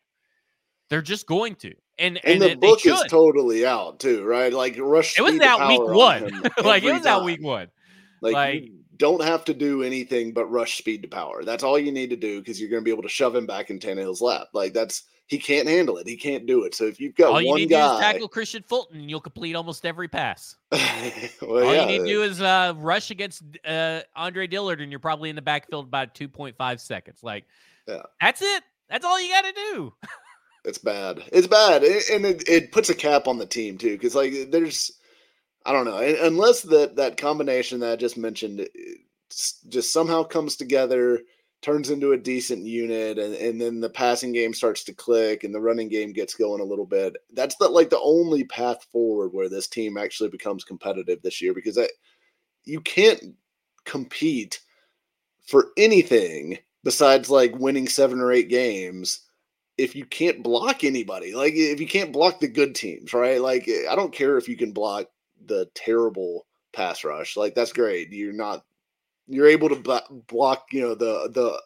They're 0.90 1.02
just 1.02 1.26
going 1.26 1.54
to. 1.56 1.74
And, 2.02 2.18
and, 2.24 2.42
and 2.42 2.42
the 2.42 2.56
book 2.56 2.84
is 2.84 3.00
totally 3.08 3.64
out 3.64 4.00
too, 4.00 4.24
right? 4.24 4.52
Like 4.52 4.76
rush. 4.78 5.18
It 5.18 5.22
was 5.22 5.38
out 5.40 5.68
week 5.68 5.80
one. 5.80 6.42
like 6.64 6.82
it 6.82 6.92
was 6.92 7.02
time. 7.02 7.20
out 7.20 7.24
week 7.24 7.40
one. 7.40 7.68
Like, 8.20 8.34
like 8.34 8.64
don't 8.96 9.22
have 9.22 9.44
to 9.44 9.54
do 9.54 9.82
anything 9.84 10.32
but 10.32 10.46
rush 10.46 10.78
speed 10.78 11.02
to 11.02 11.08
power. 11.08 11.44
That's 11.44 11.62
all 11.62 11.78
you 11.78 11.92
need 11.92 12.10
to 12.10 12.16
do 12.16 12.40
because 12.40 12.60
you're 12.60 12.70
going 12.70 12.82
to 12.82 12.84
be 12.84 12.90
able 12.90 13.04
to 13.04 13.08
shove 13.08 13.36
him 13.36 13.46
back 13.46 13.70
in 13.70 13.78
Tannehill's 13.78 14.20
lap. 14.20 14.48
Like 14.52 14.72
that's 14.72 15.04
he 15.26 15.38
can't 15.38 15.68
handle 15.68 15.96
it. 15.96 16.06
He 16.06 16.16
can't 16.16 16.44
do 16.44 16.64
it. 16.64 16.74
So 16.74 16.84
if 16.84 17.00
you've 17.00 17.14
got 17.14 17.32
all 17.32 17.40
you 17.40 17.48
one 17.48 17.60
need 17.60 17.70
guy, 17.70 17.80
to 17.80 17.88
do 17.88 17.94
is 17.94 18.00
tackle 18.00 18.28
Kristian 18.28 18.66
Fulton, 18.66 19.00
and 19.00 19.08
you'll 19.08 19.20
complete 19.20 19.54
almost 19.54 19.86
every 19.86 20.08
pass. 20.08 20.56
well, 20.70 20.80
all 21.64 21.74
yeah. 21.74 21.82
you 21.82 21.86
need 21.86 21.98
to 21.98 22.06
do 22.06 22.22
is 22.22 22.42
uh, 22.42 22.74
rush 22.76 23.10
against 23.10 23.42
uh, 23.64 24.00
Andre 24.14 24.46
Dillard, 24.46 24.80
and 24.80 24.90
you're 24.90 24.98
probably 24.98 25.30
in 25.30 25.36
the 25.36 25.42
backfield 25.42 25.86
about 25.86 26.14
2.5 26.14 26.80
seconds. 26.80 27.20
Like, 27.22 27.44
yeah. 27.88 28.02
that's 28.20 28.42
it. 28.42 28.62
That's 28.90 29.06
all 29.06 29.18
you 29.20 29.30
got 29.30 29.44
to 29.46 29.52
do. 29.52 29.94
It's 30.64 30.78
bad. 30.78 31.24
It's 31.32 31.48
bad, 31.48 31.82
and 31.82 32.24
it, 32.24 32.48
it 32.48 32.72
puts 32.72 32.88
a 32.88 32.94
cap 32.94 33.26
on 33.26 33.38
the 33.38 33.46
team 33.46 33.78
too, 33.78 33.92
because 33.92 34.14
like 34.14 34.32
there's, 34.50 34.92
I 35.66 35.72
don't 35.72 35.84
know, 35.84 35.98
unless 35.98 36.62
that 36.62 36.94
that 36.96 37.16
combination 37.16 37.80
that 37.80 37.92
I 37.92 37.96
just 37.96 38.16
mentioned 38.16 38.60
eh, 38.60 38.66
just 39.68 39.92
somehow 39.92 40.22
comes 40.22 40.54
together, 40.54 41.20
turns 41.62 41.90
into 41.90 42.12
a 42.12 42.16
decent 42.16 42.64
unit, 42.64 43.18
and, 43.18 43.34
and 43.34 43.60
then 43.60 43.80
the 43.80 43.90
passing 43.90 44.32
game 44.32 44.54
starts 44.54 44.84
to 44.84 44.94
click 44.94 45.42
and 45.42 45.52
the 45.52 45.60
running 45.60 45.88
game 45.88 46.12
gets 46.12 46.34
going 46.34 46.60
a 46.60 46.64
little 46.64 46.86
bit. 46.86 47.16
That's 47.32 47.56
the 47.56 47.68
like 47.68 47.90
the 47.90 48.00
only 48.00 48.44
path 48.44 48.84
forward 48.92 49.32
where 49.32 49.48
this 49.48 49.66
team 49.66 49.98
actually 49.98 50.30
becomes 50.30 50.62
competitive 50.62 51.22
this 51.22 51.40
year, 51.42 51.54
because 51.54 51.76
I, 51.76 51.88
you 52.64 52.80
can't 52.80 53.34
compete 53.84 54.60
for 55.44 55.70
anything 55.76 56.58
besides 56.84 57.30
like 57.30 57.58
winning 57.58 57.88
seven 57.88 58.20
or 58.20 58.30
eight 58.30 58.48
games 58.48 59.22
if 59.82 59.96
you 59.96 60.04
can't 60.06 60.44
block 60.44 60.84
anybody, 60.84 61.34
like 61.34 61.54
if 61.56 61.80
you 61.80 61.88
can't 61.88 62.12
block 62.12 62.38
the 62.38 62.48
good 62.48 62.74
teams, 62.74 63.12
right? 63.12 63.40
Like 63.40 63.66
eh, 63.66 63.86
I 63.90 63.96
don't 63.96 64.12
care 64.12 64.38
if 64.38 64.48
you 64.48 64.56
can 64.56 64.72
block 64.72 65.06
the 65.46 65.68
terrible 65.74 66.46
pass 66.72 67.02
rush, 67.02 67.36
like 67.36 67.54
that's 67.54 67.72
great. 67.72 68.12
You're 68.12 68.32
not 68.32 68.64
you're 69.26 69.48
able 69.48 69.68
to 69.70 70.02
block, 70.28 70.66
you 70.70 70.80
know, 70.80 70.94
the 70.94 71.28
the 71.32 71.60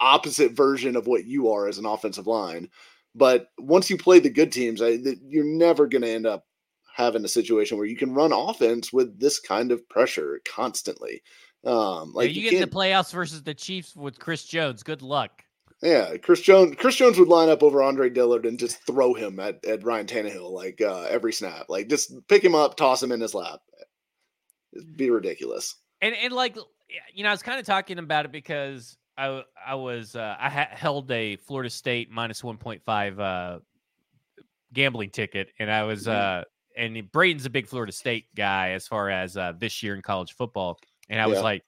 opposite 0.00 0.52
version 0.52 0.96
of 0.96 1.06
what 1.06 1.24
you 1.24 1.52
are 1.52 1.68
as 1.68 1.78
an 1.78 1.86
offensive 1.86 2.26
line. 2.26 2.68
But 3.14 3.50
once 3.58 3.90
you 3.90 3.96
play 3.96 4.18
the 4.18 4.30
good 4.30 4.50
teams, 4.50 4.82
I, 4.82 4.98
you're 5.26 5.44
never 5.44 5.86
going 5.86 6.02
to 6.02 6.10
end 6.10 6.26
up 6.26 6.46
having 6.94 7.24
a 7.24 7.28
situation 7.28 7.76
where 7.76 7.86
you 7.86 7.96
can 7.96 8.14
run 8.14 8.32
offense 8.32 8.92
with 8.92 9.18
this 9.18 9.38
kind 9.38 9.72
of 9.72 9.88
pressure 9.88 10.40
constantly. 10.44 11.22
Um, 11.64 12.12
like 12.12 12.28
yeah, 12.28 12.34
you, 12.34 12.42
you 12.42 12.50
get 12.50 12.70
the 12.70 12.76
playoffs 12.76 13.12
versus 13.12 13.42
the 13.42 13.54
Chiefs 13.54 13.94
with 13.94 14.18
Chris 14.18 14.44
Jones. 14.44 14.82
Good 14.82 15.02
luck. 15.02 15.44
Yeah, 15.82 16.16
Chris 16.18 16.42
Jones. 16.42 16.76
Chris 16.78 16.96
Jones 16.96 17.18
would 17.18 17.28
line 17.28 17.48
up 17.48 17.62
over 17.62 17.82
Andre 17.82 18.10
Dillard 18.10 18.44
and 18.44 18.58
just 18.58 18.84
throw 18.86 19.14
him 19.14 19.40
at, 19.40 19.64
at 19.64 19.82
Ryan 19.82 20.06
Tannehill 20.06 20.50
like 20.50 20.80
uh, 20.80 21.06
every 21.08 21.32
snap. 21.32 21.66
Like 21.68 21.88
just 21.88 22.12
pick 22.28 22.44
him 22.44 22.54
up, 22.54 22.76
toss 22.76 23.02
him 23.02 23.12
in 23.12 23.20
his 23.20 23.34
lap. 23.34 23.60
It'd 24.74 24.96
be 24.96 25.10
ridiculous. 25.10 25.76
And 26.02 26.14
and 26.14 26.32
like 26.34 26.56
you 27.14 27.22
know, 27.22 27.30
I 27.30 27.32
was 27.32 27.42
kind 27.42 27.58
of 27.58 27.64
talking 27.64 27.98
about 27.98 28.26
it 28.26 28.32
because 28.32 28.98
I 29.16 29.42
I 29.66 29.74
was 29.74 30.16
uh, 30.16 30.36
I 30.38 30.50
ha- 30.50 30.68
held 30.70 31.10
a 31.10 31.36
Florida 31.36 31.70
State 31.70 32.10
minus 32.10 32.44
one 32.44 32.58
point 32.58 32.82
five 32.84 33.18
uh, 33.18 33.60
gambling 34.74 35.10
ticket, 35.10 35.50
and 35.58 35.70
I 35.70 35.84
was 35.84 36.06
mm-hmm. 36.06 36.40
uh, 36.40 36.44
and 36.76 37.10
Braden's 37.10 37.46
a 37.46 37.50
big 37.50 37.66
Florida 37.66 37.92
State 37.92 38.26
guy 38.34 38.70
as 38.70 38.86
far 38.86 39.08
as 39.08 39.36
uh, 39.36 39.52
this 39.58 39.82
year 39.82 39.94
in 39.94 40.02
college 40.02 40.34
football, 40.34 40.78
and 41.08 41.20
I 41.20 41.26
was 41.26 41.40
like 41.40 41.64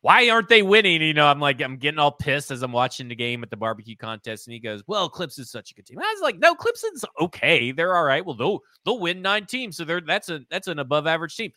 why 0.00 0.28
aren't 0.30 0.48
they 0.48 0.62
winning? 0.62 1.02
You 1.02 1.12
know, 1.12 1.26
I'm 1.26 1.40
like, 1.40 1.60
I'm 1.60 1.76
getting 1.76 1.98
all 1.98 2.12
pissed 2.12 2.50
as 2.50 2.62
I'm 2.62 2.70
watching 2.72 3.08
the 3.08 3.16
game 3.16 3.42
at 3.42 3.50
the 3.50 3.56
barbecue 3.56 3.96
contest. 3.96 4.46
And 4.46 4.54
he 4.54 4.60
goes, 4.60 4.82
Well, 4.86 5.10
Clemson's 5.10 5.50
such 5.50 5.72
a 5.72 5.74
good 5.74 5.86
team. 5.86 5.98
I 5.98 6.12
was 6.14 6.22
like, 6.22 6.38
No, 6.38 6.54
Clemson's 6.54 7.04
okay. 7.20 7.72
They're 7.72 7.96
all 7.96 8.04
right. 8.04 8.24
Well, 8.24 8.36
they'll 8.36 8.60
they'll 8.84 9.00
win 9.00 9.22
nine 9.22 9.46
teams. 9.46 9.76
So 9.76 9.84
they're 9.84 10.00
that's 10.00 10.28
a 10.28 10.40
that's 10.50 10.68
an 10.68 10.78
above 10.78 11.06
average 11.06 11.36
team. 11.36 11.52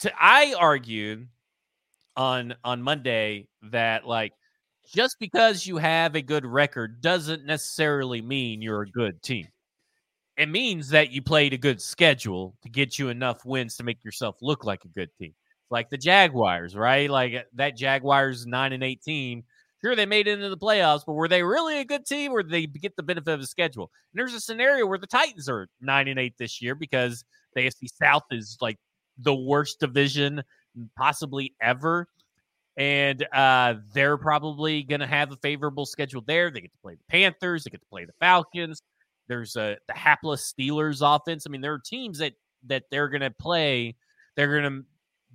To 0.00 0.12
I 0.20 0.54
argued 0.58 1.28
on 2.16 2.54
on 2.62 2.82
Monday 2.82 3.48
that 3.62 4.06
like 4.06 4.32
just 4.92 5.16
because 5.18 5.66
you 5.66 5.78
have 5.78 6.16
a 6.16 6.22
good 6.22 6.44
record 6.44 7.00
doesn't 7.00 7.46
necessarily 7.46 8.20
mean 8.20 8.60
you're 8.60 8.82
a 8.82 8.90
good 8.90 9.22
team. 9.22 9.46
It 10.36 10.48
means 10.48 10.90
that 10.90 11.10
you 11.10 11.22
played 11.22 11.52
a 11.52 11.58
good 11.58 11.80
schedule 11.80 12.56
to 12.62 12.68
get 12.68 12.98
you 12.98 13.08
enough 13.08 13.44
wins 13.44 13.76
to 13.76 13.84
make 13.84 14.04
yourself 14.04 14.36
look 14.42 14.64
like 14.64 14.84
a 14.84 14.88
good 14.88 15.10
team 15.18 15.34
like 15.70 15.90
the 15.90 15.98
Jaguars, 15.98 16.74
right? 16.76 17.08
Like 17.08 17.34
uh, 17.34 17.42
that 17.54 17.76
Jaguars 17.76 18.46
nine 18.46 18.72
and 18.72 18.82
eighteen 18.82 19.44
Sure, 19.82 19.96
they 19.96 20.06
made 20.06 20.28
it 20.28 20.32
into 20.32 20.50
the 20.50 20.58
playoffs, 20.58 21.02
but 21.06 21.14
were 21.14 21.28
they 21.28 21.42
really 21.42 21.80
a 21.80 21.84
good 21.84 22.04
team 22.04 22.32
or 22.32 22.42
did 22.42 22.52
they 22.52 22.66
get 22.66 22.96
the 22.96 23.02
benefit 23.02 23.32
of 23.32 23.40
the 23.40 23.46
schedule? 23.46 23.90
And 24.12 24.20
there's 24.20 24.34
a 24.34 24.40
scenario 24.40 24.86
where 24.86 24.98
the 24.98 25.06
Titans 25.06 25.48
are 25.48 25.68
nine 25.80 26.06
and 26.06 26.18
eight 26.18 26.34
this 26.38 26.60
year 26.60 26.74
because 26.74 27.24
the 27.54 27.62
AFC 27.62 27.88
South 27.88 28.24
is 28.30 28.58
like 28.60 28.76
the 29.18 29.34
worst 29.34 29.80
division 29.80 30.42
possibly 30.96 31.54
ever. 31.62 32.06
And 32.76 33.26
uh, 33.32 33.74
they're 33.94 34.18
probably 34.18 34.82
going 34.82 35.00
to 35.00 35.06
have 35.06 35.32
a 35.32 35.36
favorable 35.36 35.86
schedule 35.86 36.22
there. 36.26 36.50
They 36.50 36.60
get 36.60 36.72
to 36.72 36.78
play 36.82 36.96
the 36.96 37.04
Panthers, 37.08 37.64
they 37.64 37.70
get 37.70 37.80
to 37.80 37.86
play 37.86 38.04
the 38.04 38.12
Falcons. 38.20 38.82
There's 39.28 39.56
a 39.56 39.78
the 39.86 39.94
hapless 39.94 40.52
Steelers 40.52 41.00
offense. 41.02 41.44
I 41.46 41.50
mean, 41.50 41.60
there 41.62 41.72
are 41.72 41.82
teams 41.84 42.18
that 42.18 42.34
that 42.66 42.84
they're 42.90 43.08
going 43.08 43.20
to 43.22 43.30
play. 43.30 43.96
They're 44.36 44.60
going 44.60 44.72
to 44.72 44.84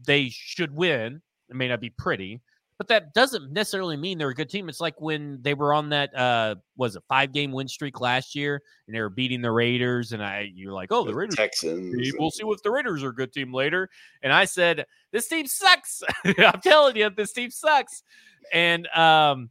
they 0.06 0.30
should 0.30 0.76
win. 0.76 1.22
It 1.50 1.56
may 1.56 1.68
not 1.68 1.80
be 1.80 1.92
pretty, 1.92 2.42
but 2.78 2.88
that 2.90 3.14
doesn't 3.14 3.54
necessarily 3.54 3.96
mean 3.96 4.18
they're 4.18 4.30
a 4.30 4.36
good 4.36 4.50
team. 4.50 4.68
It's 4.68 4.82
like 4.82 5.00
when 5.00 5.42
they 5.42 5.54
were 5.54 5.74
on 5.74 5.90
that 5.90 6.16
uh 6.16 6.56
was 6.76 6.96
a 6.96 7.02
five 7.02 7.32
game 7.32 7.52
win 7.52 7.68
streak 7.68 8.02
last 8.02 8.36
year 8.36 8.62
and 8.88 8.96
they 8.96 9.00
were 9.00 9.10
beating 9.10 9.42
the 9.42 9.52
Raiders, 9.52 10.12
and 10.12 10.24
I 10.24 10.52
you're 10.54 10.74
like, 10.74 10.92
oh, 10.92 11.04
the, 11.04 11.12
the 11.12 11.18
Raiders 11.18 11.36
Texans. 11.36 12.14
We'll 12.18 12.32
see 12.32 12.44
if 12.46 12.64
the 12.64 12.72
Raiders 12.72 13.04
are 13.04 13.10
a 13.10 13.16
good 13.16 13.32
team 13.32 13.54
later. 13.54 13.90
And 14.24 14.34
I 14.34 14.46
said, 14.46 14.86
This 15.12 15.28
team 15.28 15.48
sucks. 15.48 16.04
I'm 16.26 16.62
telling 16.62 16.96
you, 16.98 17.10
this 17.10 17.32
team 17.32 17.52
sucks. 17.52 18.04
And 18.52 18.88
um 18.88 19.50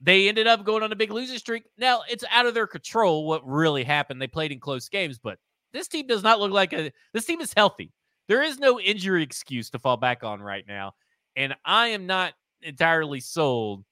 they 0.00 0.28
ended 0.28 0.46
up 0.46 0.64
going 0.64 0.82
on 0.82 0.92
a 0.92 0.96
big 0.96 1.10
losing 1.10 1.38
streak. 1.38 1.64
Now 1.76 2.02
it's 2.08 2.24
out 2.30 2.46
of 2.46 2.54
their 2.54 2.66
control 2.66 3.26
what 3.26 3.46
really 3.46 3.84
happened. 3.84 4.20
They 4.20 4.28
played 4.28 4.52
in 4.52 4.60
close 4.60 4.88
games, 4.88 5.18
but 5.18 5.38
this 5.72 5.88
team 5.88 6.06
does 6.06 6.22
not 6.22 6.38
look 6.40 6.52
like 6.52 6.72
a 6.72 6.92
this 7.12 7.24
team 7.24 7.40
is 7.40 7.52
healthy. 7.56 7.92
There 8.28 8.42
is 8.42 8.58
no 8.58 8.78
injury 8.80 9.22
excuse 9.22 9.70
to 9.70 9.78
fall 9.78 9.96
back 9.96 10.22
on 10.22 10.40
right 10.42 10.64
now. 10.66 10.94
And 11.36 11.54
I 11.64 11.88
am 11.88 12.06
not 12.06 12.34
entirely 12.62 13.20
sold 13.20 13.84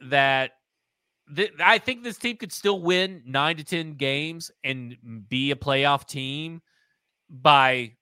that 0.00 0.52
th- 1.34 1.52
I 1.60 1.78
think 1.78 2.02
this 2.04 2.18
team 2.18 2.36
could 2.36 2.52
still 2.52 2.80
win 2.80 3.22
nine 3.26 3.56
to 3.56 3.64
10 3.64 3.94
games 3.94 4.50
and 4.64 4.96
be 5.28 5.50
a 5.50 5.56
playoff 5.56 6.06
team 6.06 6.62
by 7.30 7.94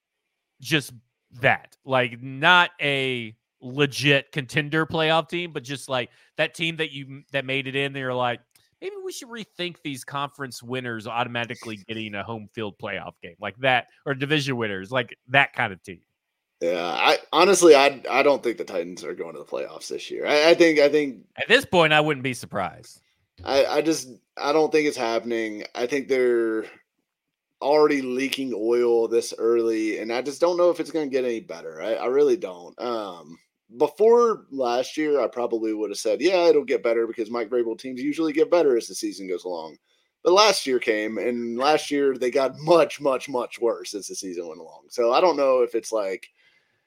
just 0.61 0.93
that. 1.41 1.77
Like, 1.85 2.23
not 2.23 2.71
a 2.81 3.37
legit 3.61 4.33
contender 4.33 4.87
playoff 4.87 5.29
team, 5.29 5.53
but 5.53 5.65
just 5.65 5.89
like 5.89 6.11
that 6.37 6.55
team 6.55 6.77
that 6.77 6.93
you 6.93 7.23
that 7.33 7.45
made 7.45 7.67
it 7.67 7.77
in. 7.77 7.93
They're 7.93 8.15
like, 8.15 8.41
maybe 8.81 8.95
we 9.05 9.13
should 9.13 9.29
rethink 9.29 9.77
these 9.83 10.05
conference 10.05 10.63
winners 10.63 11.07
automatically 11.07 11.77
getting 11.89 12.15
a 12.15 12.23
home 12.23 12.49
field 12.53 12.75
playoff 12.83 13.13
game 13.23 13.37
like 13.41 13.57
that, 13.59 13.87
or 14.07 14.15
division 14.15 14.57
winners, 14.57 14.91
like 14.91 15.17
that 15.29 15.53
kind 15.53 15.73
of 15.73 15.83
team. 15.83 16.01
Yeah, 16.61 16.83
I 16.83 17.19
honestly, 17.33 17.75
I 17.75 18.03
I 18.11 18.23
don't 18.23 18.43
think 18.43 18.59
the 18.59 18.65
Titans 18.65 19.03
are 19.03 19.15
going 19.15 19.33
to 19.33 19.39
the 19.39 19.45
playoffs 19.47 19.89
this 19.89 20.11
year. 20.11 20.27
I, 20.27 20.51
I 20.51 20.55
think 20.55 20.79
I 20.79 20.89
think 20.89 21.25
at 21.37 21.49
this 21.49 21.65
point, 21.65 21.93
I 21.93 22.01
wouldn't 22.01 22.25
be 22.25 22.35
surprised. 22.35 23.01
I 23.45 23.65
I 23.65 23.83
just 23.83 24.09
I 24.37 24.53
don't 24.53 24.71
think 24.71 24.87
it's 24.87 24.97
happening. 24.97 25.65
I 25.75 25.87
think 25.87 26.09
they're 26.09 26.67
already 27.63 28.03
leaking 28.03 28.53
oil 28.55 29.09
this 29.09 29.33
early, 29.39 29.99
and 29.99 30.13
I 30.13 30.23
just 30.23 30.41
don't 30.41 30.57
know 30.57 30.71
if 30.71 30.81
it's 30.81 30.91
going 30.91 31.09
to 31.09 31.13
get 31.13 31.25
any 31.25 31.41
better. 31.41 31.81
I, 31.83 31.95
I 31.95 32.07
really 32.07 32.37
don't. 32.37 32.79
Um, 32.81 33.39
before 33.77 34.47
last 34.51 34.97
year, 34.97 35.21
I 35.21 35.27
probably 35.27 35.73
would 35.73 35.91
have 35.91 35.99
said, 35.99 36.21
yeah, 36.21 36.47
it'll 36.47 36.65
get 36.65 36.83
better 36.83 37.07
because 37.07 37.31
Mike 37.31 37.51
Vrabel 37.51 37.79
teams 37.79 38.03
usually 38.03 38.33
get 38.33 38.51
better 38.51 38.77
as 38.77 38.87
the 38.87 38.95
season 38.95 39.29
goes 39.29 39.45
along. 39.45 39.77
But 40.23 40.33
last 40.33 40.67
year 40.67 40.79
came, 40.79 41.19
and 41.19 41.57
last 41.57 41.91
year 41.91 42.17
they 42.17 42.31
got 42.31 42.59
much, 42.59 43.01
much, 43.01 43.29
much 43.29 43.61
worse 43.61 43.95
as 43.95 44.07
the 44.07 44.15
season 44.15 44.47
went 44.47 44.61
along. 44.61 44.85
So 44.89 45.13
I 45.13 45.21
don't 45.21 45.37
know 45.37 45.63
if 45.63 45.75
it's 45.75 45.93
like 45.93 46.29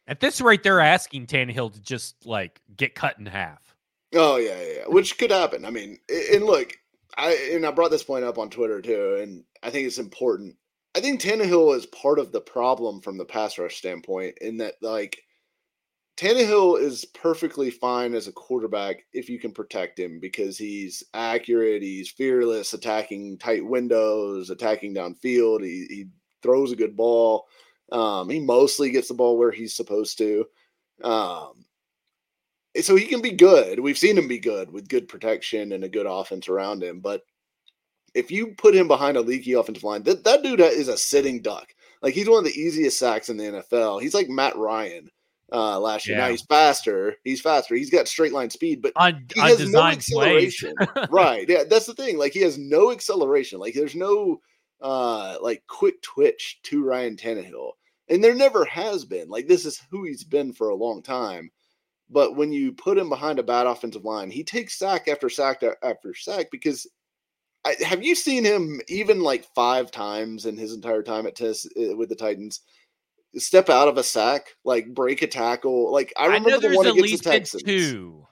at 0.08 0.20
this 0.20 0.42
rate, 0.42 0.64
they're 0.64 0.80
asking 0.80 1.28
Tannehill 1.28 1.74
to 1.74 1.82
just 1.82 2.26
like 2.26 2.60
get 2.76 2.96
cut 2.96 3.18
in 3.18 3.26
half. 3.26 3.76
Oh 4.14 4.38
yeah, 4.38 4.62
yeah, 4.62 4.84
which 4.88 5.18
could 5.18 5.32
happen. 5.32 5.66
I 5.66 5.72
mean, 5.72 5.98
and 6.32 6.44
look, 6.44 6.78
I 7.18 7.52
and 7.54 7.66
I 7.66 7.72
brought 7.72 7.92
this 7.92 8.04
point 8.04 8.26
up 8.26 8.38
on 8.38 8.50
Twitter 8.50 8.82
too, 8.82 9.20
and 9.22 9.44
I 9.64 9.70
think 9.70 9.88
it's 9.88 9.98
important. 9.98 10.56
I 10.96 11.00
think 11.00 11.20
Tannehill 11.20 11.76
is 11.76 11.88
part 11.88 12.20
of 12.20 12.32
the 12.32 12.42
problem 12.42 13.02
from 13.02 13.18
the 13.18 13.26
pass 13.26 13.58
rush 13.58 13.78
standpoint, 13.78 14.38
in 14.42 14.58
that 14.58 14.76
like 14.82 15.24
Tannehill 16.16 16.80
is 16.80 17.06
perfectly 17.06 17.72
fine 17.72 18.14
as 18.14 18.28
a 18.28 18.32
quarterback 18.32 19.04
if 19.14 19.30
you 19.30 19.40
can 19.40 19.52
protect 19.52 20.00
him 20.00 20.20
because 20.20 20.58
he's 20.58 21.04
accurate, 21.16 21.82
he's 21.82 22.10
fearless, 22.10 22.74
attacking 22.74 23.40
tight 23.40 23.66
windows, 23.66 24.52
attacking 24.52 24.94
downfield. 24.94 25.64
He, 25.64 25.88
he 25.90 26.06
throws 26.44 26.72
a 26.72 26.76
good 26.76 26.96
ball. 26.96 27.48
Um, 27.92 28.30
he 28.30 28.40
mostly 28.40 28.92
gets 28.92 29.08
the 29.08 29.16
ball 29.16 29.38
where 29.38 29.52
he's 29.52 29.76
supposed 29.76 30.20
to. 30.20 30.46
Um, 31.04 31.66
so 32.80 32.96
he 32.96 33.06
can 33.06 33.22
be 33.22 33.32
good. 33.32 33.80
We've 33.80 33.98
seen 33.98 34.18
him 34.18 34.28
be 34.28 34.40
good 34.40 34.72
with 34.72 34.90
good 34.90 35.08
protection 35.08 35.72
and 35.72 35.84
a 35.84 35.90
good 35.90 36.06
offense 36.08 36.48
around 36.48 36.84
him. 36.84 37.00
But 37.00 37.24
if 38.14 38.30
you 38.30 38.54
put 38.56 38.76
him 38.76 38.88
behind 38.88 39.18
a 39.18 39.22
leaky 39.22 39.54
offensive 39.54 39.84
line, 39.84 40.04
that, 40.04 40.24
that 40.26 40.44
dude 40.44 40.60
is 40.60 40.90
a 40.90 40.98
sitting 40.98 41.42
duck. 41.42 41.74
Like 42.04 42.14
he's 42.14 42.30
one 42.30 42.40
of 42.40 42.46
the 42.46 42.60
easiest 42.60 43.00
sacks 43.00 43.30
in 43.30 43.38
the 43.38 43.46
NFL. 43.46 44.02
He's 44.02 44.14
like 44.14 44.30
Matt 44.30 44.56
Ryan 44.56 45.10
uh, 45.54 45.80
last 45.80 46.08
year. 46.08 46.18
Yeah. 46.18 46.26
Now 46.26 46.32
he's 46.32 46.42
faster. 46.42 47.16
He's 47.24 47.40
faster. 47.40 47.76
He's 47.76 47.92
got 47.92 48.08
straight 48.08 48.34
line 48.34 48.50
speed, 48.50 48.82
but 48.82 48.94
on, 48.96 49.26
he 49.34 49.40
has 49.40 49.70
no 49.70 49.84
acceleration. 49.84 50.74
right. 51.10 51.48
Yeah, 51.48 51.64
that's 51.70 51.86
the 51.86 51.94
thing. 51.94 52.18
Like 52.18 52.34
he 52.34 52.42
has 52.42 52.58
no 52.58 52.92
acceleration. 52.92 53.60
Like 53.60 53.76
there's 53.76 53.96
no 53.96 54.42
uh 54.82 55.38
like 55.42 55.64
quick 55.68 56.02
twitch 56.02 56.60
to 56.64 56.84
Ryan 56.84 57.16
Tannehill. 57.16 57.72
And 58.10 58.22
there 58.24 58.36
never 58.36 58.66
has 58.66 59.06
been. 59.06 59.30
Like 59.30 59.48
this 59.48 59.66
is 59.66 59.82
who 59.92 60.04
he's 60.04 60.24
been 60.24 60.52
for 60.52 60.70
a 60.70 60.76
long 60.76 61.04
time. 61.04 61.52
But 62.10 62.36
when 62.36 62.52
you 62.52 62.74
put 62.74 62.98
him 62.98 63.10
behind 63.10 63.40
a 63.40 63.44
bad 63.44 63.66
offensive 63.66 64.04
line, 64.04 64.30
he 64.30 64.44
takes 64.44 64.78
sack 64.78 65.08
after 65.08 65.30
sack 65.30 65.64
after 65.82 66.14
sack 66.14 66.48
because 66.52 66.88
I, 67.66 67.76
have 67.82 68.04
you 68.04 68.14
seen 68.14 68.44
him 68.44 68.82
even 68.88 69.22
like 69.22 69.46
five 69.56 69.90
times 69.90 70.46
in 70.46 70.58
his 70.58 70.74
entire 70.74 71.02
time 71.02 71.26
at 71.26 71.36
Tennessee 71.36 71.92
uh, 71.92 71.96
with 71.96 72.10
the 72.10 72.16
Titans? 72.16 72.62
Step 73.36 73.70
out 73.70 73.88
of 73.88 73.98
a 73.98 74.04
sack, 74.04 74.56
like 74.64 74.94
break 74.94 75.22
a 75.22 75.28
tackle. 75.28 75.92
Like 75.92 76.14
I 76.18 76.28
remember 76.28 76.52
I 76.52 76.58
the 76.58 76.76
one 76.76 76.88
against 76.88 77.24
the 77.24 77.30
Texans. 77.30 77.64
Two. 77.64 78.28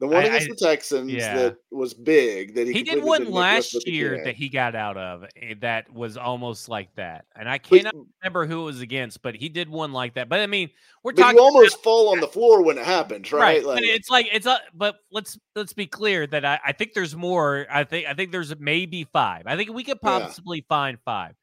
The 0.00 0.08
one 0.08 0.16
I, 0.16 0.26
against 0.26 0.50
I, 0.50 0.50
the 0.50 0.56
Texans 0.56 1.12
yeah. 1.12 1.34
that 1.34 1.56
was 1.70 1.94
big 1.94 2.56
that 2.56 2.66
he, 2.66 2.72
he 2.72 2.82
did 2.82 3.02
one 3.02 3.30
last 3.30 3.86
year 3.86 4.24
that 4.24 4.34
he 4.34 4.48
got 4.48 4.74
out 4.74 4.96
of 4.96 5.24
eh, 5.40 5.54
that 5.60 5.90
was 5.92 6.16
almost 6.16 6.68
like 6.68 6.92
that, 6.96 7.26
and 7.36 7.48
I 7.48 7.58
cannot 7.58 7.94
but, 7.94 8.04
remember 8.22 8.44
who 8.44 8.62
it 8.62 8.64
was 8.64 8.80
against, 8.80 9.22
but 9.22 9.36
he 9.36 9.48
did 9.48 9.68
one 9.68 9.92
like 9.92 10.14
that. 10.14 10.28
But 10.28 10.40
I 10.40 10.48
mean, 10.48 10.70
we're 11.04 11.12
talking. 11.12 11.38
You 11.38 11.44
almost 11.44 11.76
about, 11.76 11.84
fall 11.84 12.12
on 12.12 12.18
the 12.18 12.26
floor 12.26 12.62
when 12.62 12.76
it 12.76 12.84
happens, 12.84 13.32
right? 13.32 13.40
right. 13.40 13.64
Like, 13.64 13.76
but 13.76 13.84
it's 13.84 14.10
like 14.10 14.26
it's 14.32 14.46
a. 14.46 14.58
But 14.74 14.96
let's 15.12 15.38
let's 15.54 15.72
be 15.72 15.86
clear 15.86 16.26
that 16.26 16.44
I, 16.44 16.58
I 16.66 16.72
think 16.72 16.92
there's 16.92 17.14
more. 17.14 17.64
I 17.70 17.84
think 17.84 18.08
I 18.08 18.14
think 18.14 18.32
there's 18.32 18.54
maybe 18.58 19.04
five. 19.04 19.44
I 19.46 19.56
think 19.56 19.72
we 19.72 19.84
could 19.84 20.00
possibly 20.00 20.58
yeah. 20.58 20.68
find 20.68 20.98
five, 21.04 21.34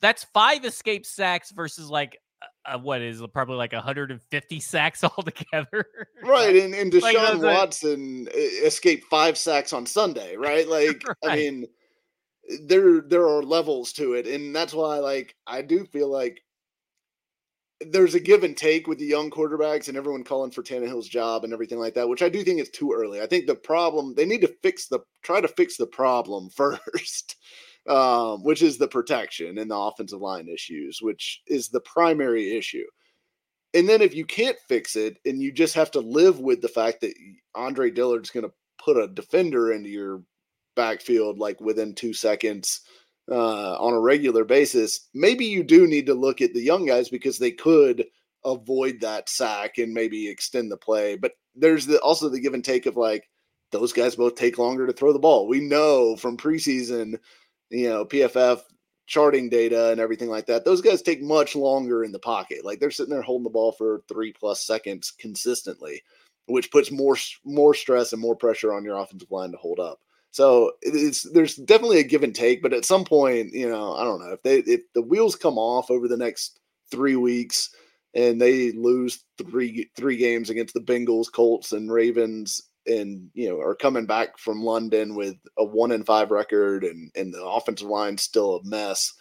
that's 0.00 0.24
five 0.34 0.64
escape 0.64 1.06
sacks 1.06 1.50
versus 1.50 1.90
like 1.90 2.18
uh, 2.64 2.78
what 2.78 3.02
is 3.02 3.22
probably 3.32 3.56
like 3.56 3.72
150 3.72 4.60
sacks 4.60 5.04
altogether. 5.04 5.86
right. 6.22 6.56
And, 6.56 6.74
and 6.74 6.92
Deshaun 6.92 7.40
like, 7.40 7.56
Watson 7.56 8.28
escaped 8.32 9.04
five 9.04 9.38
sacks 9.38 9.72
on 9.72 9.86
Sunday, 9.86 10.36
right? 10.36 10.66
Like, 10.78 11.02
right. 11.06 11.16
I 11.32 11.36
mean, 11.36 11.66
there 12.66 13.00
there 13.00 13.26
are 13.26 13.42
levels 13.42 13.92
to 13.94 14.14
it. 14.14 14.26
And 14.26 14.54
that's 14.54 14.74
why 14.74 14.98
like 14.98 15.34
I 15.46 15.62
do 15.62 15.84
feel 15.86 16.10
like 16.10 16.40
there's 17.80 18.14
a 18.14 18.20
give 18.20 18.44
and 18.44 18.56
take 18.56 18.86
with 18.86 18.98
the 18.98 19.06
young 19.06 19.30
quarterbacks 19.30 19.88
and 19.88 19.96
everyone 19.96 20.24
calling 20.24 20.50
for 20.50 20.62
Tannehill's 20.62 21.08
job 21.08 21.44
and 21.44 21.52
everything 21.52 21.78
like 21.78 21.94
that, 21.94 22.08
which 22.08 22.22
I 22.22 22.28
do 22.28 22.42
think 22.42 22.60
is 22.60 22.70
too 22.70 22.92
early. 22.92 23.20
I 23.20 23.26
think 23.26 23.46
the 23.46 23.54
problem 23.54 24.14
they 24.14 24.26
need 24.26 24.40
to 24.42 24.54
fix 24.62 24.88
the 24.88 25.00
try 25.22 25.40
to 25.40 25.48
fix 25.48 25.76
the 25.76 25.86
problem 25.86 26.50
first 26.50 27.36
um, 27.88 28.44
which 28.44 28.62
is 28.62 28.76
the 28.76 28.88
protection 28.88 29.58
and 29.58 29.70
the 29.70 29.76
offensive 29.76 30.20
line 30.20 30.48
issues, 30.48 31.00
which 31.00 31.42
is 31.46 31.68
the 31.68 31.80
primary 31.80 32.56
issue. 32.56 32.84
And 33.74 33.88
then 33.88 34.02
if 34.02 34.14
you 34.14 34.24
can't 34.24 34.56
fix 34.68 34.96
it 34.96 35.18
and 35.24 35.42
you 35.42 35.52
just 35.52 35.74
have 35.74 35.90
to 35.92 36.00
live 36.00 36.40
with 36.40 36.60
the 36.60 36.68
fact 36.68 37.00
that 37.00 37.14
Andre 37.54 37.90
Dillard's 37.90 38.30
going 38.30 38.44
to 38.44 38.52
put 38.82 38.96
a 38.96 39.08
defender 39.08 39.72
into 39.72 39.88
your 39.88 40.22
backfield 40.76 41.38
like 41.38 41.60
within 41.60 41.94
two 41.94 42.12
seconds 42.12 42.82
uh, 43.30 43.76
on 43.76 43.92
a 43.92 44.00
regular 44.00 44.44
basis, 44.44 45.08
maybe 45.14 45.44
you 45.44 45.62
do 45.62 45.86
need 45.86 46.06
to 46.06 46.14
look 46.14 46.40
at 46.40 46.54
the 46.54 46.62
young 46.62 46.86
guys 46.86 47.08
because 47.08 47.38
they 47.38 47.50
could 47.50 48.06
avoid 48.44 49.00
that 49.00 49.28
sack 49.28 49.78
and 49.78 49.92
maybe 49.92 50.28
extend 50.28 50.70
the 50.70 50.76
play. 50.76 51.16
But 51.16 51.32
there's 51.54 51.86
the, 51.86 51.98
also 52.00 52.28
the 52.28 52.40
give 52.40 52.54
and 52.54 52.64
take 52.64 52.86
of 52.86 52.96
like 52.96 53.28
those 53.70 53.92
guys 53.92 54.16
both 54.16 54.34
take 54.34 54.58
longer 54.58 54.86
to 54.86 54.92
throw 54.92 55.12
the 55.12 55.18
ball. 55.18 55.46
We 55.46 55.60
know 55.60 56.16
from 56.16 56.36
preseason 56.36 57.18
you 57.70 57.88
know, 57.88 58.04
PFF 58.04 58.62
charting 59.06 59.48
data 59.48 59.90
and 59.90 60.00
everything 60.00 60.28
like 60.28 60.46
that, 60.46 60.64
those 60.64 60.82
guys 60.82 61.02
take 61.02 61.22
much 61.22 61.56
longer 61.56 62.04
in 62.04 62.12
the 62.12 62.18
pocket. 62.18 62.64
Like 62.64 62.78
they're 62.78 62.90
sitting 62.90 63.12
there 63.12 63.22
holding 63.22 63.44
the 63.44 63.50
ball 63.50 63.72
for 63.72 64.02
three 64.08 64.32
plus 64.32 64.64
seconds 64.64 65.12
consistently, 65.18 66.02
which 66.46 66.70
puts 66.70 66.90
more 66.90 67.16
more 67.44 67.74
stress 67.74 68.12
and 68.12 68.20
more 68.20 68.36
pressure 68.36 68.72
on 68.72 68.84
your 68.84 68.98
offensive 68.98 69.30
line 69.30 69.50
to 69.52 69.56
hold 69.56 69.80
up. 69.80 69.98
So 70.30 70.72
it's 70.82 71.22
there's 71.32 71.56
definitely 71.56 72.00
a 72.00 72.04
give 72.04 72.22
and 72.22 72.34
take, 72.34 72.62
but 72.62 72.74
at 72.74 72.84
some 72.84 73.04
point, 73.04 73.52
you 73.52 73.68
know, 73.68 73.94
I 73.94 74.04
don't 74.04 74.20
know 74.20 74.32
if 74.32 74.42
they 74.42 74.58
if 74.58 74.82
the 74.94 75.02
wheels 75.02 75.34
come 75.34 75.58
off 75.58 75.90
over 75.90 76.06
the 76.06 76.16
next 76.16 76.60
three 76.90 77.16
weeks 77.16 77.70
and 78.14 78.40
they 78.40 78.72
lose 78.72 79.24
three 79.38 79.90
three 79.96 80.16
games 80.16 80.50
against 80.50 80.74
the 80.74 80.80
Bengals, 80.80 81.32
Colts, 81.32 81.72
and 81.72 81.90
Ravens, 81.90 82.62
and 82.88 83.30
you 83.34 83.48
know 83.48 83.60
are 83.60 83.74
coming 83.74 84.06
back 84.06 84.38
from 84.38 84.62
London 84.62 85.14
with 85.14 85.36
a 85.56 85.64
one 85.64 85.92
and 85.92 86.06
five 86.06 86.30
record 86.30 86.84
and 86.84 87.10
and 87.14 87.32
the 87.32 87.44
offensive 87.44 87.88
line's 87.88 88.22
still 88.22 88.56
a 88.56 88.64
mess. 88.64 89.12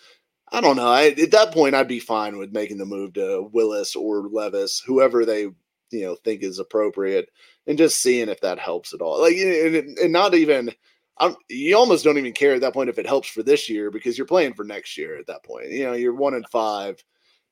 I 0.52 0.62
don't 0.62 0.78
know. 0.78 0.88
I, 0.88 1.08
at 1.08 1.32
that 1.32 1.54
point, 1.54 1.76
I'd 1.76 1.90
be 1.90 2.00
fine 2.00 2.38
with 2.38 2.54
making 2.54 2.78
the 2.78 2.86
move 2.86 3.14
to 3.14 3.50
Willis 3.52 3.96
or 3.96 4.30
Levis, 4.30 4.80
whoever 4.80 5.26
they 5.26 5.42
you 5.42 6.06
know 6.06 6.16
think 6.16 6.44
is 6.44 6.60
appropriate, 6.60 7.30
and 7.68 7.78
just 7.78 8.02
seeing 8.02 8.30
if 8.30 8.42
that 8.42 8.60
helps 8.60 8.94
at 8.94 9.02
all. 9.02 9.22
Like, 9.22 9.36
and, 9.36 9.98
and 9.98 10.14
not 10.14 10.34
even. 10.34 10.72
I'm, 11.20 11.36
you 11.50 11.76
almost 11.76 12.04
don't 12.04 12.20
even 12.20 12.34
care 12.34 12.54
at 12.54 12.62
that 12.62 12.76
point 12.76 12.90
if 12.92 13.00
it 13.00 13.08
helps 13.08 13.28
for 13.28 13.42
this 13.42 13.68
year 13.68 13.90
because 13.90 14.20
you're 14.20 14.28
playing 14.28 14.54
for 14.54 14.64
next 14.64 15.00
year 15.00 15.18
at 15.18 15.26
that 15.26 15.44
point. 15.44 15.72
You 15.72 15.86
know, 15.86 15.94
you're 15.94 16.14
one 16.14 16.36
and 16.36 16.48
five 16.50 17.04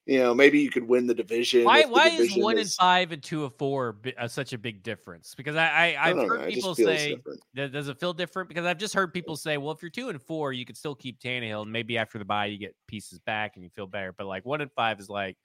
you 0.06 0.20
know, 0.20 0.36
maybe 0.36 0.60
you 0.60 0.70
could 0.70 0.88
win 0.88 1.08
the 1.08 1.16
division. 1.16 1.64
Why? 1.64 1.82
The 1.82 1.90
why 1.90 2.10
division 2.12 2.38
is 2.38 2.44
one 2.44 2.58
and 2.60 2.72
five 2.72 3.12
and 3.12 3.24
two 3.24 3.44
of 3.44 3.56
four 3.58 3.98
uh, 4.18 4.28
such 4.28 4.54
a 4.54 4.58
big 4.58 4.84
difference? 4.84 5.34
Because 5.36 5.56
I, 5.56 5.96
I 6.00 6.10
have 6.10 6.18
heard 6.18 6.42
know, 6.42 6.48
people 6.48 6.76
say, 6.76 7.18
that, 7.56 7.72
does 7.72 7.88
it 7.88 8.00
feel 8.00 8.14
different? 8.14 8.48
Because 8.48 8.66
I've 8.66 8.78
just 8.78 8.94
heard 8.94 9.14
people 9.14 9.36
say, 9.36 9.58
well, 9.58 9.74
if 9.74 9.82
you're 9.82 9.90
two 9.90 10.10
and 10.10 10.22
four, 10.22 10.54
you 10.54 10.64
could 10.64 10.78
still 10.78 10.94
keep 10.94 11.20
Tannehill, 11.20 11.64
and 11.64 11.72
maybe 11.72 11.98
after 11.98 12.20
the 12.20 12.26
bye 12.26 12.46
you 12.46 12.60
get 12.60 12.76
pieces 12.88 13.18
back 13.20 13.54
and 13.56 13.64
you 13.64 13.72
feel 13.72 13.88
better. 13.88 14.14
But 14.14 14.28
like 14.28 14.46
one 14.46 14.62
and 14.62 14.72
five 14.74 15.00
is 15.00 15.10
like, 15.10 15.38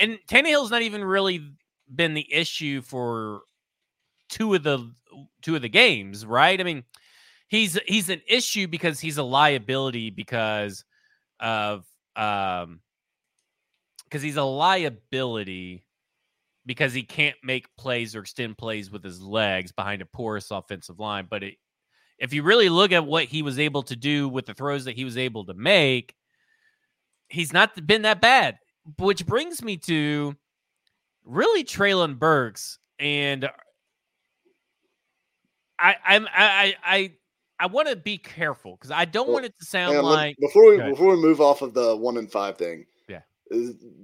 and 0.00 0.18
Tannehill's 0.28 0.70
not 0.70 0.82
even 0.82 1.04
really 1.04 1.52
been 1.94 2.14
the 2.14 2.26
issue 2.32 2.82
for 2.82 3.42
two 4.28 4.54
of 4.54 4.64
the 4.64 4.92
two 5.42 5.54
of 5.54 5.62
the 5.62 5.68
games, 5.68 6.26
right? 6.26 6.60
I 6.60 6.64
mean, 6.64 6.82
he's 7.46 7.78
he's 7.86 8.08
an 8.08 8.22
issue 8.26 8.66
because 8.66 8.98
he's 8.98 9.18
a 9.18 9.22
liability 9.22 10.10
because 10.10 10.84
of 11.38 11.84
um 12.16 12.80
because 14.12 14.22
he's 14.22 14.36
a 14.36 14.42
liability 14.42 15.86
because 16.66 16.92
he 16.92 17.02
can't 17.02 17.36
make 17.42 17.74
plays 17.78 18.14
or 18.14 18.20
extend 18.20 18.58
plays 18.58 18.90
with 18.90 19.02
his 19.02 19.22
legs 19.22 19.72
behind 19.72 20.02
a 20.02 20.06
porous 20.06 20.50
offensive 20.50 21.00
line. 21.00 21.26
But 21.30 21.42
it, 21.42 21.54
if 22.18 22.34
you 22.34 22.42
really 22.42 22.68
look 22.68 22.92
at 22.92 23.06
what 23.06 23.24
he 23.24 23.40
was 23.40 23.58
able 23.58 23.82
to 23.84 23.96
do 23.96 24.28
with 24.28 24.44
the 24.44 24.52
throws 24.52 24.84
that 24.84 24.96
he 24.96 25.06
was 25.06 25.16
able 25.16 25.46
to 25.46 25.54
make, 25.54 26.14
he's 27.30 27.54
not 27.54 27.86
been 27.86 28.02
that 28.02 28.20
bad. 28.20 28.58
Which 28.98 29.24
brings 29.24 29.64
me 29.64 29.78
to 29.78 30.36
really 31.24 31.64
Treylon 31.64 32.18
Burks 32.18 32.78
and 32.98 33.48
I 35.78 35.96
I'm 36.04 36.26
I 36.30 36.74
I 36.84 37.12
I 37.58 37.66
want 37.66 37.88
to 37.88 37.96
be 37.96 38.18
careful 38.18 38.76
because 38.76 38.90
I 38.90 39.06
don't 39.06 39.28
well, 39.28 39.34
want 39.34 39.46
it 39.46 39.54
to 39.58 39.64
sound 39.64 39.96
like 40.02 40.36
before 40.38 40.68
we 40.68 40.82
before 40.82 41.16
we 41.16 41.22
move 41.22 41.40
off 41.40 41.62
of 41.62 41.72
the 41.72 41.96
one 41.96 42.18
and 42.18 42.30
five 42.30 42.58
thing 42.58 42.84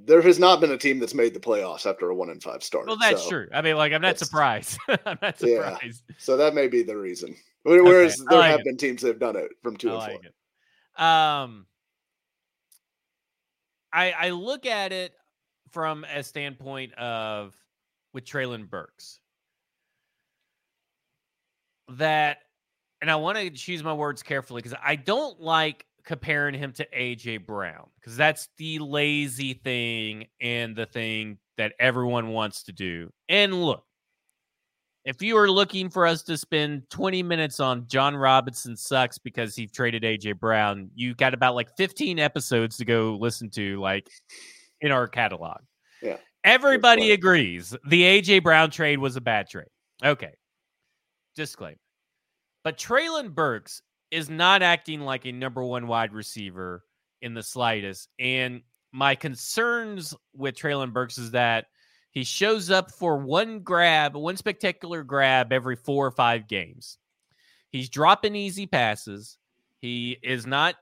there 0.04 0.22
has 0.22 0.38
not 0.38 0.60
been 0.60 0.70
a 0.70 0.78
team 0.78 0.98
that's 0.98 1.14
made 1.14 1.34
the 1.34 1.40
playoffs 1.40 1.86
after 1.86 2.10
a 2.10 2.14
one 2.14 2.30
and 2.30 2.42
five 2.42 2.62
start. 2.62 2.86
Well, 2.86 2.96
that's 2.96 3.22
so 3.22 3.30
true. 3.30 3.48
I 3.52 3.62
mean, 3.62 3.76
like 3.76 3.92
I'm 3.92 4.02
not 4.02 4.18
surprised. 4.18 4.78
I'm 4.88 5.18
not 5.22 5.38
surprised. 5.38 6.02
Yeah, 6.08 6.16
so 6.18 6.36
that 6.36 6.54
may 6.54 6.68
be 6.68 6.82
the 6.82 6.96
reason. 6.96 7.34
Whereas 7.64 8.20
okay, 8.20 8.26
there 8.30 8.38
like 8.38 8.50
have 8.50 8.60
it. 8.60 8.64
been 8.66 8.76
teams 8.76 9.02
that 9.02 9.08
have 9.08 9.18
done 9.18 9.36
it 9.36 9.50
from 9.62 9.76
two 9.76 9.90
I 9.90 9.92
and 9.92 10.00
like 10.00 10.12
four. 10.12 10.20
It. 10.24 11.02
Um, 11.02 11.66
I 13.92 14.12
I 14.12 14.30
look 14.30 14.66
at 14.66 14.92
it 14.92 15.12
from 15.70 16.04
a 16.04 16.22
standpoint 16.22 16.94
of 16.94 17.54
with 18.12 18.24
Treylon 18.24 18.68
Burks 18.68 19.20
that, 21.90 22.38
and 23.00 23.10
I 23.10 23.16
want 23.16 23.38
to 23.38 23.50
choose 23.50 23.82
my 23.82 23.92
words 23.92 24.22
carefully 24.22 24.62
because 24.62 24.78
I 24.82 24.96
don't 24.96 25.40
like 25.40 25.86
comparing 26.08 26.54
him 26.54 26.72
to 26.72 26.88
AJ 26.96 27.44
Brown 27.44 27.86
because 28.00 28.16
that's 28.16 28.48
the 28.56 28.78
lazy 28.78 29.52
thing 29.52 30.26
and 30.40 30.74
the 30.74 30.86
thing 30.86 31.36
that 31.58 31.74
everyone 31.78 32.28
wants 32.28 32.62
to 32.62 32.72
do. 32.72 33.12
And 33.28 33.62
look, 33.62 33.84
if 35.04 35.20
you 35.20 35.36
are 35.36 35.50
looking 35.50 35.90
for 35.90 36.06
us 36.06 36.22
to 36.22 36.38
spend 36.38 36.88
20 36.88 37.22
minutes 37.22 37.60
on 37.60 37.86
Jon 37.88 38.16
Robinson 38.16 38.74
sucks 38.74 39.18
because 39.18 39.54
he 39.54 39.66
traded 39.66 40.02
AJ 40.02 40.40
Brown, 40.40 40.90
you 40.94 41.14
got 41.14 41.34
about 41.34 41.54
like 41.54 41.68
15 41.76 42.18
episodes 42.18 42.78
to 42.78 42.86
go 42.86 43.18
listen 43.20 43.50
to, 43.50 43.78
like 43.78 44.08
in 44.80 44.90
our 44.90 45.08
catalog. 45.08 45.58
Yeah. 46.00 46.16
Everybody 46.42 47.12
agrees 47.12 47.76
the 47.86 48.02
AJ 48.02 48.44
Brown 48.44 48.70
trade 48.70 48.98
was 48.98 49.16
a 49.16 49.20
bad 49.20 49.46
trade. 49.50 49.68
Okay. 50.02 50.32
Disclaimer. 51.36 51.76
But 52.64 52.78
Treylon 52.78 53.34
Burks 53.34 53.82
is 54.10 54.30
not 54.30 54.62
acting 54.62 55.00
like 55.00 55.26
a 55.26 55.32
number 55.32 55.62
one 55.62 55.86
wide 55.86 56.12
receiver 56.12 56.84
in 57.22 57.34
the 57.34 57.42
slightest. 57.42 58.08
And 58.18 58.62
my 58.92 59.14
concerns 59.14 60.14
with 60.34 60.54
Treylon 60.54 60.92
Burks 60.92 61.18
is 61.18 61.32
that 61.32 61.66
he 62.10 62.24
shows 62.24 62.70
up 62.70 62.90
for 62.90 63.18
one 63.18 63.60
grab, 63.60 64.16
one 64.16 64.36
spectacular 64.36 65.02
grab 65.02 65.52
every 65.52 65.76
four 65.76 66.06
or 66.06 66.10
five 66.10 66.48
games. 66.48 66.98
He's 67.70 67.90
dropping 67.90 68.34
easy 68.34 68.66
passes. 68.66 69.36
He 69.80 70.18
is 70.22 70.46
not 70.46 70.76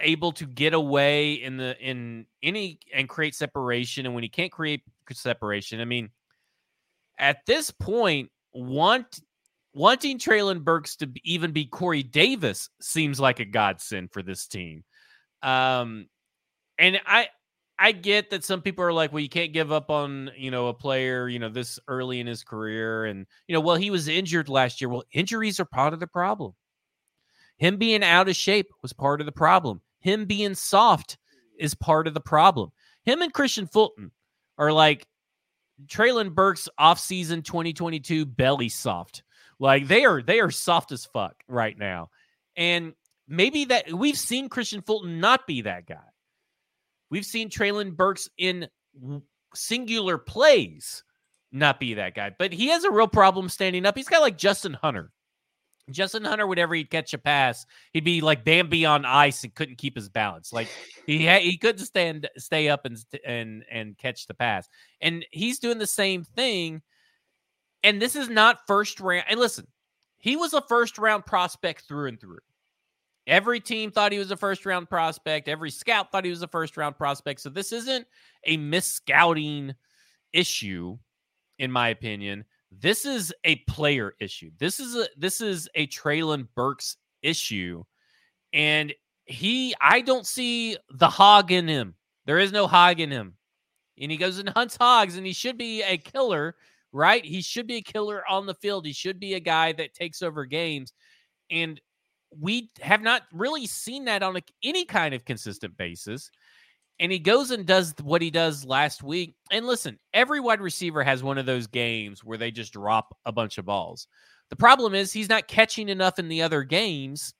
able 0.00 0.32
to 0.32 0.46
get 0.46 0.74
away 0.74 1.34
in 1.34 1.56
the 1.56 1.76
in 1.78 2.26
any 2.42 2.80
and 2.92 3.08
create 3.08 3.34
separation. 3.34 4.06
And 4.06 4.14
when 4.14 4.22
he 4.24 4.28
can't 4.28 4.50
create 4.50 4.82
separation, 5.12 5.80
I 5.80 5.84
mean, 5.84 6.10
at 7.18 7.44
this 7.46 7.70
point, 7.70 8.30
want 8.52 9.20
wanting 9.76 10.18
Treylon 10.18 10.64
Burks 10.64 10.96
to 10.96 11.10
even 11.22 11.52
be 11.52 11.66
Corey 11.66 12.02
Davis 12.02 12.70
seems 12.80 13.20
like 13.20 13.40
a 13.40 13.44
godsend 13.44 14.10
for 14.10 14.22
this 14.22 14.46
team. 14.46 14.82
Um, 15.42 16.08
and 16.78 16.98
I 17.06 17.28
I 17.78 17.92
get 17.92 18.30
that 18.30 18.42
some 18.42 18.62
people 18.62 18.82
are 18.84 18.92
like, 18.92 19.12
well, 19.12 19.20
you 19.20 19.28
can't 19.28 19.52
give 19.52 19.70
up 19.70 19.90
on 19.90 20.30
you 20.34 20.50
know 20.50 20.68
a 20.68 20.74
player 20.74 21.28
you 21.28 21.38
know 21.38 21.50
this 21.50 21.78
early 21.88 22.20
in 22.20 22.26
his 22.26 22.42
career, 22.42 23.04
and 23.04 23.26
you 23.46 23.52
know, 23.52 23.60
well, 23.60 23.76
he 23.76 23.90
was 23.90 24.08
injured 24.08 24.48
last 24.48 24.80
year. 24.80 24.88
Well, 24.88 25.04
injuries 25.12 25.60
are 25.60 25.66
part 25.66 25.92
of 25.92 26.00
the 26.00 26.06
problem. 26.06 26.54
Him 27.58 27.76
being 27.76 28.02
out 28.02 28.28
of 28.28 28.36
shape 28.36 28.70
was 28.82 28.94
part 28.94 29.20
of 29.20 29.26
the 29.26 29.32
problem. 29.32 29.82
Him 30.00 30.24
being 30.24 30.54
soft 30.54 31.18
is 31.58 31.74
part 31.74 32.06
of 32.06 32.14
the 32.14 32.20
problem. 32.20 32.70
Him 33.04 33.20
and 33.20 33.32
Kristian 33.32 33.70
Fulton 33.70 34.10
are 34.56 34.72
like 34.72 35.06
Treylon 35.86 36.34
Burks 36.34 36.66
offseason 36.80 37.44
2022 37.44 38.24
belly 38.24 38.70
soft. 38.70 39.22
Like 39.58 39.86
they 39.86 40.04
are 40.04 40.22
they 40.22 40.40
are 40.40 40.50
soft 40.50 40.92
as 40.92 41.04
fuck 41.06 41.34
right 41.48 41.76
now. 41.76 42.10
And 42.56 42.94
maybe 43.28 43.66
that 43.66 43.92
we've 43.92 44.18
seen 44.18 44.48
Kristian 44.48 44.84
Fulton 44.84 45.20
not 45.20 45.46
be 45.46 45.62
that 45.62 45.86
guy. 45.86 45.96
We've 47.10 47.24
seen 47.24 47.50
Treylon 47.50 47.96
Burks 47.96 48.28
in 48.36 48.68
singular 49.54 50.18
plays 50.18 51.04
not 51.52 51.80
be 51.80 51.94
that 51.94 52.14
guy, 52.14 52.32
but 52.36 52.52
he 52.52 52.68
has 52.68 52.84
a 52.84 52.90
real 52.90 53.08
problem 53.08 53.48
standing 53.48 53.86
up. 53.86 53.96
He's 53.96 54.08
got 54.08 54.20
like 54.20 54.36
Justin 54.36 54.74
Hunter. 54.74 55.12
Justin 55.90 56.24
Hunter, 56.24 56.48
whenever 56.48 56.74
he'd 56.74 56.90
catch 56.90 57.14
a 57.14 57.18
pass, 57.18 57.64
he'd 57.92 58.04
be 58.04 58.20
like 58.20 58.44
Bambi 58.44 58.84
on 58.84 59.04
ice 59.04 59.44
and 59.44 59.54
couldn't 59.54 59.78
keep 59.78 59.94
his 59.94 60.08
balance. 60.08 60.52
Like 60.52 60.68
he 61.06 61.28
he 61.38 61.56
couldn't 61.58 61.84
stand 61.84 62.28
stay 62.36 62.68
up 62.68 62.84
and 62.84 62.98
and 63.24 63.64
and 63.70 63.96
catch 63.96 64.26
the 64.26 64.34
pass. 64.34 64.68
And 65.00 65.24
he's 65.30 65.60
doing 65.60 65.78
the 65.78 65.86
same 65.86 66.24
thing 66.24 66.82
and 67.86 68.02
this 68.02 68.16
is 68.16 68.28
not 68.28 68.66
first 68.66 68.98
round. 68.98 69.26
And 69.28 69.38
listen, 69.38 69.64
he 70.18 70.34
was 70.34 70.52
a 70.52 70.60
first 70.60 70.98
round 70.98 71.24
prospect 71.24 71.84
through 71.86 72.08
and 72.08 72.20
through. 72.20 72.40
Every 73.28 73.60
team 73.60 73.92
thought 73.92 74.10
he 74.10 74.18
was 74.18 74.32
a 74.32 74.36
first 74.36 74.66
round 74.66 74.88
prospect. 74.88 75.46
Every 75.46 75.70
scout 75.70 76.10
thought 76.10 76.24
he 76.24 76.30
was 76.30 76.42
a 76.42 76.48
first 76.48 76.76
round 76.76 76.96
prospect. 76.96 77.40
So 77.40 77.48
this 77.48 77.70
isn't 77.70 78.04
a 78.42 78.80
scouting 78.80 79.72
issue, 80.32 80.98
in 81.60 81.70
my 81.70 81.90
opinion. 81.90 82.44
This 82.72 83.04
is 83.04 83.32
a 83.44 83.56
player 83.68 84.14
issue. 84.18 84.50
This 84.58 84.80
is 84.80 84.96
a 84.96 85.06
this 85.16 85.40
is 85.40 85.68
a 85.76 85.86
Treylon 85.86 86.48
Burks 86.56 86.96
issue. 87.22 87.84
And 88.52 88.92
he 89.26 89.76
I 89.80 90.00
don't 90.00 90.26
see 90.26 90.76
the 90.90 91.08
hog 91.08 91.52
in 91.52 91.68
him. 91.68 91.94
There 92.26 92.40
is 92.40 92.50
no 92.50 92.66
hog 92.66 92.98
in 92.98 93.12
him. 93.12 93.34
And 93.96 94.10
he 94.10 94.16
goes 94.16 94.40
and 94.40 94.48
hunts 94.48 94.76
hogs, 94.76 95.16
and 95.16 95.24
he 95.24 95.32
should 95.32 95.56
be 95.56 95.84
a 95.84 95.96
killer 95.96 96.56
right? 96.96 97.24
He 97.24 97.42
should 97.42 97.66
be 97.66 97.76
a 97.76 97.82
killer 97.82 98.22
on 98.28 98.46
the 98.46 98.54
field. 98.54 98.86
He 98.86 98.92
should 98.92 99.20
be 99.20 99.34
a 99.34 99.40
guy 99.40 99.72
that 99.72 99.94
takes 99.94 100.22
over 100.22 100.46
games. 100.46 100.92
And 101.50 101.80
we 102.30 102.70
have 102.80 103.02
not 103.02 103.22
really 103.32 103.66
seen 103.66 104.06
that 104.06 104.22
on 104.22 104.36
a, 104.36 104.40
any 104.64 104.84
kind 104.86 105.14
of 105.14 105.24
consistent 105.24 105.76
basis. 105.76 106.30
And 106.98 107.12
he 107.12 107.18
goes 107.18 107.50
and 107.50 107.66
does 107.66 107.94
what 108.02 108.22
he 108.22 108.30
does 108.30 108.64
last 108.64 109.02
week. 109.02 109.34
And 109.50 109.66
listen, 109.66 109.98
every 110.14 110.40
wide 110.40 110.62
receiver 110.62 111.04
has 111.04 111.22
one 111.22 111.36
of 111.36 111.44
those 111.44 111.66
games 111.66 112.24
where 112.24 112.38
they 112.38 112.50
just 112.50 112.72
drop 112.72 113.14
a 113.26 113.32
bunch 113.32 113.58
of 113.58 113.66
balls. 113.66 114.08
The 114.48 114.56
problem 114.56 114.94
is 114.94 115.12
he's 115.12 115.28
not 115.28 115.48
catching 115.48 115.90
enough 115.90 116.18
in 116.18 116.28
the 116.28 116.40
other 116.42 116.62
games 116.62 117.34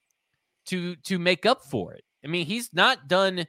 to 0.67 0.97
to 0.97 1.19
make 1.19 1.47
up 1.47 1.63
for 1.65 1.95
it. 1.95 2.05
I 2.23 2.29
mean, 2.29 2.45
he's 2.45 2.71
not 2.75 3.09
done 3.09 3.47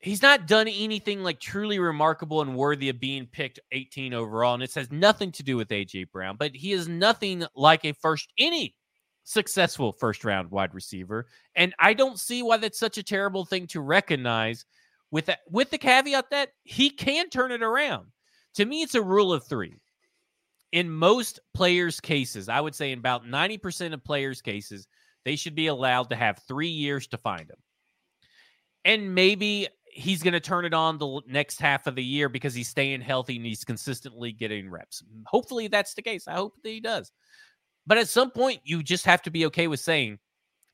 he's 0.00 0.22
not 0.22 0.46
done 0.46 0.68
anything 0.68 1.22
like 1.22 1.40
truly 1.40 1.78
remarkable 1.78 2.42
and 2.42 2.56
worthy 2.56 2.88
of 2.88 3.00
being 3.00 3.26
picked 3.26 3.60
18 3.72 4.14
overall. 4.14 4.54
And 4.54 4.62
it 4.62 4.74
has 4.74 4.90
nothing 4.92 5.32
to 5.32 5.42
do 5.42 5.56
with 5.56 5.68
AJ 5.68 6.10
Brown, 6.12 6.36
but 6.38 6.54
he 6.54 6.72
is 6.72 6.88
nothing 6.88 7.44
like 7.56 7.84
a 7.84 7.92
first 7.94 8.32
any 8.38 8.74
successful 9.24 9.92
first 9.92 10.24
round 10.24 10.50
wide 10.50 10.74
receiver. 10.74 11.26
And 11.54 11.74
I 11.78 11.94
don't 11.94 12.18
see 12.18 12.42
why 12.42 12.56
that's 12.58 12.78
such 12.78 12.98
a 12.98 13.02
terrible 13.02 13.44
thing 13.44 13.66
to 13.68 13.80
recognize 13.80 14.64
with 15.10 15.26
that, 15.26 15.40
with 15.50 15.70
the 15.70 15.78
caveat 15.78 16.30
that 16.30 16.50
he 16.62 16.90
can 16.90 17.28
turn 17.30 17.52
it 17.52 17.62
around. 17.62 18.08
To 18.54 18.64
me, 18.64 18.82
it's 18.82 18.94
a 18.94 19.02
rule 19.02 19.32
of 19.32 19.46
three. 19.46 19.76
in 20.72 20.90
most 20.90 21.40
players' 21.54 22.00
cases, 22.00 22.48
I 22.48 22.60
would 22.60 22.74
say 22.74 22.92
in 22.92 22.98
about 22.98 23.24
90% 23.24 23.94
of 23.94 24.04
players' 24.04 24.42
cases, 24.42 24.86
they 25.24 25.36
should 25.36 25.54
be 25.54 25.66
allowed 25.68 26.10
to 26.10 26.16
have 26.16 26.42
three 26.46 26.68
years 26.68 27.06
to 27.08 27.18
find 27.18 27.48
him. 27.50 27.56
And 28.84 29.14
maybe 29.14 29.68
he's 29.90 30.22
going 30.22 30.32
to 30.32 30.40
turn 30.40 30.64
it 30.64 30.74
on 30.74 30.98
the 30.98 31.20
next 31.26 31.60
half 31.60 31.86
of 31.86 31.94
the 31.94 32.04
year 32.04 32.28
because 32.28 32.54
he's 32.54 32.68
staying 32.68 33.00
healthy 33.00 33.36
and 33.36 33.46
he's 33.46 33.64
consistently 33.64 34.32
getting 34.32 34.70
reps. 34.70 35.02
Hopefully 35.26 35.68
that's 35.68 35.94
the 35.94 36.02
case. 36.02 36.28
I 36.28 36.34
hope 36.34 36.54
that 36.62 36.70
he 36.70 36.80
does. 36.80 37.12
But 37.86 37.98
at 37.98 38.08
some 38.08 38.30
point, 38.30 38.60
you 38.64 38.82
just 38.82 39.06
have 39.06 39.22
to 39.22 39.30
be 39.30 39.46
okay 39.46 39.66
with 39.66 39.80
saying, 39.80 40.18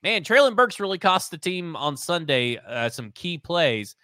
man, 0.02 0.24
Treylon 0.24 0.56
Burks 0.56 0.80
really 0.80 0.98
cost 0.98 1.30
the 1.30 1.38
team 1.38 1.76
on 1.76 1.96
Sunday 1.96 2.56
uh, 2.56 2.88
some 2.88 3.12
key 3.12 3.38
plays. 3.38 3.96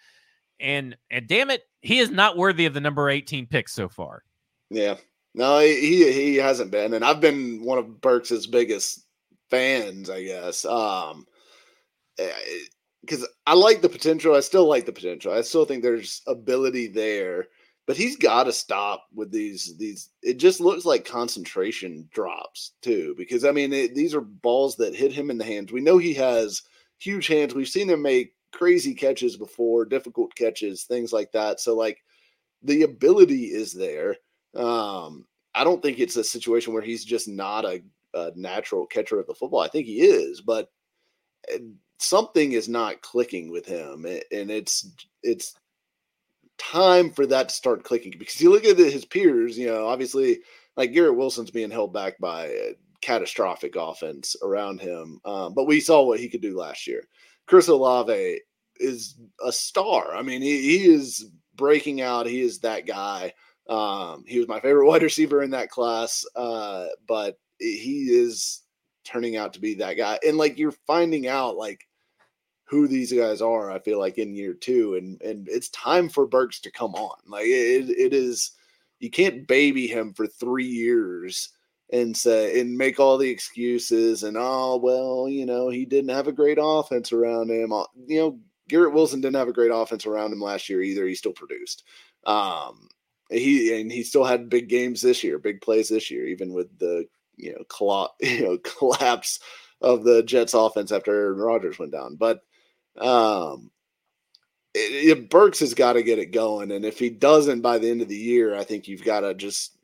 And, 0.59 0.95
and 1.09 1.27
damn 1.27 1.49
it, 1.49 1.63
he 1.81 1.99
is 1.99 2.09
not 2.09 2.37
worthy 2.37 2.65
of 2.65 2.73
the 2.73 2.81
number 2.81 3.09
18 3.09 3.47
pick 3.47 3.67
so 3.67 3.89
far. 3.89 4.23
Yeah. 4.69 4.95
No, 5.33 5.59
he 5.59 6.11
he 6.11 6.35
hasn't 6.35 6.71
been, 6.71 6.93
and 6.93 7.05
I've 7.05 7.21
been 7.21 7.63
one 7.63 7.77
of 7.77 8.01
Burks's 8.01 8.47
biggest 8.47 9.05
fans, 9.49 10.09
I 10.09 10.23
guess. 10.23 10.65
Um, 10.65 11.25
because 13.01 13.27
I 13.47 13.53
like 13.53 13.81
the 13.81 13.89
potential. 13.89 14.35
I 14.35 14.39
still 14.41 14.67
like 14.67 14.85
the 14.85 14.91
potential. 14.91 15.33
I 15.33 15.41
still 15.41 15.65
think 15.65 15.83
there's 15.83 16.21
ability 16.27 16.87
there, 16.87 17.47
but 17.87 17.97
he's 17.97 18.15
got 18.15 18.43
to 18.43 18.53
stop 18.53 19.05
with 19.13 19.31
these 19.31 19.75
these. 19.77 20.09
It 20.21 20.35
just 20.35 20.59
looks 20.59 20.85
like 20.85 21.05
concentration 21.05 22.07
drops 22.11 22.73
too, 22.81 23.15
because 23.17 23.45
I 23.45 23.51
mean 23.51 23.73
it, 23.73 23.95
these 23.95 24.13
are 24.13 24.21
balls 24.21 24.75
that 24.77 24.95
hit 24.95 25.11
him 25.11 25.29
in 25.29 25.37
the 25.37 25.45
hands. 25.45 25.71
We 25.71 25.81
know 25.81 25.97
he 25.97 26.13
has 26.15 26.61
huge 26.99 27.27
hands. 27.27 27.55
We've 27.55 27.67
seen 27.67 27.89
him 27.89 28.01
make 28.01 28.33
crazy 28.51 28.93
catches 28.93 29.37
before, 29.37 29.85
difficult 29.85 30.35
catches, 30.35 30.83
things 30.83 31.13
like 31.13 31.31
that. 31.31 31.59
So 31.59 31.75
like 31.75 31.99
the 32.63 32.83
ability 32.83 33.45
is 33.45 33.73
there 33.73 34.17
um, 34.55 35.25
I 35.53 35.63
don't 35.63 35.81
think 35.81 35.99
it's 35.99 36.15
a 36.15 36.23
situation 36.23 36.73
where 36.73 36.81
he's 36.81 37.05
just 37.05 37.27
not 37.27 37.65
a, 37.65 37.81
a 38.13 38.31
natural 38.35 38.85
catcher 38.85 39.19
of 39.19 39.27
the 39.27 39.33
football. 39.33 39.61
I 39.61 39.67
think 39.67 39.85
he 39.85 40.01
is, 40.01 40.41
but 40.41 40.69
something 42.01 42.51
is 42.51 42.67
not 42.67 43.01
clicking 43.01 43.51
with 43.51 43.65
him, 43.65 44.05
and 44.05 44.51
it's 44.51 44.89
it's 45.23 45.55
time 46.57 47.11
for 47.11 47.25
that 47.25 47.49
to 47.49 47.55
start 47.55 47.83
clicking 47.83 48.13
because 48.17 48.39
you 48.39 48.51
look 48.51 48.65
at 48.65 48.77
his 48.77 49.05
peers. 49.05 49.57
You 49.57 49.67
know, 49.67 49.87
obviously, 49.87 50.39
like 50.75 50.93
Garrett 50.93 51.15
Wilson's 51.15 51.51
being 51.51 51.71
held 51.71 51.93
back 51.93 52.17
by 52.19 52.47
a 52.47 52.75
catastrophic 53.01 53.75
offense 53.75 54.35
around 54.43 54.79
him, 54.79 55.19
um, 55.25 55.53
but 55.53 55.65
we 55.65 55.79
saw 55.79 56.03
what 56.03 56.19
he 56.19 56.29
could 56.29 56.41
do 56.41 56.57
last 56.57 56.87
year. 56.87 57.03
Chris 57.47 57.67
Olave 57.67 58.39
is 58.77 59.15
a 59.43 59.51
star. 59.51 60.15
I 60.15 60.21
mean, 60.21 60.41
he, 60.41 60.61
he 60.61 60.85
is 60.85 61.29
breaking 61.55 62.01
out. 62.01 62.25
He 62.25 62.41
is 62.41 62.59
that 62.59 62.85
guy. 62.85 63.33
Um, 63.69 64.23
he 64.27 64.39
was 64.39 64.47
my 64.47 64.59
favorite 64.59 64.87
wide 64.87 65.03
receiver 65.03 65.43
in 65.43 65.51
that 65.51 65.69
class, 65.69 66.25
uh, 66.35 66.87
but 67.07 67.37
he 67.59 68.07
is 68.09 68.61
turning 69.03 69.35
out 69.35 69.53
to 69.53 69.59
be 69.59 69.75
that 69.75 69.97
guy. 69.97 70.19
And 70.25 70.37
like 70.37 70.57
you're 70.57 70.73
finding 70.87 71.27
out 71.27 71.55
like 71.57 71.87
who 72.71 72.87
these 72.87 73.11
guys 73.11 73.41
are, 73.41 73.69
I 73.69 73.79
feel 73.79 73.99
like 73.99 74.17
in 74.17 74.33
year 74.33 74.53
two, 74.53 74.95
and 74.95 75.21
and 75.21 75.47
it's 75.49 75.67
time 75.69 76.07
for 76.07 76.25
Burks 76.25 76.61
to 76.61 76.71
come 76.71 76.95
on. 76.95 77.17
Like 77.27 77.45
it, 77.45 77.89
it 77.89 78.13
is, 78.13 78.51
you 78.99 79.09
can't 79.09 79.45
baby 79.45 79.87
him 79.87 80.13
for 80.13 80.25
three 80.25 80.67
years 80.67 81.49
and 81.91 82.15
say 82.15 82.61
and 82.61 82.77
make 82.77 82.97
all 82.97 83.17
the 83.17 83.29
excuses 83.29 84.23
and 84.23 84.37
oh 84.39 84.77
well, 84.77 85.27
you 85.27 85.45
know 85.45 85.69
he 85.69 85.85
didn't 85.85 86.15
have 86.15 86.27
a 86.27 86.31
great 86.31 86.57
offense 86.61 87.11
around 87.11 87.51
him. 87.51 87.73
Uh, 87.73 87.83
you 88.07 88.19
know 88.21 88.39
Garrett 88.69 88.93
Wilson 88.93 89.19
didn't 89.19 89.35
have 89.35 89.49
a 89.49 89.53
great 89.53 89.71
offense 89.73 90.05
around 90.05 90.31
him 90.31 90.39
last 90.39 90.69
year 90.69 90.81
either. 90.81 91.05
He 91.05 91.15
still 91.15 91.33
produced. 91.33 91.83
Um, 92.25 92.87
he 93.29 93.81
and 93.81 93.91
he 93.91 94.01
still 94.01 94.23
had 94.23 94.49
big 94.49 94.69
games 94.69 95.01
this 95.01 95.25
year, 95.25 95.39
big 95.39 95.59
plays 95.59 95.89
this 95.89 96.09
year, 96.09 96.25
even 96.25 96.53
with 96.53 96.79
the 96.79 97.05
you 97.35 97.51
know, 97.53 98.07
you 98.21 98.43
know 98.43 98.57
collapse 98.59 99.41
of 99.81 100.05
the 100.05 100.23
Jets 100.23 100.53
offense 100.53 100.93
after 100.93 101.13
Aaron 101.13 101.39
Rodgers 101.39 101.77
went 101.77 101.91
down. 101.91 102.15
But 102.15 102.41
um, 102.99 103.71
it, 104.73 105.17
it, 105.17 105.29
Burks 105.29 105.59
has 105.59 105.73
got 105.73 105.93
to 105.93 106.03
get 106.03 106.19
it 106.19 106.27
going, 106.27 106.71
and 106.71 106.85
if 106.85 106.99
he 106.99 107.09
doesn't 107.09 107.61
by 107.61 107.77
the 107.77 107.89
end 107.89 108.01
of 108.01 108.07
the 108.07 108.17
year, 108.17 108.55
I 108.55 108.63
think 108.63 108.87
you've 108.87 109.03
got 109.03 109.21
to 109.21 109.33
just 109.33 109.77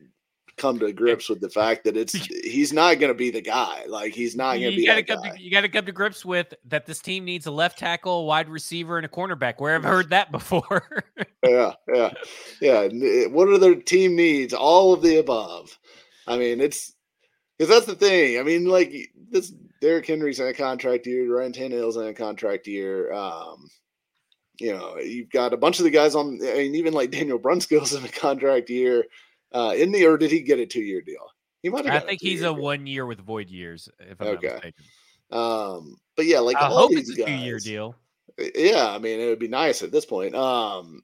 come 0.57 0.79
to 0.79 0.91
grips 0.91 1.29
with 1.29 1.39
the 1.39 1.49
fact 1.49 1.83
that 1.83 1.95
it's 1.95 2.13
he's 2.43 2.73
not 2.73 2.99
going 2.99 3.11
to 3.11 3.17
be 3.17 3.29
the 3.29 3.41
guy. 3.41 3.83
Like 3.87 4.13
he's 4.13 4.35
not 4.35 4.57
going 4.57 4.71
to 4.71 4.75
be. 4.75 4.85
Gotta 4.85 5.03
come 5.03 5.21
to, 5.23 5.41
you 5.41 5.51
got 5.51 5.61
to 5.61 5.69
come 5.69 5.85
to 5.85 5.91
grips 5.91 6.25
with 6.25 6.53
that. 6.65 6.85
This 6.85 6.99
team 6.99 7.25
needs 7.25 7.45
a 7.45 7.51
left 7.51 7.79
tackle, 7.79 8.25
wide 8.25 8.49
receiver, 8.49 8.97
and 8.97 9.05
a 9.05 9.09
cornerback. 9.09 9.55
Where 9.59 9.75
I've 9.75 9.83
heard 9.83 10.09
that 10.09 10.31
before? 10.31 11.05
yeah, 11.43 11.73
yeah, 11.93 12.11
yeah. 12.61 13.27
What 13.27 13.47
are 13.49 13.57
their 13.57 13.75
team 13.75 14.15
needs? 14.15 14.53
All 14.53 14.93
of 14.93 15.01
the 15.01 15.17
above. 15.17 15.77
I 16.27 16.37
mean, 16.37 16.59
it's 16.59 16.93
because 17.57 17.73
that's 17.73 17.85
the 17.85 17.95
thing. 17.95 18.39
I 18.39 18.43
mean, 18.43 18.65
like 18.65 18.93
this 19.29 19.53
Derrick 19.81 20.05
Henry's 20.05 20.39
in 20.39 20.47
a 20.47 20.53
contract 20.53 21.05
year, 21.05 21.33
Ryan 21.35 21.51
Tannehill's 21.51 21.97
in 21.97 22.07
a 22.07 22.13
contract 22.13 22.67
year. 22.67 23.11
Um, 23.13 23.69
you 24.59 24.73
know, 24.73 24.97
you've 24.97 25.29
got 25.29 25.53
a 25.53 25.57
bunch 25.57 25.79
of 25.79 25.85
the 25.85 25.91
guys 25.91 26.15
on. 26.15 26.39
I 26.41 26.53
mean, 26.53 26.75
even 26.75 26.93
like 26.93 27.11
Daniel 27.11 27.39
Brunskill's 27.39 27.93
in 27.93 28.03
a 28.03 28.09
contract 28.09 28.69
year. 28.69 29.05
Uh, 29.53 29.73
in 29.77 29.91
the 29.91 30.05
or 30.05 30.17
did 30.17 30.31
he 30.31 30.41
get 30.41 30.59
a 30.59 30.65
two 30.65 30.81
year 30.81 31.01
deal? 31.01 31.25
He 31.61 31.69
might 31.69 31.85
have. 31.85 32.03
I 32.03 32.05
think 32.05 32.21
a 32.21 32.25
he's 32.25 32.41
a 32.41 32.45
deal. 32.45 32.55
one 32.55 32.87
year 32.87 33.05
with 33.05 33.19
void 33.19 33.49
years. 33.49 33.89
If 33.99 34.19
I'm 34.21 34.27
okay. 34.27 34.47
not 34.47 34.53
mistaken. 34.55 34.83
Um, 35.31 35.97
but 36.15 36.25
yeah, 36.25 36.39
like 36.39 36.57
I 36.57 36.67
hope 36.67 36.91
it's 36.93 37.09
a 37.09 37.25
two 37.25 37.31
year 37.31 37.59
deal. 37.59 37.95
Yeah, 38.55 38.89
I 38.89 38.99
mean 38.99 39.19
it 39.19 39.27
would 39.27 39.39
be 39.39 39.47
nice 39.47 39.81
at 39.81 39.91
this 39.91 40.05
point. 40.05 40.35
Um, 40.35 41.01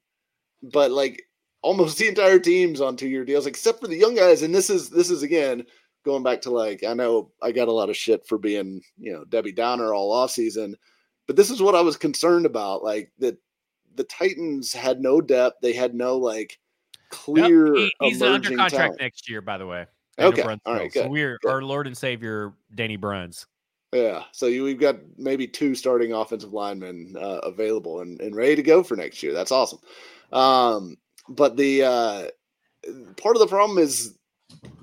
but 0.61 0.91
like 0.91 1.24
almost 1.61 1.97
the 1.97 2.07
entire 2.07 2.39
team's 2.39 2.82
on 2.82 2.95
two 2.95 3.07
year 3.07 3.26
deals 3.26 3.47
except 3.47 3.82
for 3.82 3.88
the 3.88 3.97
young 3.97 4.15
guys, 4.15 4.41
and 4.41 4.53
this 4.53 4.69
is 4.69 4.89
this 4.89 5.09
is 5.09 5.24
again 5.24 5.65
going 6.04 6.24
back 6.24 6.41
to 6.41 6.51
like 6.51 6.84
I 6.84 6.93
know 6.93 7.32
I 7.41 7.51
got 7.51 7.68
a 7.68 7.74
lot 7.74 7.89
of 7.89 7.97
shit 7.97 8.26
for 8.28 8.38
being 8.38 8.82
you 8.97 9.14
know 9.14 9.24
Debbie 9.26 9.51
Downer 9.51 9.93
all 9.93 10.12
off 10.12 10.32
season, 10.32 10.76
but 11.28 11.36
this 11.36 11.49
is 11.49 11.62
what 11.62 11.76
I 11.76 11.82
was 11.82 11.97
concerned 11.97 12.45
about. 12.45 12.84
Like 12.84 13.12
that 13.20 13.38
the 13.95 14.04
Titans 14.04 14.74
had 14.74 15.01
no 15.01 15.22
depth, 15.22 15.58
they 15.62 15.74
had 15.74 15.95
no 15.95 16.18
like 16.18 16.60
clear. 17.10 17.76
Yep, 17.76 17.91
he, 18.01 18.10
he's 18.10 18.22
under 18.22 18.49
contract 18.49 18.74
talent. 18.74 19.01
next 19.01 19.30
year, 19.30 19.41
by 19.41 19.58
the 19.58 19.68
way. 19.68 19.86
Daniel 20.18 20.39
okay, 20.41 20.60
all 20.66 20.74
right, 20.76 20.91
good. 20.91 21.04
So 21.04 21.10
we're 21.10 21.39
good. 21.41 21.51
our 21.51 21.62
Lord 21.64 21.88
and 21.88 21.97
Savior, 21.97 22.54
Danny 22.76 22.97
Bruns. 22.97 23.47
Yeah, 23.91 24.24
so 24.32 24.47
you, 24.47 24.64
we've 24.64 24.80
got 24.80 24.97
maybe 25.18 25.47
two 25.47 25.76
starting 25.76 26.14
offensive 26.14 26.51
linemen 26.51 27.16
uh, 27.16 27.39
available 27.43 28.01
and, 28.01 28.20
and 28.22 28.36
ready 28.36 28.56
to 28.56 28.64
go 28.64 28.82
for 28.84 28.95
next 28.95 29.22
year. 29.22 29.34
That's 29.34 29.51
awesome. 29.51 29.80
Um, 30.32 30.97
but 31.30 31.58
the 31.58 31.84
uh, 31.84 32.28
part 33.18 33.36
of 33.36 33.39
the 33.39 33.47
problem 33.47 33.78
is 33.78 34.18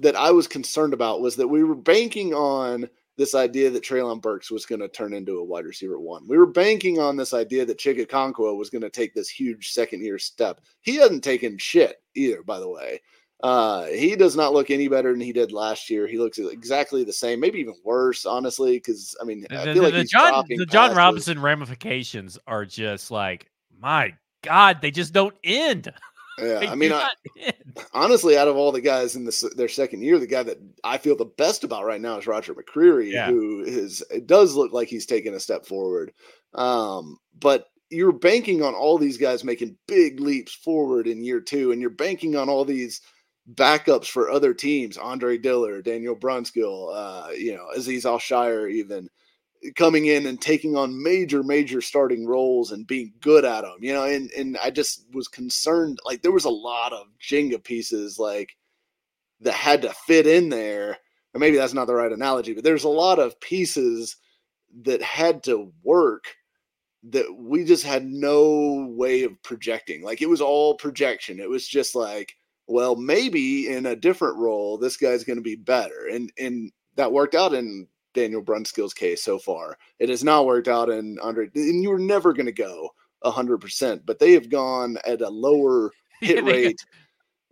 that 0.00 0.16
I 0.16 0.30
was 0.30 0.46
concerned 0.46 0.94
about 0.94 1.20
was 1.20 1.36
that 1.36 1.48
we 1.48 1.64
were 1.64 1.74
banking 1.74 2.34
on 2.34 2.88
this 3.16 3.34
idea 3.34 3.68
that 3.68 3.82
Treylon 3.82 4.22
Burks 4.22 4.50
was 4.50 4.64
going 4.64 4.80
to 4.80 4.88
turn 4.88 5.12
into 5.12 5.38
a 5.38 5.44
wide 5.44 5.66
receiver 5.66 6.00
one. 6.00 6.26
We 6.26 6.38
were 6.38 6.46
banking 6.46 6.98
on 6.98 7.16
this 7.16 7.34
idea 7.34 7.66
that 7.66 7.78
Okonkwo 7.78 8.56
was 8.56 8.70
going 8.70 8.82
to 8.82 8.90
take 8.90 9.14
this 9.14 9.28
huge 9.28 9.72
second 9.72 10.02
year 10.02 10.18
step. 10.18 10.60
He 10.80 10.96
hasn't 10.96 11.22
taken 11.22 11.58
shit 11.58 12.02
either, 12.14 12.42
by 12.42 12.58
the 12.60 12.68
way. 12.68 13.02
Uh, 13.42 13.86
he 13.86 14.16
does 14.16 14.36
not 14.36 14.52
look 14.52 14.70
any 14.70 14.88
better 14.88 15.12
than 15.12 15.20
he 15.20 15.32
did 15.32 15.52
last 15.52 15.88
year. 15.88 16.06
He 16.06 16.18
looks 16.18 16.38
exactly 16.38 17.04
the 17.04 17.12
same, 17.12 17.40
maybe 17.40 17.58
even 17.58 17.74
worse, 17.84 18.26
honestly. 18.26 18.76
Because 18.76 19.16
I 19.20 19.24
mean, 19.24 19.46
I 19.50 19.64
feel 19.64 19.74
the, 19.74 19.82
like 19.82 19.94
the 19.94 20.04
Jon, 20.04 20.44
the 20.48 20.66
Jon 20.66 20.94
Robinson 20.94 21.40
ramifications 21.40 22.38
are 22.46 22.64
just 22.64 23.10
like, 23.10 23.50
my 23.78 24.14
God, 24.42 24.80
they 24.80 24.90
just 24.90 25.12
don't 25.12 25.34
end. 25.44 25.92
Yeah, 26.40 26.70
I 26.70 26.74
mean, 26.74 26.92
I, 26.92 27.08
honestly, 27.92 28.36
out 28.36 28.48
of 28.48 28.56
all 28.56 28.72
the 28.72 28.80
guys 28.80 29.16
in 29.16 29.24
this 29.24 29.44
their 29.56 29.68
second 29.68 30.02
year, 30.02 30.18
the 30.18 30.26
guy 30.26 30.42
that 30.42 30.58
I 30.84 30.98
feel 30.98 31.16
the 31.16 31.24
best 31.24 31.64
about 31.64 31.84
right 31.84 32.00
now 32.00 32.18
is 32.18 32.26
Roger 32.26 32.54
McCreary, 32.54 33.12
yeah. 33.12 33.28
who 33.28 33.62
is 33.62 34.02
it 34.10 34.26
does 34.26 34.54
look 34.54 34.72
like 34.72 34.88
he's 34.88 35.06
taking 35.06 35.34
a 35.34 35.40
step 35.40 35.66
forward. 35.66 36.12
Um, 36.54 37.18
but 37.38 37.66
you're 37.90 38.12
banking 38.12 38.62
on 38.62 38.74
all 38.74 38.98
these 38.98 39.18
guys 39.18 39.44
making 39.44 39.76
big 39.86 40.20
leaps 40.20 40.54
forward 40.54 41.06
in 41.06 41.24
year 41.24 41.40
two, 41.40 41.72
and 41.72 41.80
you're 41.80 41.90
banking 41.90 42.36
on 42.36 42.48
all 42.48 42.64
these 42.64 43.00
backups 43.54 44.06
for 44.06 44.30
other 44.30 44.54
teams, 44.54 44.96
Andre 44.96 45.36
Dillard, 45.36 45.84
Daniel 45.84 46.14
Brunskill, 46.14 46.94
uh, 46.94 47.30
you 47.32 47.54
know, 47.54 47.66
Aziz 47.74 48.06
Al-Shaair, 48.06 48.70
even 48.70 49.08
coming 49.76 50.06
in 50.06 50.26
and 50.26 50.40
taking 50.40 50.76
on 50.76 51.02
major, 51.02 51.42
major 51.42 51.80
starting 51.80 52.26
roles 52.26 52.72
and 52.72 52.86
being 52.86 53.12
good 53.20 53.44
at 53.44 53.62
them, 53.62 53.76
you 53.80 53.92
know, 53.92 54.04
and, 54.04 54.30
and 54.32 54.56
I 54.58 54.70
just 54.70 55.04
was 55.12 55.28
concerned, 55.28 55.98
like 56.04 56.22
there 56.22 56.32
was 56.32 56.46
a 56.46 56.50
lot 56.50 56.92
of 56.92 57.06
Jenga 57.20 57.62
pieces 57.62 58.18
like 58.18 58.56
that 59.40 59.52
had 59.52 59.82
to 59.82 59.92
fit 60.06 60.26
in 60.26 60.48
there. 60.48 60.98
Or 61.34 61.38
maybe 61.38 61.56
that's 61.56 61.74
not 61.74 61.86
the 61.86 61.94
right 61.94 62.10
analogy, 62.10 62.54
but 62.54 62.64
there's 62.64 62.84
a 62.84 62.88
lot 62.88 63.18
of 63.18 63.38
pieces 63.40 64.16
that 64.82 65.02
had 65.02 65.42
to 65.44 65.72
work 65.84 66.24
that 67.04 67.26
we 67.38 67.64
just 67.64 67.84
had 67.84 68.04
no 68.04 68.86
way 68.90 69.22
of 69.22 69.42
projecting. 69.42 70.02
Like 70.02 70.22
it 70.22 70.28
was 70.28 70.40
all 70.40 70.74
projection. 70.74 71.38
It 71.38 71.48
was 71.48 71.66
just 71.66 71.94
like, 71.94 72.34
well, 72.66 72.96
maybe 72.96 73.68
in 73.68 73.86
a 73.86 73.96
different 73.96 74.38
role, 74.38 74.76
this 74.76 74.96
guy's 74.96 75.24
going 75.24 75.38
to 75.38 75.42
be 75.42 75.56
better. 75.56 76.08
And, 76.12 76.32
and 76.38 76.72
that 76.96 77.12
worked 77.12 77.34
out 77.34 77.54
in 77.54 77.86
Daniel 78.14 78.42
Brunskill's 78.42 78.94
case 78.94 79.22
so 79.22 79.38
far. 79.38 79.76
It 79.98 80.08
has 80.08 80.24
not 80.24 80.46
worked 80.46 80.68
out 80.68 80.88
in 80.90 81.18
Andre, 81.20 81.48
and 81.54 81.82
you 81.82 81.90
were 81.90 81.98
never 81.98 82.32
going 82.32 82.46
to 82.46 82.52
go 82.52 82.90
hundred 83.22 83.58
percent, 83.58 84.04
but 84.06 84.18
they 84.18 84.32
have 84.32 84.48
gone 84.48 84.96
at 85.06 85.20
a 85.20 85.28
lower 85.28 85.90
hit 86.20 86.42
rate 86.44 86.80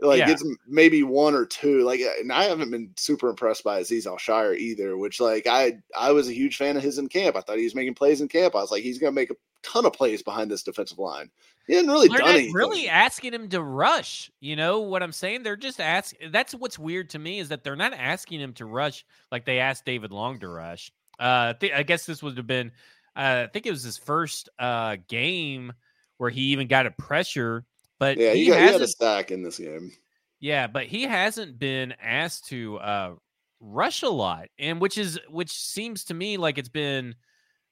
Like 0.00 0.20
Yeah. 0.20 0.30
it's 0.30 0.44
maybe 0.66 1.02
one 1.02 1.34
or 1.34 1.44
two. 1.44 1.82
Like, 1.82 2.00
uh, 2.00 2.20
and 2.20 2.32
I 2.32 2.44
haven't 2.44 2.70
been 2.70 2.90
super 2.96 3.28
impressed 3.28 3.64
by 3.64 3.80
Aziz 3.80 4.06
Al-Shaair 4.06 4.56
either. 4.56 4.96
Which, 4.96 5.20
like, 5.20 5.46
I 5.48 5.78
I 5.96 6.12
was 6.12 6.28
a 6.28 6.34
huge 6.34 6.56
fan 6.56 6.76
of 6.76 6.82
his 6.82 6.98
in 6.98 7.08
camp. 7.08 7.36
I 7.36 7.40
thought 7.40 7.58
he 7.58 7.64
was 7.64 7.74
making 7.74 7.94
plays 7.94 8.20
in 8.20 8.28
camp. 8.28 8.54
I 8.54 8.60
was 8.60 8.70
like, 8.70 8.82
he's 8.84 8.98
gonna 8.98 9.12
make 9.12 9.30
a 9.30 9.36
ton 9.62 9.86
of 9.86 9.92
plays 9.92 10.22
behind 10.22 10.50
this 10.50 10.62
defensive 10.62 10.98
line. 10.98 11.30
He 11.66 11.74
hadn't 11.74 11.90
really 11.90 12.08
They're 12.08 12.18
done 12.18 12.26
not 12.28 12.34
anything. 12.36 12.54
really 12.54 12.88
asking 12.88 13.34
him 13.34 13.48
to 13.50 13.62
rush. 13.62 14.30
You 14.40 14.56
know 14.56 14.80
what 14.80 15.02
I'm 15.02 15.12
saying? 15.12 15.42
They're 15.42 15.56
just 15.56 15.80
asking. 15.80 16.30
That's 16.32 16.54
what's 16.54 16.78
weird 16.78 17.10
to 17.10 17.18
me 17.18 17.38
is 17.40 17.50
that 17.50 17.62
they're 17.62 17.76
not 17.76 17.92
asking 17.92 18.40
him 18.40 18.54
to 18.54 18.64
rush 18.64 19.04
like 19.30 19.44
they 19.44 19.58
asked 19.58 19.84
David 19.84 20.10
Long 20.10 20.38
to 20.40 20.48
rush. 20.48 20.90
Uh, 21.18 21.52
I 21.60 21.70
I 21.76 21.82
guess 21.82 22.06
this 22.06 22.22
would 22.22 22.36
have 22.36 22.46
been. 22.46 22.72
Uh, 23.14 23.46
I 23.46 23.50
think 23.52 23.66
it 23.66 23.70
was 23.70 23.82
his 23.82 23.98
first 23.98 24.48
uh, 24.58 24.96
game 25.08 25.72
where 26.18 26.30
he 26.30 26.40
even 26.52 26.68
got 26.68 26.86
a 26.86 26.90
pressure, 26.92 27.64
but 27.98 28.16
yeah, 28.16 28.32
he, 28.32 28.44
he, 28.44 28.50
got, 28.50 28.60
he 28.60 28.66
had 28.66 28.80
a 28.80 28.86
stack 28.88 29.30
in 29.30 29.42
this 29.42 29.58
game. 29.58 29.92
yeah, 30.40 30.68
but 30.68 30.86
he 30.86 31.02
hasn't 31.02 31.58
been 31.58 31.94
asked 32.00 32.46
to 32.48 32.78
uh, 32.78 33.14
rush 33.60 34.02
a 34.02 34.08
lot, 34.08 34.48
and 34.58 34.80
which 34.80 34.96
is 34.96 35.18
which 35.28 35.50
seems 35.50 36.04
to 36.04 36.14
me 36.14 36.36
like 36.38 36.56
it's 36.58 36.68
been. 36.68 37.14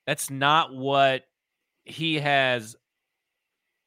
That's 0.07 0.30
not 0.30 0.74
what 0.74 1.22
he 1.87 2.16
has 2.16 2.76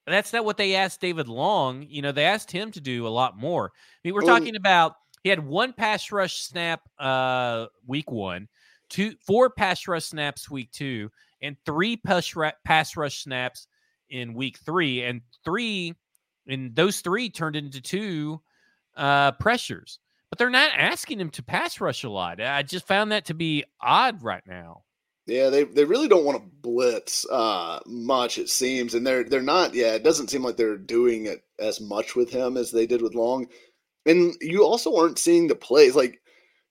that's 0.08 0.34
not 0.34 0.46
what 0.46 0.58
they 0.58 0.76
asked 0.76 1.02
David 1.02 1.28
Long. 1.28 1.86
You 1.88 2.02
know, 2.02 2.12
they 2.12 2.26
asked 2.26 2.52
him 2.52 2.72
to 2.72 2.82
do 2.82 3.06
a 3.08 3.10
lot 3.10 3.38
more. 3.38 3.72
I 3.76 3.98
mean, 4.04 4.14
we're 4.16 4.24
Well, 4.24 4.40
talking 4.40 4.56
about 4.56 4.96
he 5.24 5.30
had 5.30 5.46
one 5.46 5.74
pass 5.74 6.12
rush 6.12 6.40
snap 6.42 6.82
uh 6.98 7.68
week 7.86 8.10
one, 8.12 8.48
two 8.90 9.14
four 9.26 9.50
pass 9.50 9.88
rush 9.88 10.06
snaps 10.06 10.50
week 10.50 10.72
two, 10.72 11.12
and 11.42 11.56
three 11.66 11.98
pass 11.98 12.36
ra- 12.36 12.52
pass 12.66 12.98
rush 12.98 13.24
snaps 13.24 13.68
in 14.10 14.34
week 14.34 14.58
three, 14.60 15.04
and 15.04 15.22
three 15.46 15.94
and 16.48 16.76
those 16.76 17.02
three 17.02 17.30
turned 17.30 17.56
into 17.56 17.82
two 17.82 18.42
uh 18.98 19.34
pressures. 19.34 20.00
But 20.32 20.40
they're 20.40 20.50
not 20.50 20.72
asking 20.76 21.20
him 21.20 21.30
to 21.32 21.44
pass 21.44 21.80
rush 21.82 22.04
a 22.04 22.10
lot. 22.10 22.42
I 22.42 22.64
just 22.64 22.88
found 22.88 23.12
that 23.12 23.26
to 23.26 23.34
be 23.34 23.64
odd 23.82 24.24
right 24.24 24.44
now. 24.48 24.84
Yeah, 25.30 25.50
they, 25.50 25.64
they 25.64 25.86
really 25.86 26.08
don't 26.08 26.26
want 26.26 26.42
to 26.42 26.50
blitz 26.62 27.26
uh, 27.30 27.80
much, 27.86 28.38
it 28.38 28.50
seems, 28.50 28.96
and 28.96 29.06
they're 29.06 29.24
they're 29.24 29.42
not. 29.42 29.74
Yeah, 29.74 29.94
it 29.94 30.04
doesn't 30.04 30.30
seem 30.30 30.44
like 30.44 30.58
they're 30.58 30.78
doing 30.78 31.26
it 31.28 31.44
as 31.60 31.80
much 31.80 32.16
with 32.16 32.30
him 32.30 32.58
as 32.58 32.72
they 32.72 32.88
did 32.88 33.02
with 33.02 33.16
Long. 33.16 33.48
And 34.06 34.36
you 34.42 34.64
also 34.64 34.96
aren't 34.98 35.20
seeing 35.20 35.48
the 35.48 35.56
plays 35.56 35.96
like 35.96 36.20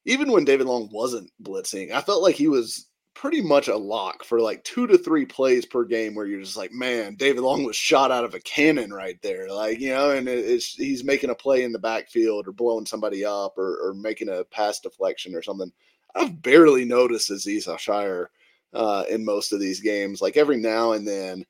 even 0.05 0.33
when 0.33 0.45
David 0.45 0.67
Long 0.67 0.89
wasn't 0.93 1.31
blitzing, 1.43 1.93
I 1.93 2.01
felt 2.01 2.23
like 2.23 2.35
he 2.35 2.49
was 2.49 2.89
pretty 3.15 3.43
much 3.43 3.69
a 3.69 3.77
lock 3.77 4.25
for 4.25 4.41
like 4.41 4.63
two 4.65 4.87
to 4.87 4.97
three 4.97 5.27
plays 5.27 5.67
per 5.67 5.85
game, 5.85 6.15
where 6.15 6.27
you're 6.27 6.41
just 6.41 6.57
like, 6.57 6.73
man, 6.73 7.15
David 7.17 7.43
Long 7.43 7.65
was 7.65 7.77
shot 7.77 8.11
out 8.11 8.25
of 8.25 8.35
a 8.35 8.41
cannon 8.41 8.93
right 8.93 9.21
there, 9.23 9.51
like 9.51 9.81
you 9.81 9.91
know, 9.91 10.11
and 10.11 10.29
it, 10.29 10.39
it's 10.39 10.75
he's 10.75 11.05
making 11.05 11.31
a 11.31 11.35
play 11.35 11.65
in 11.65 11.73
the 11.73 11.79
backfield 11.79 12.49
or 12.49 12.53
blowing 12.53 12.87
somebody 12.87 13.25
up 13.25 13.59
or, 13.59 13.79
or 13.89 13.95
making 13.95 14.29
a 14.29 14.45
pass 14.45 14.81
deflection 14.81 15.35
or 15.35 15.43
something. 15.43 15.71
I've 16.15 16.41
barely 16.43 16.85
noticed 16.85 17.31
Aziz 17.31 17.67
Shaair 17.67 18.27
uh, 18.73 19.05
in 19.09 19.25
most 19.25 19.53
of 19.53 19.61
these 19.61 19.81
games. 19.81 20.21
Like 20.21 20.37
every 20.37 20.57
now 20.57 20.93
and 20.93 21.07
then 21.07 21.45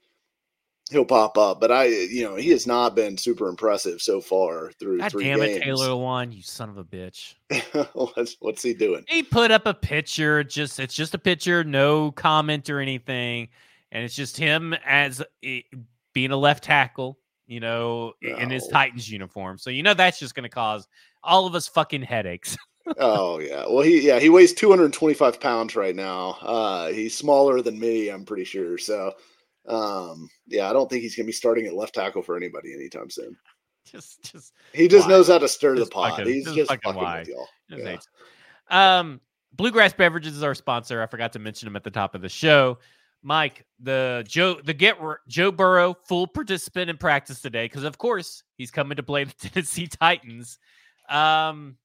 he'll 0.90 1.04
pop 1.04 1.36
up, 1.36 1.60
but 1.60 1.70
I, 1.70 1.84
you 1.84 2.22
know, 2.24 2.34
he 2.36 2.50
has 2.50 2.66
not 2.66 2.94
been 2.94 3.18
super 3.18 3.48
impressive 3.48 4.00
so 4.00 4.20
far 4.20 4.72
through 4.80 4.98
God 5.00 5.10
three 5.10 5.24
damn 5.24 5.42
it. 5.42 5.60
Taylor 5.62 5.88
Lewan, 5.88 6.34
you 6.34 6.42
son 6.42 6.70
of 6.70 6.78
a 6.78 6.84
bitch. 6.84 7.34
what's, 7.92 8.36
what's 8.40 8.62
he 8.62 8.72
doing? 8.74 9.04
He 9.06 9.22
put 9.22 9.50
up 9.50 9.66
a 9.66 9.74
picture. 9.74 10.42
Just 10.44 10.80
it's 10.80 10.94
just 10.94 11.14
a 11.14 11.18
picture, 11.18 11.62
no 11.64 12.10
comment 12.12 12.70
or 12.70 12.80
anything, 12.80 13.48
and 13.92 14.02
it's 14.04 14.14
just 14.14 14.36
him 14.36 14.74
as 14.84 15.22
being 16.14 16.30
a 16.30 16.36
left 16.36 16.64
tackle, 16.64 17.18
you 17.46 17.60
know, 17.60 18.12
i- 18.24 18.40
in 18.42 18.50
his 18.50 18.66
Titans 18.68 19.10
uniform. 19.10 19.58
So 19.58 19.68
you 19.70 19.82
know 19.82 19.92
that's 19.94 20.18
just 20.18 20.34
going 20.34 20.44
to 20.44 20.48
cause 20.48 20.88
all 21.22 21.46
of 21.46 21.54
us 21.54 21.68
fucking 21.68 22.02
headaches. 22.02 22.56
oh 22.98 23.38
yeah, 23.38 23.64
well 23.68 23.82
he 23.82 24.00
yeah 24.06 24.18
he 24.18 24.28
weighs 24.28 24.52
225 24.54 25.40
pounds 25.40 25.76
right 25.76 25.94
now. 25.94 26.38
Uh, 26.42 26.88
he's 26.88 27.16
smaller 27.16 27.60
than 27.62 27.78
me, 27.78 28.08
I'm 28.08 28.24
pretty 28.24 28.44
sure. 28.44 28.78
So 28.78 29.12
um, 29.66 30.28
yeah, 30.46 30.70
I 30.70 30.72
don't 30.72 30.88
think 30.88 31.02
he's 31.02 31.14
gonna 31.16 31.26
be 31.26 31.32
starting 31.32 31.66
at 31.66 31.74
left 31.74 31.94
tackle 31.94 32.22
for 32.22 32.36
anybody 32.36 32.72
anytime 32.74 33.10
soon. 33.10 33.36
just, 33.84 34.32
just, 34.32 34.52
He 34.72 34.88
just 34.88 35.06
Why? 35.06 35.14
knows 35.14 35.28
how 35.28 35.38
to 35.38 35.48
stir 35.48 35.76
Just 35.76 35.90
the 35.90 35.94
pot. 35.94 36.10
fucking- 36.18 36.26
he's 36.32 36.52
just 36.52 36.70
fucking 36.70 36.92
fucking 36.94 37.18
with 37.20 37.28
y'all. 37.28 37.48
Yeah. 37.68 37.98
Um, 38.70 39.20
Bluegrass 39.54 39.92
Beverages 39.92 40.36
is 40.36 40.42
our 40.42 40.54
sponsor. 40.54 41.02
I 41.02 41.06
forgot 41.06 41.32
to 41.32 41.38
mention 41.38 41.68
him 41.68 41.76
at 41.76 41.84
the 41.84 41.90
top 41.90 42.14
of 42.14 42.20
the 42.20 42.28
show. 42.28 42.78
Mike, 43.22 43.64
the 43.80 44.24
Joe, 44.28 44.60
the 44.62 44.74
get 44.74 44.96
Joe 45.26 45.50
Burrow 45.50 45.96
full 46.06 46.26
participant 46.26 46.88
in 46.90 46.96
practice 46.96 47.40
today 47.40 47.64
because 47.64 47.84
of 47.84 47.98
course 47.98 48.44
he's 48.56 48.70
coming 48.70 48.96
to 48.96 49.02
play 49.02 49.24
the 49.24 49.32
Tennessee 49.48 49.88
Titans. 49.88 50.58
Um, 51.08 51.76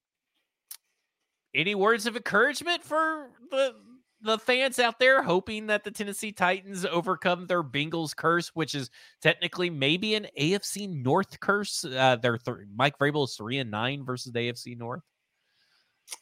any 1.56 1.76
words 1.76 2.06
of 2.06 2.16
encouragement 2.16 2.84
for 2.84 3.30
the 3.52 3.76
the 4.24 4.40
fans 4.40 4.80
out 4.80 5.00
there 5.00 5.22
hoping 5.22 5.68
that 5.68 5.84
the 5.84 5.92
Tennessee 5.92 6.32
Titans 6.32 6.86
overcome 6.86 7.46
their 7.46 7.62
Bengals 7.62 8.16
curse, 8.16 8.50
which 8.54 8.74
is 8.74 8.90
technically 9.22 9.70
maybe 9.70 10.16
an 10.16 10.28
AFC 10.40 10.90
North 10.90 11.40
curse. 11.42 11.84
Uh, 11.84 12.16
th- 12.16 12.40
Mike 12.74 12.98
Vrabel 12.98 13.26
is 13.26 13.36
three 13.36 13.60
and 13.60 13.70
nine 13.70 14.06
versus 14.06 14.32
the 14.32 14.40
AFC 14.40 14.78
North. 14.78 15.04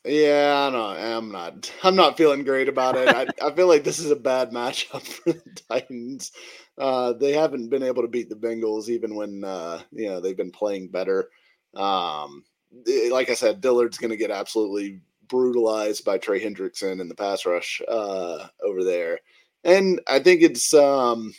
Yeah, 0.06 0.68
I 0.68 0.70
know. 0.72 1.18
I'm 1.18 1.32
not. 1.32 1.72
I'm 1.84 1.96
not 1.96 2.18
feeling 2.18 2.44
great 2.44 2.70
about 2.70 2.96
it. 2.96 3.08
I, 3.10 3.28
I 3.46 3.52
feel 3.52 3.68
like 3.68 3.84
this 3.84 4.00
is 4.00 4.12
a 4.12 4.16
bad 4.16 4.52
matchup 4.52 5.02
for 5.08 5.34
the 5.34 5.62
Titans. 5.70 6.32
Uh, 6.78 7.14
they 7.14 7.34
haven't 7.34 7.70
been 7.70 7.84
able 7.84 8.02
to 8.02 8.08
beat 8.08 8.30
the 8.30 8.36
Bengals 8.36 8.90
even 8.90 9.16
when 9.16 9.44
uh, 9.44 9.82
you 9.92 10.08
know 10.08 10.20
they've 10.20 10.38
been 10.38 10.52
playing 10.52 10.90
better. 10.90 11.30
Um, 11.76 12.44
eh, 12.88 13.10
like 13.12 13.30
I 13.30 13.34
said, 13.34 13.62
Dillard's 13.62 13.98
going 13.98 14.12
to 14.12 14.18
get 14.18 14.32
absolutely 14.32 15.02
brutalized 15.32 16.06
by 16.06 16.20
Trey 16.20 16.40
Hendrickson 16.44 17.02
in 17.02 17.08
the 17.10 17.16
pass 17.16 17.46
rush 17.46 17.82
uh, 17.88 18.46
over 18.64 18.84
there, 18.84 19.20
and 19.64 20.00
I 20.08 20.20
think 20.20 20.44
it's. 20.44 20.74
Um, 20.76 21.34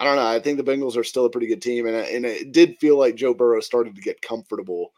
I 0.00 0.04
don't 0.04 0.16
know. 0.16 0.26
I 0.26 0.40
think 0.40 0.58
the 0.58 0.64
Bengals 0.64 0.96
are 0.96 1.04
still 1.04 1.24
a 1.24 1.30
pretty 1.30 1.46
good 1.46 1.62
team, 1.62 1.86
and 1.86 1.96
and 1.96 2.26
it 2.26 2.52
did 2.52 2.76
feel 2.78 2.98
like 2.98 3.14
Joe 3.14 3.32
Burrow 3.32 3.60
started 3.60 3.94
to 3.94 4.02
get 4.02 4.20
comfortable 4.20 4.92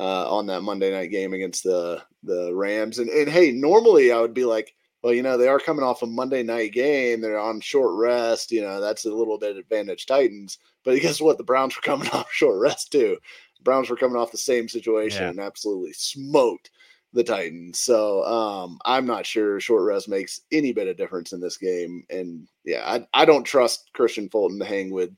uh, 0.00 0.28
on 0.34 0.46
that 0.46 0.62
Monday 0.62 0.90
night 0.90 1.10
game 1.12 1.32
against 1.32 1.62
the 1.62 2.02
the 2.24 2.52
Rams. 2.54 2.98
And, 2.98 3.08
and 3.08 3.28
hey, 3.28 3.52
normally 3.52 4.10
I 4.12 4.20
would 4.20 4.34
be 4.34 4.44
like, 4.44 4.74
well, 5.02 5.12
you 5.12 5.22
know, 5.22 5.36
they 5.38 5.48
are 5.48 5.60
coming 5.60 5.84
off 5.84 6.02
a 6.02 6.06
Monday 6.06 6.42
night 6.42 6.72
game. 6.72 7.20
They're 7.20 7.38
on 7.38 7.60
short 7.60 7.94
rest. 7.94 8.50
You 8.50 8.62
know, 8.62 8.80
that's 8.80 9.04
a 9.04 9.12
little 9.14 9.38
bit 9.38 9.56
advantage 9.56 10.06
Titans. 10.06 10.58
But 10.84 11.00
guess 11.00 11.20
what? 11.20 11.38
The 11.38 11.44
Browns 11.44 11.76
were 11.76 11.82
coming 11.82 12.08
off 12.12 12.30
short 12.32 12.60
rest 12.60 12.90
too. 12.90 13.18
Browns 13.62 13.90
were 13.90 13.96
coming 13.96 14.16
off 14.16 14.32
the 14.32 14.38
same 14.38 14.68
situation 14.68 15.22
Yeah. 15.22 15.30
and 15.30 15.38
absolutely 15.40 15.92
smoked 15.92 16.70
the 17.12 17.24
Titans. 17.24 17.78
So 17.78 18.24
um, 18.24 18.78
I'm 18.84 19.06
not 19.06 19.26
sure 19.26 19.60
short 19.60 19.82
rest 19.84 20.08
makes 20.08 20.40
any 20.50 20.72
bit 20.72 20.88
of 20.88 20.96
difference 20.96 21.32
in 21.32 21.40
this 21.40 21.56
game. 21.56 22.04
And 22.10 22.48
yeah, 22.64 22.82
I, 22.86 23.06
I 23.22 23.24
don't 23.24 23.44
trust 23.44 23.90
Kristian 23.94 24.30
Fulton 24.30 24.58
to 24.58 24.64
hang 24.64 24.90
with 24.90 25.10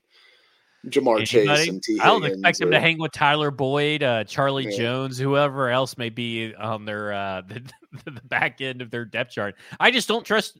Ja'Marr 0.87 1.19
Chase 1.25 1.47
Anybody? 1.47 1.69
and 1.69 1.83
T. 1.83 1.99
I 1.99 2.07
don't 2.07 2.21
Higgins 2.21 2.39
expect 2.41 2.61
him 2.61 2.71
to 2.71 2.79
hang 2.79 2.99
with 2.99 3.11
Tyler 3.11 3.49
Boyd, 3.49 4.03
uh, 4.03 4.23
Charlie 4.25 4.65
Yeah. 4.65 4.77
Jones, 4.77 5.17
whoever 5.17 5.69
else 5.69 5.97
may 5.97 6.09
be 6.09 6.53
on 6.53 6.85
their 6.85 7.13
uh, 7.13 7.41
the, 7.47 7.63
the 8.05 8.21
back 8.25 8.61
end 8.61 8.81
of 8.81 8.91
their 8.91 9.05
depth 9.05 9.31
chart. 9.31 9.55
I 9.79 9.89
just 9.89 10.07
don't 10.07 10.25
trust 10.25 10.59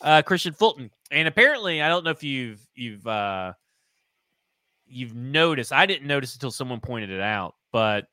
uh, 0.00 0.22
Kristian 0.22 0.56
Fulton. 0.56 0.90
And 1.10 1.28
apparently, 1.28 1.82
I 1.82 1.88
don't 1.88 2.04
know 2.04 2.10
if 2.10 2.24
you've 2.24 2.66
you've 2.74 3.06
uh, 3.06 3.52
you've 4.86 5.14
noticed. 5.14 5.72
I 5.72 5.86
didn't 5.86 6.08
notice 6.08 6.34
until 6.34 6.50
someone 6.50 6.80
pointed 6.80 7.10
it 7.10 7.20
out, 7.20 7.54
but 7.70 8.06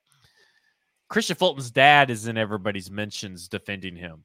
Kristian 1.10 1.38
Fulton's 1.38 1.72
dad 1.72 2.10
is 2.10 2.28
in 2.28 2.38
everybody's 2.38 2.91
mentions 2.91 3.47
defending 3.47 3.95
him 3.95 4.24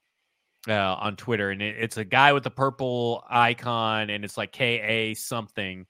uh, 0.69 0.95
on 0.95 1.17
Twitter, 1.17 1.51
and 1.51 1.63
it, 1.63 1.77
it's 1.79 1.97
a 1.97 2.05
guy 2.05 2.33
with 2.33 2.47
a 2.47 2.51
purple 2.51 3.25
icon, 3.29 4.11
and 4.11 4.25
it's 4.25 4.37
like 4.37 4.53
K 4.53 4.81
A 4.81 5.15
something. 5.15 5.87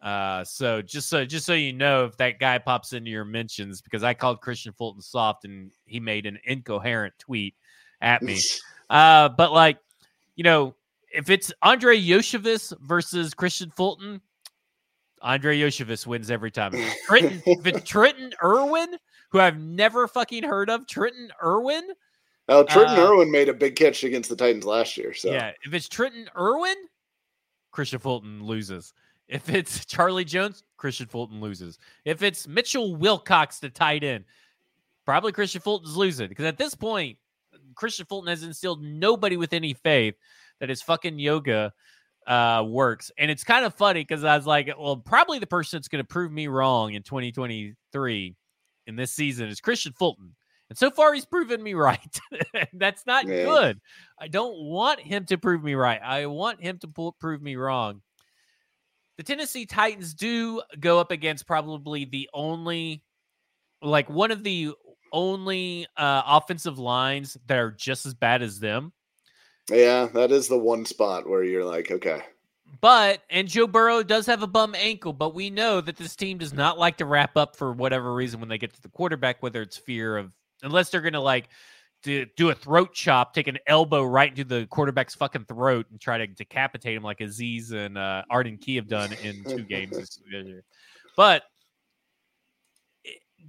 Uh, 0.00 0.42
so 0.44 0.80
just 0.80 1.10
so 1.10 1.24
just 1.26 1.44
so 1.44 1.52
you 1.52 1.74
know, 1.74 2.06
if 2.06 2.16
that 2.16 2.38
guy 2.38 2.58
pops 2.58 2.94
into 2.94 3.10
your 3.10 3.24
mentions, 3.24 3.82
because 3.82 4.02
I 4.02 4.14
called 4.14 4.40
Kristian 4.40 4.74
Fulton 4.76 5.02
soft, 5.02 5.44
and 5.44 5.70
he 5.84 6.00
made 6.00 6.24
an 6.26 6.38
incoherent 6.44 7.14
tweet 7.18 7.54
at 8.00 8.22
me. 8.22 8.40
Uh, 8.90 9.28
but 9.28 9.52
like, 9.52 9.78
you 10.34 10.42
know, 10.42 10.74
if 11.14 11.30
it's 11.30 11.52
Andrei 11.62 11.96
Iosivas 11.96 12.76
versus 12.80 13.34
Kristian 13.34 13.72
Fulton, 13.72 14.20
Andrei 15.22 15.60
Iosivas 15.60 16.08
wins 16.08 16.28
every 16.28 16.50
time. 16.50 16.72
Trenton, 17.06 17.40
if 17.46 17.64
it's 17.66 17.88
Trenton 17.88 18.32
Irwin, 18.42 18.96
who 19.30 19.40
I've 19.40 19.58
never 19.58 20.06
fucking 20.06 20.44
heard 20.44 20.70
of, 20.70 20.86
Trenton 20.86 21.30
Irwin, 21.42 21.88
Well, 22.48 22.64
Trenton 22.64 22.98
Uh, 22.98 23.08
Irwin 23.08 23.30
made 23.30 23.48
a 23.48 23.54
big 23.54 23.76
catch 23.76 24.04
against 24.04 24.28
the 24.28 24.36
Titans 24.36 24.64
last 24.64 24.96
year. 24.96 25.14
So 25.14 25.30
Yeah, 25.30 25.52
if 25.64 25.72
it's 25.72 25.88
Trenton 25.88 26.28
Irwin, 26.36 26.76
Kristian 27.72 28.00
Fulton 28.00 28.44
loses. 28.44 28.92
If 29.28 29.48
it's 29.48 29.84
Charlie 29.86 30.24
Jones, 30.24 30.64
Kristian 30.78 31.08
Fulton 31.08 31.40
loses. 31.40 31.78
If 32.04 32.22
it's 32.22 32.48
Mitchell 32.48 32.96
Wilcox, 32.96 33.60
the 33.60 33.70
tight 33.70 34.02
end, 34.02 34.24
probably 35.04 35.32
Kristian 35.32 35.62
Fulton's 35.62 35.96
losing 35.96 36.28
because 36.28 36.44
at 36.44 36.58
this 36.58 36.74
point, 36.74 37.18
Kristian 37.74 38.08
Fulton 38.08 38.28
has 38.28 38.42
instilled 38.42 38.82
nobody 38.82 39.36
with 39.36 39.52
any 39.52 39.74
faith 39.74 40.16
that 40.58 40.68
his 40.68 40.82
fucking 40.82 41.18
yoga 41.18 41.72
uh, 42.26 42.64
works. 42.66 43.10
And 43.16 43.30
it's 43.30 43.44
kind 43.44 43.64
of 43.64 43.74
funny 43.74 44.00
because 44.02 44.24
I 44.24 44.36
was 44.36 44.46
like, 44.46 44.68
well, 44.78 44.96
probably 44.96 45.38
the 45.38 45.46
person 45.46 45.78
that's 45.78 45.88
going 45.88 46.02
to 46.02 46.08
prove 46.08 46.32
me 46.32 46.48
wrong 46.48 46.94
in 46.94 47.02
2023 47.02 48.36
in 48.90 48.96
this 48.96 49.12
season 49.12 49.48
is 49.48 49.60
Kristian 49.60 49.96
Fulton. 49.96 50.34
And 50.68 50.78
so 50.78 50.90
far, 50.90 51.14
he's 51.14 51.24
proven 51.24 51.62
me 51.62 51.72
right. 51.88 52.20
That's 52.74 53.06
not 53.06 53.26
Yeah. 53.26 53.44
good. 53.44 53.80
I 54.18 54.28
don't 54.28 54.56
want 54.58 55.00
him 55.00 55.24
to 55.26 55.38
prove 55.38 55.64
me 55.64 55.74
right. 55.74 56.00
I 56.02 56.26
want 56.26 56.60
him 56.60 56.78
to 56.80 56.88
pull, 56.88 57.12
prove 57.12 57.40
me 57.40 57.56
wrong. 57.56 58.02
The 59.16 59.22
Tennessee 59.22 59.66
Titans 59.66 60.14
do 60.14 60.62
go 60.78 60.98
up 60.98 61.10
against 61.10 61.46
probably 61.46 62.04
the 62.04 62.28
only, 62.32 63.02
like 63.82 64.08
one 64.08 64.30
of 64.30 64.42
the 64.42 64.72
only 65.12 65.86
uh, 65.96 66.22
offensive 66.26 66.78
lines 66.78 67.36
that 67.46 67.58
are 67.58 67.72
just 67.72 68.06
as 68.06 68.14
bad 68.14 68.42
as 68.42 68.60
them. 68.60 68.92
Yeah, 69.70 70.08
that 70.14 70.30
is 70.32 70.48
the 70.48 70.58
one 70.58 70.84
spot 70.86 71.28
where 71.28 71.44
you're 71.44 71.64
like, 71.64 71.90
okay, 71.90 72.22
But 72.80 73.22
and 73.28 73.46
Joe 73.46 73.66
Burrow 73.66 74.02
does 74.02 74.26
have 74.26 74.42
a 74.42 74.46
bum 74.46 74.74
ankle, 74.74 75.12
but 75.12 75.34
we 75.34 75.50
know 75.50 75.80
that 75.80 75.96
this 75.96 76.16
team 76.16 76.38
does 76.38 76.54
not 76.54 76.78
like 76.78 76.96
to 76.98 77.04
wrap 77.04 77.36
up 77.36 77.56
for 77.56 77.72
whatever 77.72 78.14
reason 78.14 78.40
when 78.40 78.48
they 78.48 78.58
get 78.58 78.72
to 78.74 78.82
the 78.82 78.88
quarterback, 78.88 79.42
whether 79.42 79.60
it's 79.60 79.76
fear 79.76 80.16
of 80.16 80.32
unless 80.62 80.90
they're 80.90 81.02
gonna 81.02 81.20
like 81.20 81.48
do, 82.02 82.24
do 82.36 82.48
a 82.48 82.54
throat 82.54 82.94
chop, 82.94 83.34
take 83.34 83.48
an 83.48 83.58
elbow 83.66 84.02
right 84.02 84.30
into 84.30 84.44
the 84.44 84.66
quarterback's 84.70 85.14
fucking 85.14 85.44
throat 85.44 85.86
and 85.90 86.00
try 86.00 86.16
to 86.16 86.26
decapitate 86.26 86.96
him 86.96 87.02
like 87.02 87.20
Aziz 87.20 87.72
and 87.72 87.98
uh, 87.98 88.22
Arden 88.30 88.56
Key 88.56 88.76
have 88.76 88.88
done 88.88 89.12
in 89.22 89.44
two 89.44 89.64
games. 89.64 90.20
But 91.16 91.42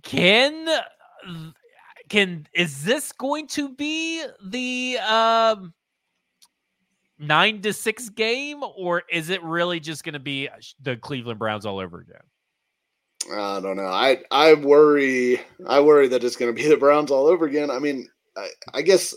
can 0.04 0.68
can 2.10 2.48
is 2.54 2.84
this 2.84 3.12
going 3.14 3.48
to 3.48 3.70
be 3.70 4.26
the 4.44 4.98
um 5.00 5.74
nine 7.22 7.62
to 7.62 7.72
six 7.72 8.10
game, 8.10 8.62
or 8.76 9.04
is 9.10 9.30
it 9.30 9.42
really 9.44 9.80
just 9.80 10.04
going 10.04 10.14
to 10.14 10.20
be 10.20 10.50
uh, 10.50 10.54
the 10.82 10.98
Cleveland 10.98 11.40
Browns 11.40 11.66
all 11.66 11.80
over 11.80 12.00
again? 12.00 12.22
I 13.32 13.60
don't 13.60 13.78
know. 13.78 13.86
I 13.86 14.24
I 14.32 14.56
worry. 14.56 15.40
I 15.68 15.80
worry 15.80 16.08
that 16.08 16.24
it's 16.24 16.36
going 16.36 16.54
to 16.54 16.62
be 16.62 16.68
the 16.68 16.78
Browns 16.78 17.12
all 17.12 17.28
over 17.28 17.46
again. 17.46 17.70
I 17.70 17.80
mean, 17.80 18.10
I, 18.36 18.50
I 18.74 18.82
guess. 18.82 19.16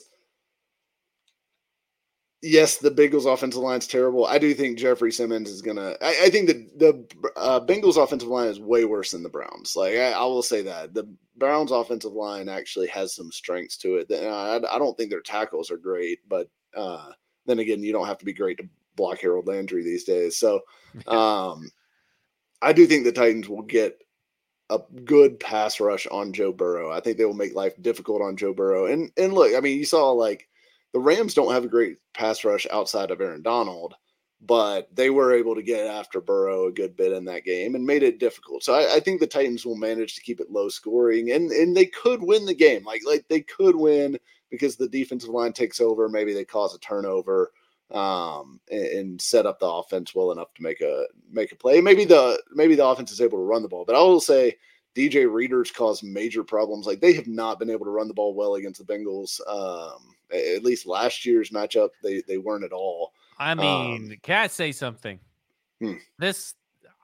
Yes, 2.47 2.77
the 2.77 2.91
Bengals 2.91 3.25
offensive 3.25 3.63
line 3.63 3.79
is 3.79 3.87
terrible. 3.87 4.27
I 4.27 4.37
do 4.37 4.53
think 4.53 4.77
Jeffrey 4.77 5.11
Simmons 5.11 5.49
is 5.49 5.63
gonna. 5.63 5.97
I, 6.03 6.25
I 6.25 6.31
think 6.31 6.47
the 6.47 6.69
the 6.77 7.31
uh, 7.37 7.61
Bengals 7.61 7.97
offensive 7.97 8.29
line 8.29 8.49
is 8.49 8.61
way 8.61 8.85
worse 8.85 9.13
than 9.13 9.23
the 9.23 9.31
Browns. 9.31 9.75
Like 9.75 9.95
I, 9.95 10.13
I 10.13 10.25
will 10.25 10.43
say 10.43 10.61
that 10.61 10.93
the 10.93 11.09
Browns 11.37 11.71
offensive 11.71 12.13
line 12.13 12.51
actually 12.51 12.89
has 12.89 13.15
some 13.15 13.33
strengths 13.33 13.79
to 13.79 13.97
it. 13.97 14.13
I, 14.13 14.61
I 14.71 14.79
don't 14.79 14.95
think 14.99 15.09
their 15.09 15.23
tackles 15.23 15.71
are 15.71 15.79
great, 15.79 16.19
but 16.29 16.51
uh, 16.77 17.13
then 17.47 17.59
again, 17.59 17.83
you 17.83 17.93
don't 17.93 18.07
have 18.07 18.19
to 18.19 18.25
be 18.25 18.33
great 18.33 18.59
to 18.59 18.69
block 18.97 19.21
Harold 19.21 19.47
Landry 19.47 19.83
these 19.83 20.05
days. 20.05 20.37
So, 20.37 20.61
um, 21.07 21.71
I 22.63 22.73
do 22.73 22.87
think 22.87 23.05
the 23.05 23.13
Titans 23.13 23.49
will 23.49 23.63
get 23.63 24.03
a 24.71 24.81
good 25.05 25.39
pass 25.39 25.81
rush 25.81 26.07
on 26.07 26.33
Joe 26.33 26.53
Burrow. 26.53 26.91
I 26.91 27.01
think 27.01 27.19
they 27.19 27.25
will 27.25 27.35
make 27.35 27.55
life 27.55 27.75
difficult 27.83 28.23
on 28.23 28.37
Joe 28.37 28.55
Burrow. 28.55 28.87
And 28.87 29.11
and 29.17 29.33
look, 29.33 29.55
I 29.55 29.61
mean, 29.61 29.79
you 29.79 29.85
saw 29.85 30.11
like 30.13 30.49
the 30.93 31.01
Rams 31.01 31.35
don't 31.35 31.53
have 31.53 31.65
a 31.65 31.69
great 31.69 31.99
pass 32.15 32.45
rush 32.45 32.67
outside 32.71 33.11
of 33.11 33.21
Aaron 33.21 33.43
Donald, 33.43 33.95
but 34.47 34.95
they 34.95 35.11
were 35.11 35.33
able 35.33 35.55
to 35.55 35.63
get 35.63 35.87
after 35.87 36.21
Burrow 36.21 36.67
a 36.67 36.73
good 36.73 36.97
bit 36.97 37.13
in 37.13 37.25
that 37.25 37.45
game 37.45 37.75
and 37.75 37.85
made 37.85 38.03
it 38.03 38.19
difficult. 38.19 38.63
So 38.63 38.75
I, 38.75 38.97
I 38.97 39.01
think 39.01 39.21
the 39.21 39.27
Titans 39.27 39.65
will 39.65 39.77
manage 39.77 40.15
to 40.15 40.23
keep 40.23 40.41
it 40.41 40.51
low 40.51 40.69
scoring 40.69 41.31
and 41.33 41.51
and 41.51 41.77
they 41.77 41.87
could 41.87 42.23
win 42.23 42.45
the 42.45 42.55
game. 42.55 42.85
Like 42.85 43.03
like 43.07 43.27
they 43.29 43.41
could 43.41 43.77
win 43.77 44.19
because 44.51 44.77
the 44.77 44.89
defensive 44.89 45.31
line 45.31 45.53
takes 45.53 45.81
over. 45.81 46.09
Maybe 46.09 46.35
they 46.35 46.45
cause 46.45 46.75
a 46.75 46.79
turnover 46.79 47.53
um 47.91 48.61
and, 48.71 49.21
set 49.21 49.45
up 49.47 49.61
the 49.61 49.67
offense 49.67 50.15
well 50.15 50.33
enough 50.33 50.53
to 50.55 50.63
make 50.63 50.81
a 50.81 51.07
make 51.31 51.53
a 51.53 51.57
play. 51.57 51.81
Maybe 51.81 52.05
the 52.05 52.43
maybe 52.53 52.75
the 52.75 52.87
offense 52.87 53.13
is 53.13 53.21
able 53.21 53.39
to 53.39 53.45
run 53.45 53.63
the 53.63 53.69
ball, 53.69 53.85
but 53.85 53.97
I 53.97 54.01
will 54.01 54.21
say 54.21 54.57
DJ 54.95 55.31
Reader's 55.31 55.71
caused 55.71 56.05
major 56.05 56.45
problems. 56.45 56.87
Like 56.87 57.01
they 57.01 57.15
have 57.15 57.27
not 57.27 57.59
been 57.59 57.71
able 57.71 57.85
to 57.87 57.91
run 57.91 58.09
the 58.09 58.15
ball 58.15 58.35
well 58.35 58.55
against 58.57 58.85
the 58.85 58.93
Bengals. 58.93 59.41
Um, 59.49 60.15
at 60.33 60.65
least 60.65 60.87
last 60.87 61.25
year's 61.25 61.51
matchup, 61.51 61.91
they 62.03 62.23
they 62.23 62.39
weren't 62.39 62.65
at 62.65 62.73
all. 62.73 63.13
I 63.39 63.55
mean, 63.55 64.19
can 64.23 64.43
I 64.43 64.47
say 64.47 64.73
something? 64.73 65.19
Hmm. 65.81 65.95
This, 66.19 66.55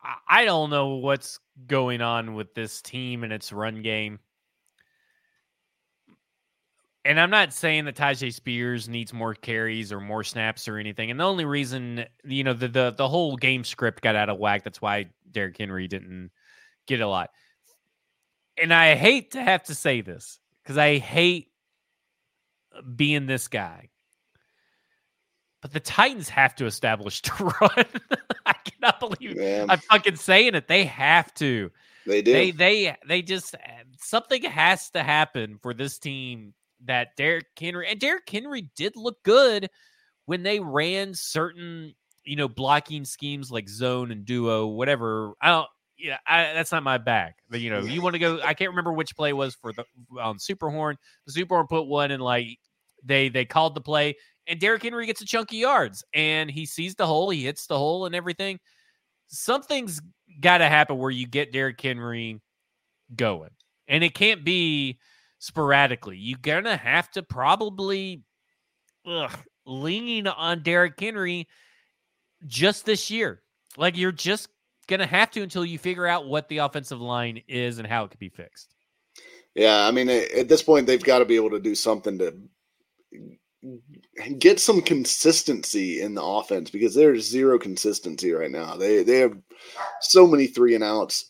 I- 0.03 0.43
I 0.43 0.45
don't 0.45 0.71
know 0.71 0.97
what's 0.97 1.39
going 1.67 2.01
on 2.01 2.35
with 2.35 2.55
this 2.55 2.81
team 2.83 3.25
and 3.25 3.33
its 3.33 3.53
run 3.53 3.83
game. 3.83 4.19
And 7.05 7.19
I'm 7.19 7.31
not 7.31 7.53
saying 7.55 7.87
that 7.87 7.97
Tyjae 7.97 8.33
Spears 8.33 8.89
needs 8.89 9.13
more 9.13 9.35
carries 9.35 9.91
or 9.91 10.01
more 10.01 10.23
snaps 10.23 10.69
or 10.69 10.77
anything. 10.77 11.11
And 11.11 11.19
the 11.19 11.25
only 11.25 11.47
reason, 11.47 12.05
you 12.25 12.45
know, 12.45 12.53
the 12.53 12.69
the 12.69 12.91
the 12.91 13.09
whole 13.09 13.37
game 13.37 13.65
script 13.65 14.03
got 14.03 14.17
out 14.17 14.29
of 14.29 14.39
whack. 14.39 14.65
That's 14.65 14.83
why 14.83 15.07
Derrick 15.31 15.57
Henry 15.57 15.89
didn't 15.89 16.31
get 16.87 17.01
a 17.01 17.07
lot. 17.09 17.31
And 18.61 18.73
I 18.75 18.95
hate 18.97 19.31
to 19.33 19.43
have 19.43 19.63
to 19.65 19.75
say 19.75 20.03
this 20.03 20.39
because 20.63 20.77
I 20.77 20.99
hate 20.99 21.49
being 22.97 23.27
this 23.27 23.49
guy. 23.49 23.90
But 25.63 25.73
the 25.73 25.81
Titans 25.81 26.29
have 26.29 26.55
to 26.57 26.67
establish 26.67 27.23
to 27.23 27.45
run. 27.61 27.85
I 28.47 28.55
cannot 28.65 29.01
believe 29.01 29.37
Yeah, 29.37 29.67
I'm 29.69 29.79
fucking 29.79 30.17
saying 30.17 30.55
it. 30.55 30.69
They 30.69 30.85
have 30.85 31.33
to. 31.35 31.71
they 32.07 32.23
did. 32.23 32.35
They 32.35 32.51
they 32.51 32.97
they 33.07 33.23
just 33.23 33.55
something 33.99 34.43
has 34.45 34.91
to 34.91 35.03
happen 35.03 35.59
for 35.63 35.75
this 35.75 35.99
team 35.99 36.55
that 36.87 37.17
Derrick 37.17 37.47
Henry 37.59 37.89
and 37.91 38.01
Derrick 38.01 38.29
Henry 38.29 38.71
did 38.75 38.97
look 38.97 39.23
good 39.23 39.69
when 40.27 40.43
they 40.43 40.61
ran 40.61 41.15
certain 41.15 41.95
you 42.25 42.37
know 42.37 42.49
blocking 42.49 43.05
schemes 43.05 43.51
like 43.51 43.69
zone 43.69 44.11
and 44.11 44.25
duo 44.25 44.67
whatever. 44.67 45.35
I 45.41 45.49
don't. 45.49 45.69
Yeah, 45.99 46.17
I, 46.27 46.55
that's 46.55 46.73
not 46.73 46.83
my 46.83 46.97
bag. 46.97 47.35
But 47.51 47.61
you 47.61 47.69
know, 47.69 47.81
you 47.81 48.01
want 48.01 48.15
to 48.15 48.19
go. 48.19 48.41
I 48.43 48.55
can't 48.55 48.71
remember 48.71 48.91
which 48.91 49.15
play 49.15 49.35
was 49.35 49.55
for 49.55 49.75
the 49.75 49.85
on 50.19 50.39
Superhorn. 50.39 50.97
The 51.27 51.33
Superhorn 51.33 51.69
put 51.69 51.83
one 51.83 52.11
in 52.11 52.21
like 52.21 52.59
they 53.05 53.29
they 53.29 53.45
called 53.45 53.75
the 53.75 53.83
play 53.83 54.17
and 54.51 54.59
Derrick 54.59 54.83
Henry 54.83 55.07
gets 55.07 55.23
a 55.23 55.25
chunk 55.25 55.51
of 55.51 55.57
yards 55.57 56.05
and 56.13 56.51
he 56.51 56.67
sees 56.67 56.97
the 56.97 57.07
hole, 57.07 57.31
he 57.31 57.45
hits 57.45 57.67
the 57.67 57.79
hole 57.79 58.05
and 58.05 58.15
everything. 58.15 58.59
Something's 59.29 60.01
got 60.41 60.59
to 60.59 60.69
happen 60.69 60.99
where 60.99 61.11
you 61.11 61.27
get 61.27 61.53
Derrick 61.53 61.81
Henry 61.81 62.41
going. 63.15 63.51
And 63.87 64.03
it 64.03 64.13
can't 64.13 64.45
be 64.45 64.99
sporadically. 65.39 66.19
You're 66.19 66.39
going 66.43 66.65
to 66.65 66.77
have 66.77 67.09
to 67.13 67.23
probably 67.23 68.25
ugh, 69.07 69.33
lean 69.65 70.27
on 70.27 70.65
Derrick 70.65 70.99
Henry 70.99 71.47
just 72.45 72.85
this 72.85 73.09
year. 73.09 73.43
Like 73.77 73.97
you're 73.97 74.11
just 74.11 74.49
going 74.89 75.01
to 75.01 75.07
have 75.07 75.31
to 75.31 75.43
until 75.43 75.65
you 75.65 75.79
figure 75.79 76.09
out 76.09 76.27
what 76.27 76.49
the 76.49 76.59
offensive 76.59 77.01
line 77.01 77.41
is 77.47 77.79
and 77.79 77.87
how 77.87 78.05
it 78.05 78.11
could 78.11 78.19
be 78.19 78.31
fixed. 78.31 78.75
Yeah, 79.55 79.87
I 79.87 79.91
mean, 79.93 80.09
at 80.09 80.31
at 80.33 80.49
this 80.49 80.63
point, 80.63 80.87
they've 80.87 81.03
got 81.03 81.21
to 81.21 81.25
be 81.25 81.37
able 81.37 81.51
to 81.51 81.61
do 81.61 81.75
something 81.75 82.19
to 82.19 82.35
get 84.39 84.59
some 84.61 84.81
consistency 84.81 86.01
in 86.01 86.15
the 86.15 86.23
offense 86.23 86.71
because 86.71 86.95
there's 86.95 87.29
zero 87.29 87.59
consistency 87.59 88.33
right 88.33 88.51
now. 88.51 88.77
They 88.77 89.03
they 89.03 89.19
have 89.19 89.37
so 90.01 90.27
many 90.27 90.47
three 90.47 90.75
and 90.75 90.85
outs. 90.85 91.27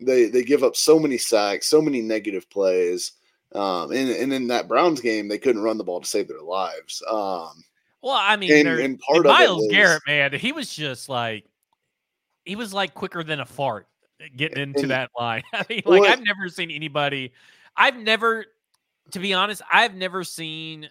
They 0.00 0.26
they 0.26 0.42
give 0.42 0.62
up 0.62 0.76
so 0.76 0.98
many 0.98 1.18
sacks, 1.18 1.66
so 1.66 1.80
many 1.82 2.00
negative 2.00 2.48
plays. 2.50 3.12
Um, 3.52 3.90
and, 3.90 4.08
and 4.10 4.32
in 4.32 4.46
that 4.48 4.68
Browns 4.68 5.00
game, 5.00 5.26
they 5.26 5.38
couldn't 5.38 5.62
run 5.62 5.76
the 5.76 5.82
ball 5.84 6.00
to 6.00 6.06
save 6.06 6.28
their 6.28 6.40
lives. 6.40 7.02
Um, 7.10 7.64
Well, 8.00 8.12
I 8.14 8.36
mean, 8.36 8.52
and, 8.52 8.68
and 8.68 9.00
part 9.00 9.16
And 9.18 9.26
of 9.26 9.32
Myles 9.32 9.58
was- 9.62 9.68
Garrett, 9.72 10.02
man, 10.06 10.32
he 10.34 10.52
was 10.52 10.72
just 10.72 11.08
like 11.08 11.44
he 12.44 12.54
was 12.56 12.72
like 12.72 12.94
quicker 12.94 13.24
than 13.24 13.40
a 13.40 13.46
fart 13.46 13.88
getting 14.36 14.62
into 14.62 14.80
And- 14.82 14.90
that 14.92 15.10
line. 15.18 15.42
I 15.52 15.64
mean, 15.68 15.82
like 15.84 16.02
Well, 16.02 16.12
I've 16.12 16.22
never 16.22 16.48
seen 16.48 16.70
anybody. 16.70 17.32
I've 17.76 17.96
never, 17.96 18.44
to 19.12 19.18
be 19.18 19.32
honest, 19.34 19.62
I've 19.72 19.94
never 19.94 20.22
seen 20.24 20.88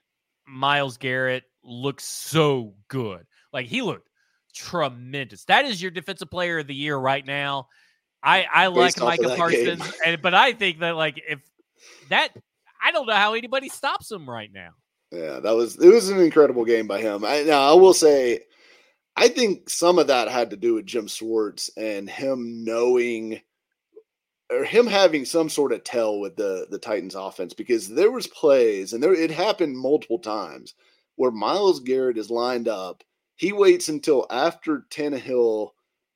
Myles 0.50 0.98
Garrett 0.98 1.44
looks 1.64 2.06
so 2.06 2.74
good. 2.88 3.26
Like 3.54 3.68
he 3.68 3.82
looked 3.82 4.10
tremendous. 4.54 5.46
That 5.46 5.66
is 5.66 5.82
your 5.82 5.92
defensive 5.92 6.30
player 6.30 6.60
of 6.60 6.68
the 6.68 6.76
year 6.76 6.98
right 6.98 7.26
now. 7.26 7.68
I 8.22 8.46
I 8.52 8.68
like 8.68 8.96
Based 8.96 8.98
of 8.98 9.04
Micah 9.06 9.36
Parsons, 9.36 9.94
and 10.06 10.22
but 10.22 10.34
I 10.34 10.54
think 10.54 10.80
that 10.80 10.96
like 10.96 11.22
if 11.28 11.40
that 12.10 12.30
I 12.82 12.92
don't 12.92 13.08
know 13.08 13.14
how 13.14 13.34
anybody 13.34 13.70
stops 13.70 14.12
him 14.12 14.30
right 14.30 14.52
now. 14.54 14.72
Yeah, 15.12 15.40
that 15.40 15.56
was 15.56 15.78
it 15.82 15.88
was 15.88 16.10
an 16.10 16.20
incredible 16.20 16.66
game 16.66 16.88
by 16.88 17.02
him. 17.02 17.24
I 17.24 17.44
now 17.44 17.62
I 17.62 17.74
will 17.74 17.94
say 17.94 18.42
I 19.16 19.28
think 19.28 19.70
some 19.70 20.00
of 20.00 20.08
that 20.08 20.28
had 20.28 20.52
to 20.52 20.58
do 20.58 20.76
with 20.76 20.86
Jim 20.86 21.08
Schwartz 21.08 21.70
and 21.78 22.10
him 22.10 22.64
knowing 22.64 23.42
or 24.52 24.64
him 24.64 24.88
having 24.88 25.26
some 25.26 25.50
sort 25.50 25.72
of 25.72 25.84
tell 25.84 26.20
with 26.20 26.36
the 26.36 26.68
the 26.70 26.80
Titans 26.80 27.16
offense 27.16 27.54
because 27.54 27.88
there 27.90 28.12
was 28.12 28.28
plays 28.28 28.94
and 28.94 29.02
there 29.04 29.14
it 29.14 29.32
happened 29.32 29.78
multiple 29.78 30.20
times 30.20 30.74
where 31.16 31.32
Myles 31.32 31.80
Garrett 31.82 32.18
is 32.18 32.30
lined 32.30 32.68
up. 32.68 33.04
He 33.36 33.54
waits 33.54 33.90
until 33.90 34.26
after 34.30 34.86
Tannehill 34.90 35.72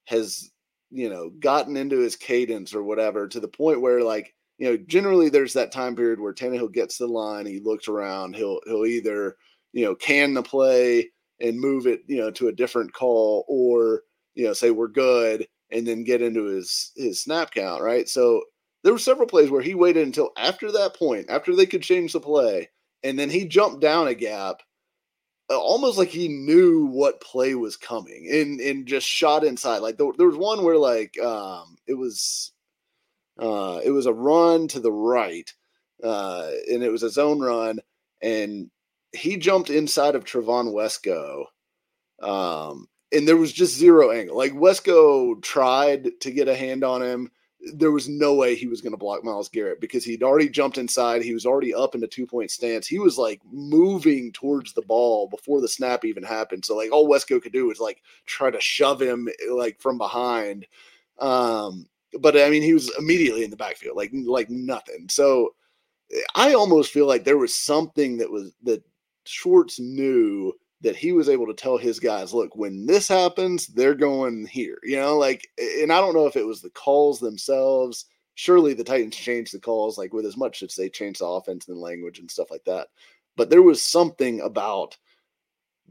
has, 0.06 0.50
you 0.92 1.10
know, 1.10 1.30
gotten 1.40 1.78
into 1.78 2.00
his 2.00 2.16
cadence 2.16 2.74
or 2.74 2.84
whatever 2.84 3.28
to 3.28 3.40
the 3.40 3.48
point 3.48 3.82
where 3.82 4.02
like 4.02 4.34
you 4.60 4.70
know, 4.70 4.78
generally 4.78 5.30
there's 5.30 5.54
that 5.54 5.72
time 5.72 5.96
period 5.96 6.20
where 6.20 6.34
Tannehill 6.34 6.72
gets 6.74 6.98
the 6.98 7.08
line, 7.08 7.46
he 7.46 7.60
looks 7.60 7.88
around, 7.88 8.36
he'll 8.36 8.60
he'll 8.66 8.86
either 8.86 9.36
you 9.74 9.86
know 9.86 9.96
can 9.96 10.34
the 10.34 10.44
play 10.44 11.12
and 11.42 11.60
move 11.60 11.88
it 11.88 12.02
you 12.08 12.18
know 12.18 12.32
to 12.32 12.48
a 12.48 12.54
different 12.54 12.94
call, 12.94 13.46
or 13.48 14.04
you 14.36 14.46
know 14.46 14.54
say 14.54 14.72
we're 14.72 14.88
good 14.88 15.48
and 15.74 15.88
then 15.88 16.04
get 16.04 16.22
into 16.22 16.46
his 16.46 16.92
his 16.96 17.22
snap 17.22 17.52
count, 17.52 17.82
right? 17.82 18.08
So 18.08 18.44
there 18.84 18.94
were 18.94 19.00
several 19.00 19.28
plays 19.28 19.50
where 19.50 19.62
he 19.62 19.76
waited 19.76 20.06
until 20.06 20.32
after 20.38 20.72
that 20.72 20.96
point, 20.96 21.30
after 21.30 21.56
they 21.56 21.66
could 21.66 21.82
change 21.82 22.14
the 22.14 22.20
play, 22.20 22.70
and 23.04 23.18
then 23.18 23.30
he 23.30 23.46
jumped 23.46 23.82
down 23.82 24.08
a 24.08 24.14
gap, 24.14 24.62
uh, 25.50 25.60
almost 25.60 25.98
like 25.98 26.10
he 26.10 26.28
knew 26.28 26.86
what 26.86 27.22
play 27.22 27.56
was 27.56 27.76
coming, 27.76 28.28
and 28.32 28.60
and 28.62 28.86
just 28.86 29.08
shot 29.08 29.44
inside. 29.44 29.80
Like 29.80 29.98
there, 29.98 30.12
there 30.18 30.28
was 30.28 30.38
one 30.38 30.64
where 30.64 30.78
like 30.78 31.20
um, 31.20 31.78
it 31.88 31.96
was 31.96 32.52
uh, 33.40 33.82
it 33.84 33.92
was 33.92 34.06
a 34.06 34.14
run 34.14 34.68
to 34.70 34.80
the 34.80 34.92
right, 34.92 35.52
uh, 36.04 36.52
and 36.70 36.84
it 36.84 36.92
was 36.92 37.04
a 37.04 37.10
zone 37.10 37.40
run, 37.40 37.80
and 38.22 38.70
he 39.12 39.38
jumped 39.38 39.70
inside 39.70 40.16
of 40.16 40.24
Trevon 40.24 40.74
Wesco. 40.74 41.46
Um, 42.22 42.88
and 43.14 43.28
there 43.28 43.38
was 43.38 43.54
just 43.54 43.78
zero 43.78 44.12
angle. 44.12 44.38
Like 44.38 44.54
Wesco 44.54 45.42
tried 45.42 46.20
to 46.20 46.32
get 46.32 46.48
a 46.48 46.56
hand 46.56 46.84
on 46.84 47.02
him. 47.02 47.32
There 47.74 47.92
was 47.92 48.10
no 48.10 48.34
way 48.34 48.56
he 48.56 48.68
was 48.68 48.82
going 48.82 48.92
to 48.92 48.98
block 48.98 49.24
Myles 49.24 49.48
Garrett 49.48 49.80
because 49.80 50.04
he'd 50.04 50.24
already 50.24 50.50
jumped 50.50 50.78
inside. 50.78 51.22
He 51.22 51.34
was 51.34 51.46
already 51.46 51.74
up 51.74 51.96
in 51.96 52.04
a 52.04 52.08
two 52.08 52.28
point 52.28 52.52
stance. 52.52 52.88
He 52.88 53.00
was 53.00 53.18
like 53.18 53.40
moving 53.52 54.34
towards 54.34 54.74
the 54.74 54.82
ball 54.82 55.28
before 55.28 55.62
the 55.62 55.68
snap 55.68 56.04
even 56.04 56.24
happened. 56.24 56.66
So 56.66 56.76
like 56.76 56.92
all 56.92 57.08
Wesco 57.08 57.42
could 57.42 57.54
do 57.54 57.68
was 57.68 57.80
like 57.80 58.02
try 58.26 58.52
to 58.52 58.60
shove 58.60 59.02
him 59.02 59.30
like 59.50 59.80
from 59.80 59.98
behind. 59.98 60.66
Um, 61.20 61.88
but 62.20 62.36
I 62.36 62.50
mean, 62.50 62.64
he 62.64 62.74
was 62.74 62.92
immediately 62.98 63.44
in 63.46 63.50
the 63.50 63.56
backfield, 63.56 63.96
like 63.96 64.12
like 64.14 64.50
nothing. 64.50 65.08
So 65.10 65.54
I 66.36 66.54
almost 66.54 66.92
feel 66.92 67.08
like 67.08 67.24
there 67.24 67.38
was 67.38 67.56
something 67.56 68.18
that 68.18 68.30
was 68.30 68.52
that 68.64 68.84
Schwartz 69.26 69.80
knew 69.80 70.54
that 70.84 70.98
he 70.98 71.14
was 71.14 71.30
able 71.30 71.48
to 71.48 71.54
tell 71.54 71.78
his 71.78 71.98
guys, 71.98 72.34
look, 72.34 72.56
when 72.58 72.86
this 72.86 73.08
happens, 73.08 73.68
they're 73.68 73.96
going 73.96 74.46
here. 74.46 74.78
You 74.84 74.98
know, 74.98 75.18
like, 75.18 75.48
and 75.58 75.92
I 75.92 76.02
don't 76.02 76.14
know 76.14 76.28
if 76.28 76.36
it 76.36 76.46
was 76.46 76.62
the 76.62 76.70
calls 76.72 77.20
themselves. 77.20 78.06
Surely 78.36 78.74
the 78.74 78.84
Titans 78.84 79.16
changed 79.16 79.54
the 79.54 79.60
calls, 79.60 79.98
like 79.98 80.12
with 80.12 80.26
as 80.26 80.36
much 80.36 80.62
as 80.62 80.76
they 80.76 80.90
changed 80.90 81.22
the 81.22 81.26
offense 81.26 81.70
and 81.70 81.78
language 81.78 82.20
and 82.20 82.30
stuff 82.30 82.52
like 82.52 82.66
that. 82.66 82.88
But 83.38 83.50
there 83.50 83.62
was 83.62 83.82
something 83.82 84.42
about 84.42 84.98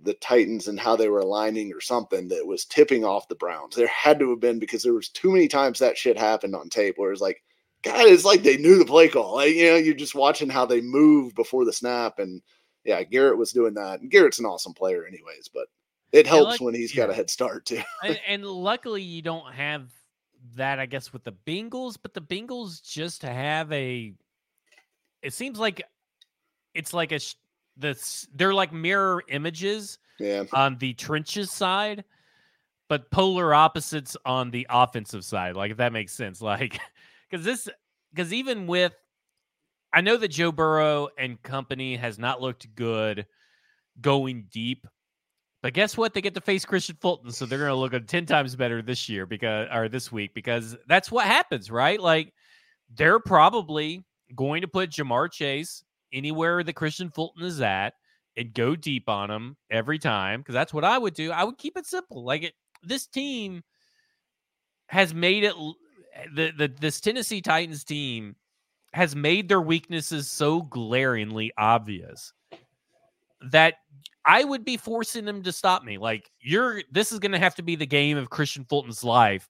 the 0.02 0.14
Titans 0.14 0.68
and 0.68 0.78
how 0.78 0.94
they 0.94 1.08
were 1.08 1.20
aligning 1.20 1.72
or 1.72 1.80
something 1.80 2.28
that 2.28 2.46
was 2.46 2.66
tipping 2.66 3.04
off 3.04 3.28
the 3.28 3.34
Browns. 3.34 3.74
There 3.74 3.86
had 3.88 4.18
to 4.18 4.28
have 4.30 4.40
been 4.40 4.58
because 4.58 4.82
there 4.82 4.94
was 4.94 5.08
too 5.08 5.30
many 5.30 5.48
times 5.48 5.78
that 5.78 5.96
shit 5.96 6.18
happened 6.18 6.54
on 6.54 6.68
tape 6.68 6.98
where 6.98 7.12
it's 7.12 7.20
like, 7.20 7.42
God, 7.82 8.06
it's 8.06 8.24
like 8.24 8.42
they 8.42 8.58
knew 8.58 8.78
the 8.78 8.84
play 8.84 9.08
call. 9.08 9.36
Like, 9.36 9.54
you 9.54 9.70
know, 9.70 9.76
you're 9.76 9.94
just 9.94 10.14
watching 10.14 10.50
how 10.50 10.66
they 10.66 10.82
move 10.82 11.34
before 11.34 11.64
the 11.64 11.72
snap 11.72 12.18
and– 12.18 12.42
yeah, 12.84 13.02
Garrett 13.02 13.38
was 13.38 13.52
doing 13.52 13.74
that. 13.74 14.00
And 14.00 14.10
Garrett's 14.10 14.38
an 14.38 14.46
awesome 14.46 14.74
player, 14.74 15.06
anyways, 15.06 15.48
but 15.52 15.68
it 16.12 16.26
helps 16.26 16.52
like, 16.52 16.60
when 16.60 16.74
he's 16.74 16.94
yeah. 16.94 17.04
got 17.04 17.10
a 17.10 17.14
head 17.14 17.30
start 17.30 17.66
too. 17.66 17.82
and, 18.04 18.20
and, 18.26 18.44
luckily, 18.44 19.02
you 19.02 19.22
don't 19.22 19.52
have 19.52 19.90
that, 20.56 20.78
I 20.78 20.86
guess, 20.86 21.12
with 21.12 21.24
the 21.24 21.32
Bengals. 21.46 21.96
But 22.00 22.14
the 22.14 22.20
Bengals 22.20 22.82
just 22.82 23.22
have 23.22 23.72
a. 23.72 24.12
It 25.22 25.32
seems 25.32 25.58
like 25.58 25.82
it's 26.74 26.92
like 26.92 27.12
a 27.12 27.20
the 27.76 28.26
they're 28.34 28.54
like 28.54 28.72
mirror 28.72 29.22
images. 29.28 29.98
Yeah. 30.18 30.44
On 30.52 30.76
the 30.78 30.92
trenches 30.94 31.50
side, 31.50 32.04
but 32.88 33.10
polar 33.10 33.54
opposites 33.54 34.16
on 34.24 34.50
the 34.50 34.66
offensive 34.70 35.24
side. 35.24 35.56
Like 35.56 35.72
if 35.72 35.78
that 35.78 35.92
makes 35.92 36.12
sense. 36.12 36.40
Like 36.40 36.78
because 37.30 37.44
this 37.44 37.68
because 38.12 38.32
even 38.32 38.66
with 38.66 38.92
I 39.92 40.00
know 40.00 40.16
that 40.16 40.28
Joe 40.28 40.52
Burrow 40.52 41.08
and 41.18 41.42
company 41.42 41.96
has 41.96 42.18
not 42.18 42.40
looked 42.40 42.74
good 42.74 43.26
going 44.00 44.46
deep, 44.50 44.86
but 45.62 45.74
guess 45.74 45.96
what? 45.96 46.14
They 46.14 46.20
get 46.22 46.34
to 46.34 46.40
face 46.40 46.64
Kristian 46.64 47.00
Fulton, 47.00 47.30
so 47.30 47.46
they're 47.46 47.58
going 47.58 47.70
to 47.70 47.74
look 47.74 48.06
ten 48.06 48.26
times 48.26 48.56
better 48.56 48.82
this 48.82 49.08
year 49.08 49.26
because 49.26 49.68
or 49.72 49.88
this 49.88 50.10
week 50.10 50.34
because 50.34 50.76
that's 50.88 51.10
what 51.10 51.26
happens, 51.26 51.70
right? 51.70 52.00
Like 52.00 52.32
they're 52.94 53.20
probably 53.20 54.04
going 54.34 54.62
to 54.62 54.68
put 54.68 54.90
Ja'Marr 54.90 55.30
Chase 55.30 55.84
anywhere 56.12 56.62
that 56.62 56.74
Kristian 56.74 57.14
Fulton 57.14 57.44
is 57.44 57.60
at 57.60 57.94
and 58.36 58.54
go 58.54 58.74
deep 58.74 59.08
on 59.08 59.30
him 59.30 59.56
every 59.70 59.98
time 59.98 60.40
because 60.40 60.54
that's 60.54 60.72
what 60.72 60.84
I 60.84 60.98
would 60.98 61.14
do. 61.14 61.30
I 61.30 61.44
would 61.44 61.58
keep 61.58 61.76
it 61.76 61.86
simple. 61.86 62.24
Like 62.24 62.44
it, 62.44 62.54
this 62.82 63.06
team 63.06 63.62
has 64.86 65.14
made 65.14 65.44
it 65.44 65.54
eh, 66.14 66.26
the 66.34 66.52
the 66.56 66.72
this 66.80 67.00
Tennessee 67.00 67.40
Titans 67.40 67.84
team 67.84 68.36
has 68.92 69.16
made 69.16 69.48
their 69.48 69.60
weaknesses 69.60 70.30
so 70.30 70.62
glaringly 70.62 71.52
obvious 71.56 72.32
that 73.50 73.74
I 74.24 74.44
would 74.44 74.64
be 74.64 74.76
forcing 74.76 75.24
them 75.24 75.42
to 75.42 75.52
stop 75.52 75.84
me. 75.84 75.98
Like 75.98 76.30
you're 76.40 76.82
this 76.90 77.12
is 77.12 77.18
going 77.18 77.32
to 77.32 77.38
have 77.38 77.54
to 77.56 77.62
be 77.62 77.76
the 77.76 77.86
game 77.86 78.16
of 78.16 78.30
Kristian 78.30 78.68
Fulton's 78.68 79.02
life 79.02 79.48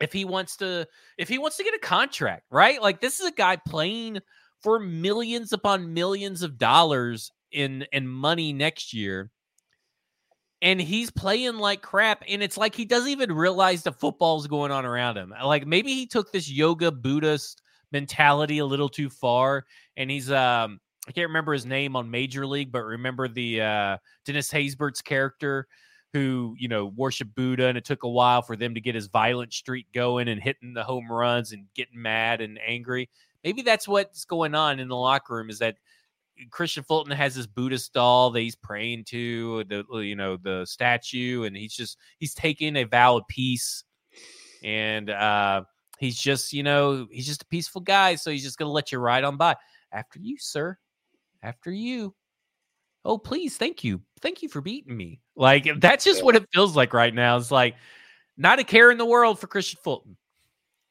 if 0.00 0.12
he 0.12 0.24
wants 0.24 0.56
to 0.56 0.86
if 1.18 1.28
he 1.28 1.38
wants 1.38 1.56
to 1.58 1.64
get 1.64 1.74
a 1.74 1.78
contract, 1.78 2.44
right? 2.50 2.80
Like 2.80 3.00
this 3.00 3.20
is 3.20 3.26
a 3.26 3.32
guy 3.32 3.56
playing 3.56 4.18
for 4.62 4.80
millions 4.80 5.52
upon 5.52 5.92
millions 5.94 6.42
of 6.42 6.58
dollars 6.58 7.30
in 7.52 7.86
in 7.92 8.08
money 8.08 8.52
next 8.52 8.92
year. 8.92 9.30
And 10.62 10.80
he's 10.80 11.10
playing 11.10 11.58
like 11.58 11.82
crap 11.82 12.24
and 12.26 12.42
it's 12.42 12.56
like 12.56 12.74
he 12.74 12.86
doesn't 12.86 13.10
even 13.10 13.30
realize 13.30 13.82
the 13.82 13.92
football's 13.92 14.46
going 14.46 14.72
on 14.72 14.86
around 14.86 15.18
him. 15.18 15.34
Like 15.44 15.66
maybe 15.66 15.92
he 15.92 16.06
took 16.06 16.32
this 16.32 16.50
yoga 16.50 16.90
Buddhist 16.90 17.60
mentality 17.94 18.58
a 18.58 18.66
little 18.66 18.90
too 18.90 19.08
far. 19.08 19.64
And 19.96 20.10
he's 20.10 20.30
um 20.30 20.80
I 21.08 21.12
can't 21.12 21.28
remember 21.28 21.52
his 21.52 21.64
name 21.64 21.96
on 21.96 22.10
Major 22.10 22.46
League, 22.46 22.72
but 22.72 22.82
remember 22.82 23.28
the 23.28 23.62
uh 23.62 23.96
Dennis 24.26 24.52
Haysbert's 24.52 25.00
character 25.00 25.66
who, 26.12 26.54
you 26.58 26.68
know, 26.68 26.86
worshiped 26.86 27.34
Buddha 27.34 27.66
and 27.66 27.78
it 27.78 27.84
took 27.84 28.02
a 28.02 28.08
while 28.08 28.42
for 28.42 28.56
them 28.56 28.74
to 28.74 28.80
get 28.80 28.94
his 28.94 29.06
violent 29.06 29.52
streak 29.52 29.86
going 29.94 30.28
and 30.28 30.42
hitting 30.42 30.74
the 30.74 30.84
home 30.84 31.10
runs 31.10 31.52
and 31.52 31.66
getting 31.74 32.00
mad 32.00 32.40
and 32.40 32.58
angry. 32.64 33.08
Maybe 33.42 33.62
that's 33.62 33.88
what's 33.88 34.24
going 34.24 34.54
on 34.54 34.78
in 34.80 34.88
the 34.88 34.96
locker 34.96 35.34
room 35.34 35.50
is 35.50 35.58
that 35.60 35.76
Kristian 36.50 36.84
Fulton 36.84 37.12
has 37.12 37.34
this 37.34 37.46
Buddhist 37.46 37.92
doll 37.92 38.30
that 38.30 38.40
he's 38.40 38.56
praying 38.56 39.04
to, 39.04 39.64
the 39.64 39.84
you 39.98 40.16
know, 40.16 40.36
the 40.36 40.64
statue, 40.66 41.44
and 41.44 41.56
he's 41.56 41.74
just 41.74 41.96
he's 42.18 42.34
taking 42.34 42.76
a 42.76 42.84
vow 42.84 43.18
of 43.18 43.28
peace. 43.28 43.84
And 44.64 45.10
uh 45.10 45.62
He's 45.98 46.18
just, 46.18 46.52
you 46.52 46.62
know, 46.62 47.06
he's 47.10 47.26
just 47.26 47.42
a 47.42 47.46
peaceful 47.46 47.80
guy. 47.80 48.14
So 48.16 48.30
he's 48.30 48.42
just 48.42 48.58
going 48.58 48.68
to 48.68 48.72
let 48.72 48.92
you 48.92 48.98
ride 48.98 49.24
on 49.24 49.36
by. 49.36 49.56
After 49.92 50.18
you, 50.18 50.36
sir. 50.38 50.76
After 51.42 51.70
you. 51.70 52.14
Oh, 53.04 53.18
please. 53.18 53.56
Thank 53.56 53.84
you. 53.84 54.00
Thank 54.20 54.42
you 54.42 54.48
for 54.48 54.60
beating 54.60 54.96
me. 54.96 55.20
Like, 55.36 55.68
that's 55.80 56.04
just 56.04 56.24
what 56.24 56.36
it 56.36 56.46
feels 56.52 56.74
like 56.74 56.92
right 56.94 57.14
now. 57.14 57.36
It's 57.36 57.50
like 57.50 57.76
not 58.36 58.58
a 58.58 58.64
care 58.64 58.90
in 58.90 58.98
the 58.98 59.04
world 59.04 59.38
for 59.38 59.46
Kristian 59.46 59.78
Fulton. 59.78 60.16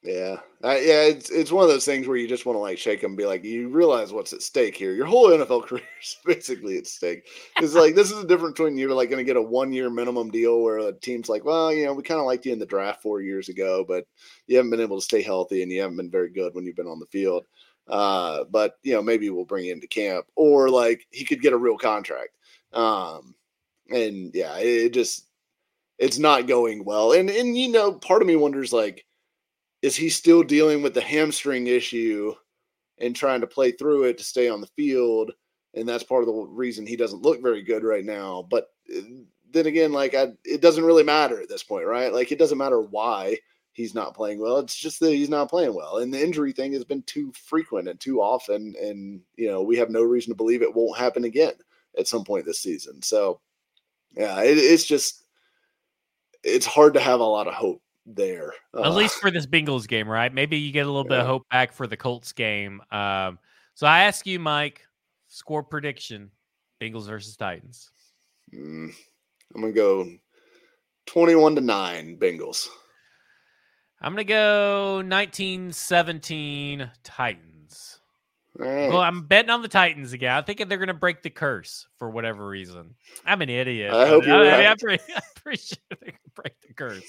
Yeah, 0.03 0.39
uh, 0.61 0.71
yeah, 0.81 1.03
it's 1.03 1.29
it's 1.29 1.49
one 1.51 1.63
of 1.63 1.69
those 1.69 1.85
things 1.85 2.07
where 2.07 2.17
you 2.17 2.27
just 2.27 2.45
want 2.45 2.57
to 2.57 2.59
like 2.59 2.77
shake 2.77 2.99
them, 2.99 3.11
and 3.11 3.17
be 3.17 3.25
like, 3.25 3.45
you 3.45 3.69
realize 3.69 4.11
what's 4.11 4.33
at 4.33 4.41
stake 4.41 4.75
here. 4.75 4.93
Your 4.93 5.05
whole 5.05 5.29
NFL 5.29 5.63
career 5.67 5.81
is 6.01 6.17
basically 6.25 6.77
at 6.77 6.87
stake. 6.87 7.25
Because 7.55 7.73
like 7.73 7.95
this 7.95 8.11
is 8.11 8.19
the 8.21 8.27
difference 8.27 8.53
between 8.57 8.77
you're 8.77 8.93
like 8.93 9.09
going 9.09 9.25
to 9.25 9.29
get 9.29 9.37
a 9.37 9.41
one 9.41 9.71
year 9.71 9.89
minimum 9.89 10.29
deal 10.29 10.59
where 10.61 10.79
a 10.79 10.91
team's 10.91 11.29
like, 11.29 11.45
well, 11.45 11.71
you 11.73 11.85
know, 11.85 11.93
we 11.93 12.03
kind 12.03 12.19
of 12.19 12.25
liked 12.25 12.45
you 12.45 12.51
in 12.51 12.59
the 12.59 12.65
draft 12.65 13.01
four 13.01 13.21
years 13.21 13.47
ago, 13.47 13.85
but 13.87 14.05
you 14.47 14.57
haven't 14.57 14.71
been 14.71 14.81
able 14.81 14.97
to 14.99 15.05
stay 15.05 15.21
healthy 15.21 15.63
and 15.63 15.71
you 15.71 15.79
haven't 15.81 15.95
been 15.97 16.11
very 16.11 16.29
good 16.29 16.53
when 16.53 16.65
you've 16.65 16.75
been 16.75 16.87
on 16.87 16.99
the 16.99 17.05
field. 17.05 17.45
Uh, 17.87 18.43
but 18.51 18.73
you 18.83 18.93
know, 18.93 19.01
maybe 19.01 19.29
we'll 19.29 19.45
bring 19.45 19.65
you 19.65 19.71
into 19.73 19.87
camp, 19.87 20.25
or 20.35 20.69
like 20.69 21.07
he 21.11 21.23
could 21.23 21.41
get 21.41 21.53
a 21.53 21.57
real 21.57 21.77
contract. 21.77 22.31
Um, 22.73 23.35
and 23.89 24.31
yeah, 24.33 24.57
it, 24.57 24.87
it 24.87 24.93
just 24.93 25.27
it's 25.99 26.17
not 26.19 26.47
going 26.47 26.83
well. 26.83 27.13
And 27.13 27.29
and 27.29 27.57
you 27.57 27.69
know, 27.69 27.93
part 27.93 28.21
of 28.21 28.27
me 28.27 28.35
wonders 28.35 28.73
like 28.73 29.05
is 29.83 29.97
he 29.97 30.09
still 30.09 30.41
dealing 30.41 30.81
with 30.81 30.93
the 30.93 31.01
hamstring 31.01 31.67
issue 31.67 32.33
and 32.99 33.13
trying 33.15 33.41
to 33.41 33.47
play 33.47 33.71
through 33.73 34.05
it 34.05 34.17
to 34.17 34.23
stay 34.23 34.47
on 34.47 34.61
the 34.61 34.69
field? 34.77 35.31
And 35.75 35.87
that's 35.87 36.05
part 36.05 36.23
of 36.23 36.27
the 36.27 36.33
reason 36.33 36.87
he 36.87 36.95
doesn't 36.95 37.21
look 37.21 37.41
very 37.41 37.61
good 37.61 37.83
right 37.83 38.05
now. 38.05 38.47
But 38.49 38.69
uh, 38.95 39.01
then 39.51 39.67
again, 39.67 39.91
like 39.91 40.15
I, 40.15 40.29
it 40.45 40.61
doesn't 40.61 40.85
really 40.85 41.03
matter 41.03 41.39
at 41.41 41.49
this 41.49 41.63
point, 41.63 41.85
right? 41.85 42.13
Like 42.13 42.31
it 42.31 42.39
doesn't 42.39 42.57
matter 42.57 42.81
why 42.81 43.37
he's 43.73 43.93
not 43.93 44.15
playing 44.15 44.39
well. 44.39 44.57
It's 44.59 44.75
just 44.75 45.01
that 45.01 45.11
he's 45.11 45.29
not 45.29 45.49
playing 45.49 45.75
well, 45.75 45.97
and 45.97 46.13
the 46.13 46.23
injury 46.23 46.53
thing 46.53 46.73
has 46.73 46.85
been 46.85 47.03
too 47.03 47.33
frequent 47.33 47.89
and 47.89 47.99
too 47.99 48.21
often, 48.21 48.73
and 48.81 49.19
you 49.35 49.49
know 49.49 49.61
we 49.61 49.77
have 49.77 49.89
no 49.89 50.01
reason 50.01 50.31
to 50.31 50.37
believe 50.37 50.61
it 50.61 50.73
won't 50.73 50.97
happen 50.97 51.25
again 51.25 51.53
at 51.97 52.07
some 52.07 52.23
point 52.23 52.45
this 52.45 52.59
season. 52.59 53.01
So, 53.01 53.41
yeah, 54.15 54.41
it, 54.41 54.57
it's 54.57 54.85
just 54.85 55.25
it's 56.43 56.65
hard 56.65 56.93
to 56.93 56.99
have 56.99 57.19
a 57.19 57.23
lot 57.23 57.47
of 57.47 57.53
hope 57.53 57.82
there. 58.05 58.53
Uh, 58.73 58.83
At 58.83 58.93
least 58.93 59.15
for 59.15 59.31
this 59.31 59.45
Bengals 59.45 59.87
game, 59.87 60.07
right? 60.07 60.33
Maybe 60.33 60.57
you 60.57 60.71
get 60.71 60.85
a 60.85 60.89
little 60.89 61.03
yeah. 61.05 61.17
bit 61.17 61.19
of 61.19 61.27
hope 61.27 61.49
back 61.49 61.73
for 61.73 61.87
the 61.87 61.97
Colts 61.97 62.31
game. 62.31 62.81
Um, 62.91 63.39
so 63.75 63.87
I 63.87 64.03
ask 64.03 64.25
you, 64.25 64.39
Mike, 64.39 64.81
score 65.27 65.63
prediction: 65.63 66.31
Bengals 66.81 67.07
versus 67.07 67.35
Titans. 67.35 67.91
Mm, 68.53 68.93
I'm 69.55 69.61
gonna 69.61 69.73
go 69.73 70.07
twenty-one 71.05 71.55
to 71.55 71.61
nine, 71.61 72.17
Bengals. 72.17 72.67
I'm 74.01 74.11
gonna 74.13 74.25
go 74.25 74.95
1917 74.97 76.91
Titans. 77.03 77.99
Right. 78.55 78.89
Well, 78.89 79.01
I'm 79.01 79.25
betting 79.25 79.49
on 79.49 79.63
the 79.63 79.67
Titans 79.67 80.13
again. 80.13 80.31
I 80.31 80.41
think 80.41 80.59
they're 80.69 80.77
going 80.77 80.87
to 80.87 80.93
break 80.93 81.23
the 81.23 81.31
curse 81.31 81.87
for 81.97 82.11
whatever 82.11 82.47
reason. 82.47 82.93
I'm 83.25 83.41
an 83.41 83.49
idiot. 83.49 83.91
I 83.91 84.07
hope 84.07 84.25
you're 84.27 84.35
I, 84.35 84.65
right. 84.65 84.83
I, 84.83 84.91
I, 84.91 84.99
I 85.15 85.21
appreciate 85.35 85.79
they 85.89 86.13
break 86.35 86.53
the 86.61 86.73
curse. 86.75 87.03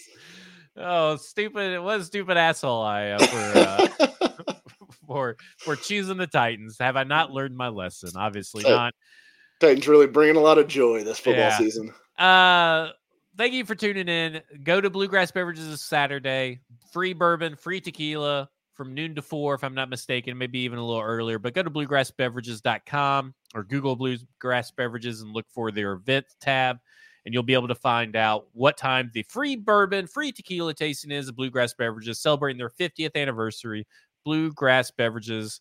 Oh, 0.85 1.17
stupid! 1.17 1.81
What 1.81 2.01
a 2.01 2.05
stupid 2.05 2.37
asshole 2.37 2.83
I 2.83 3.03
am 3.03 3.19
for 3.21 3.59
uh, 3.59 4.55
for 5.07 5.37
for 5.59 5.77
choosing 5.77 6.17
the 6.17 6.27
Titans. 6.27 6.77
Have 6.79 6.97
I 6.97 7.05
not 7.05 7.31
learned 7.33 7.57
my 7.57 7.69
lesson? 7.69 8.11
Obviously 8.17 8.65
Uh, 8.65 8.71
not. 8.71 8.95
Titans 9.61 9.89
really 9.89 10.07
bringing 10.07 10.37
a 10.37 10.41
lot 10.41 10.59
of 10.59 10.67
joy 10.69 11.03
this 11.05 11.19
football 11.19 11.45
Yeah. 11.45 11.59
season. 11.59 11.93
Uh, 12.19 12.91
thank 13.37 13.55
you 13.55 13.65
for 13.65 13.75
tuning 13.75 14.09
in. 14.09 14.43
Go 14.63 14.81
to 14.81 14.91
Bluegrass 14.91 15.31
Beverages 15.31 15.69
this 15.71 15.83
Saturday. 15.83 16.61
Free 16.93 17.13
bourbon, 17.13 17.57
free 17.57 17.81
tequila 17.81 18.49
from 18.75 18.93
noon 18.95 19.15
to 19.15 19.23
four, 19.23 19.55
if 19.55 19.63
I'm 19.63 19.75
not 19.75 19.89
mistaken, 19.89 20.37
maybe 20.37 20.59
even 20.61 20.79
a 20.81 20.85
little 20.85 21.01
earlier. 21.03 21.39
But 21.39 21.55
go 21.55 21.63
to 21.63 21.71
bluegrassbeverages.com 21.71 23.35
or 23.55 23.63
Google 23.65 23.95
Bluegrass 23.97 24.73
Beverages 24.73 25.21
and 25.23 25.33
look 25.33 25.47
for 25.49 25.71
their 25.71 25.93
event 25.93 26.27
tab. 26.41 26.79
And 27.25 27.33
you'll 27.33 27.43
be 27.43 27.55
able 27.55 27.69
to 27.69 27.75
find 27.75 28.17
out 28.17 28.49
what 28.53 28.77
time 28.77 29.11
the 29.15 29.23
free 29.23 29.57
bourbon, 29.57 30.07
free 30.07 30.31
tequila 30.31 30.75
tasting 30.75 31.11
is 31.11 31.31
Bluegrass 31.31 31.73
Beverages, 31.73 32.21
celebrating 32.21 32.59
their 32.59 32.69
50th 32.69 33.17
anniversary. 33.17 33.87
Bluegrass 34.25 34.91
Beverages 34.91 35.61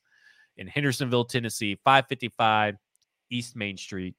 in 0.57 0.67
Hendersonville, 0.67 1.25
Tennessee, 1.25 1.77
555 1.83 2.75
East 3.29 3.55
Main 3.55 3.77
Street. 3.77 4.15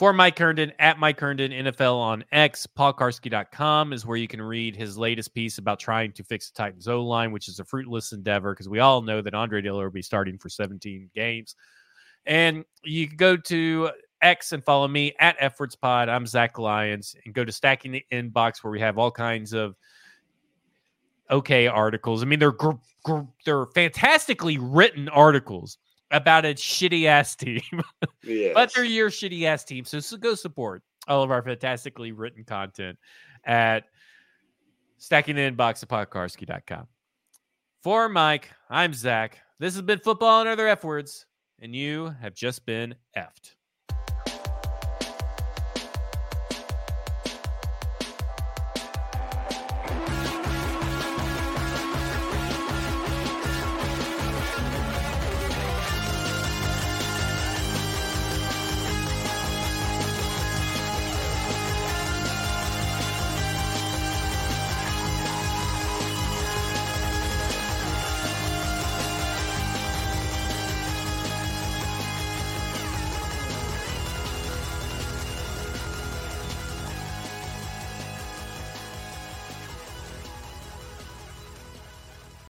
For 0.00 0.14
Mike 0.14 0.38
Herndon, 0.38 0.72
at 0.78 0.98
Mike 0.98 1.20
Herndon, 1.20 1.52
NFL 1.52 1.96
on 1.96 2.24
X, 2.32 2.66
paulkuharsky.com 2.66 3.92
is 3.92 4.06
where 4.06 4.16
you 4.16 4.28
can 4.28 4.40
read 4.40 4.74
his 4.74 4.96
latest 4.96 5.34
piece 5.34 5.58
about 5.58 5.78
trying 5.78 6.12
to 6.12 6.24
fix 6.24 6.50
the 6.50 6.56
Titans 6.56 6.88
O 6.88 7.02
line, 7.02 7.32
which 7.32 7.48
is 7.48 7.60
a 7.60 7.66
fruitless 7.66 8.12
endeavor 8.12 8.54
because 8.54 8.66
we 8.66 8.78
all 8.78 9.02
know 9.02 9.20
that 9.20 9.34
Andre 9.34 9.60
Dillard 9.60 9.84
will 9.84 9.92
be 9.92 10.00
starting 10.00 10.38
for 10.38 10.48
17 10.48 11.10
games. 11.14 11.54
And 12.24 12.64
you 12.82 13.08
can 13.08 13.18
go 13.18 13.36
to 13.36 13.90
X 14.22 14.52
and 14.52 14.64
follow 14.64 14.88
me 14.88 15.14
at 15.18 15.36
Efforts 15.38 15.74
Pod. 15.74 16.08
I'm 16.08 16.26
Zach 16.26 16.58
Lyons 16.58 17.16
and 17.24 17.34
go 17.34 17.44
to 17.44 17.52
Stacking 17.52 17.92
the 17.92 18.04
Inbox 18.12 18.62
where 18.62 18.70
we 18.70 18.80
have 18.80 18.98
all 18.98 19.10
kinds 19.10 19.52
of 19.52 19.76
okay 21.30 21.66
articles. 21.66 22.22
I 22.22 22.26
mean, 22.26 22.38
they're 22.38 22.52
gr- 22.52 22.72
gr- 23.04 23.20
they're 23.44 23.66
fantastically 23.66 24.58
written 24.58 25.08
articles 25.08 25.78
about 26.10 26.44
a 26.44 26.54
shitty 26.54 27.04
ass 27.04 27.36
team 27.36 27.62
Yeah. 28.24 28.50
but 28.54 28.72
they're 28.74 28.84
your 28.84 29.10
shitty 29.10 29.44
ass 29.44 29.64
team. 29.64 29.84
So, 29.84 30.00
so 30.00 30.16
go 30.16 30.34
support 30.34 30.82
all 31.08 31.22
of 31.22 31.30
our 31.30 31.42
fantastically 31.42 32.12
written 32.12 32.44
content 32.44 32.98
at 33.44 33.84
stacking 34.98 35.36
the 35.36 35.42
inbox 35.42 35.82
at 35.82 35.88
paulkuharsky.com. 35.88 36.86
For 37.82 38.08
Mike, 38.08 38.50
I'm 38.68 38.92
Zach. 38.92 39.38
This 39.58 39.74
has 39.74 39.82
been 39.82 39.98
football 39.98 40.40
and 40.40 40.48
other 40.48 40.68
F 40.68 40.84
words, 40.84 41.26
and 41.60 41.74
you 41.74 42.14
have 42.20 42.34
just 42.34 42.66
been 42.66 42.94
effed. 43.16 43.54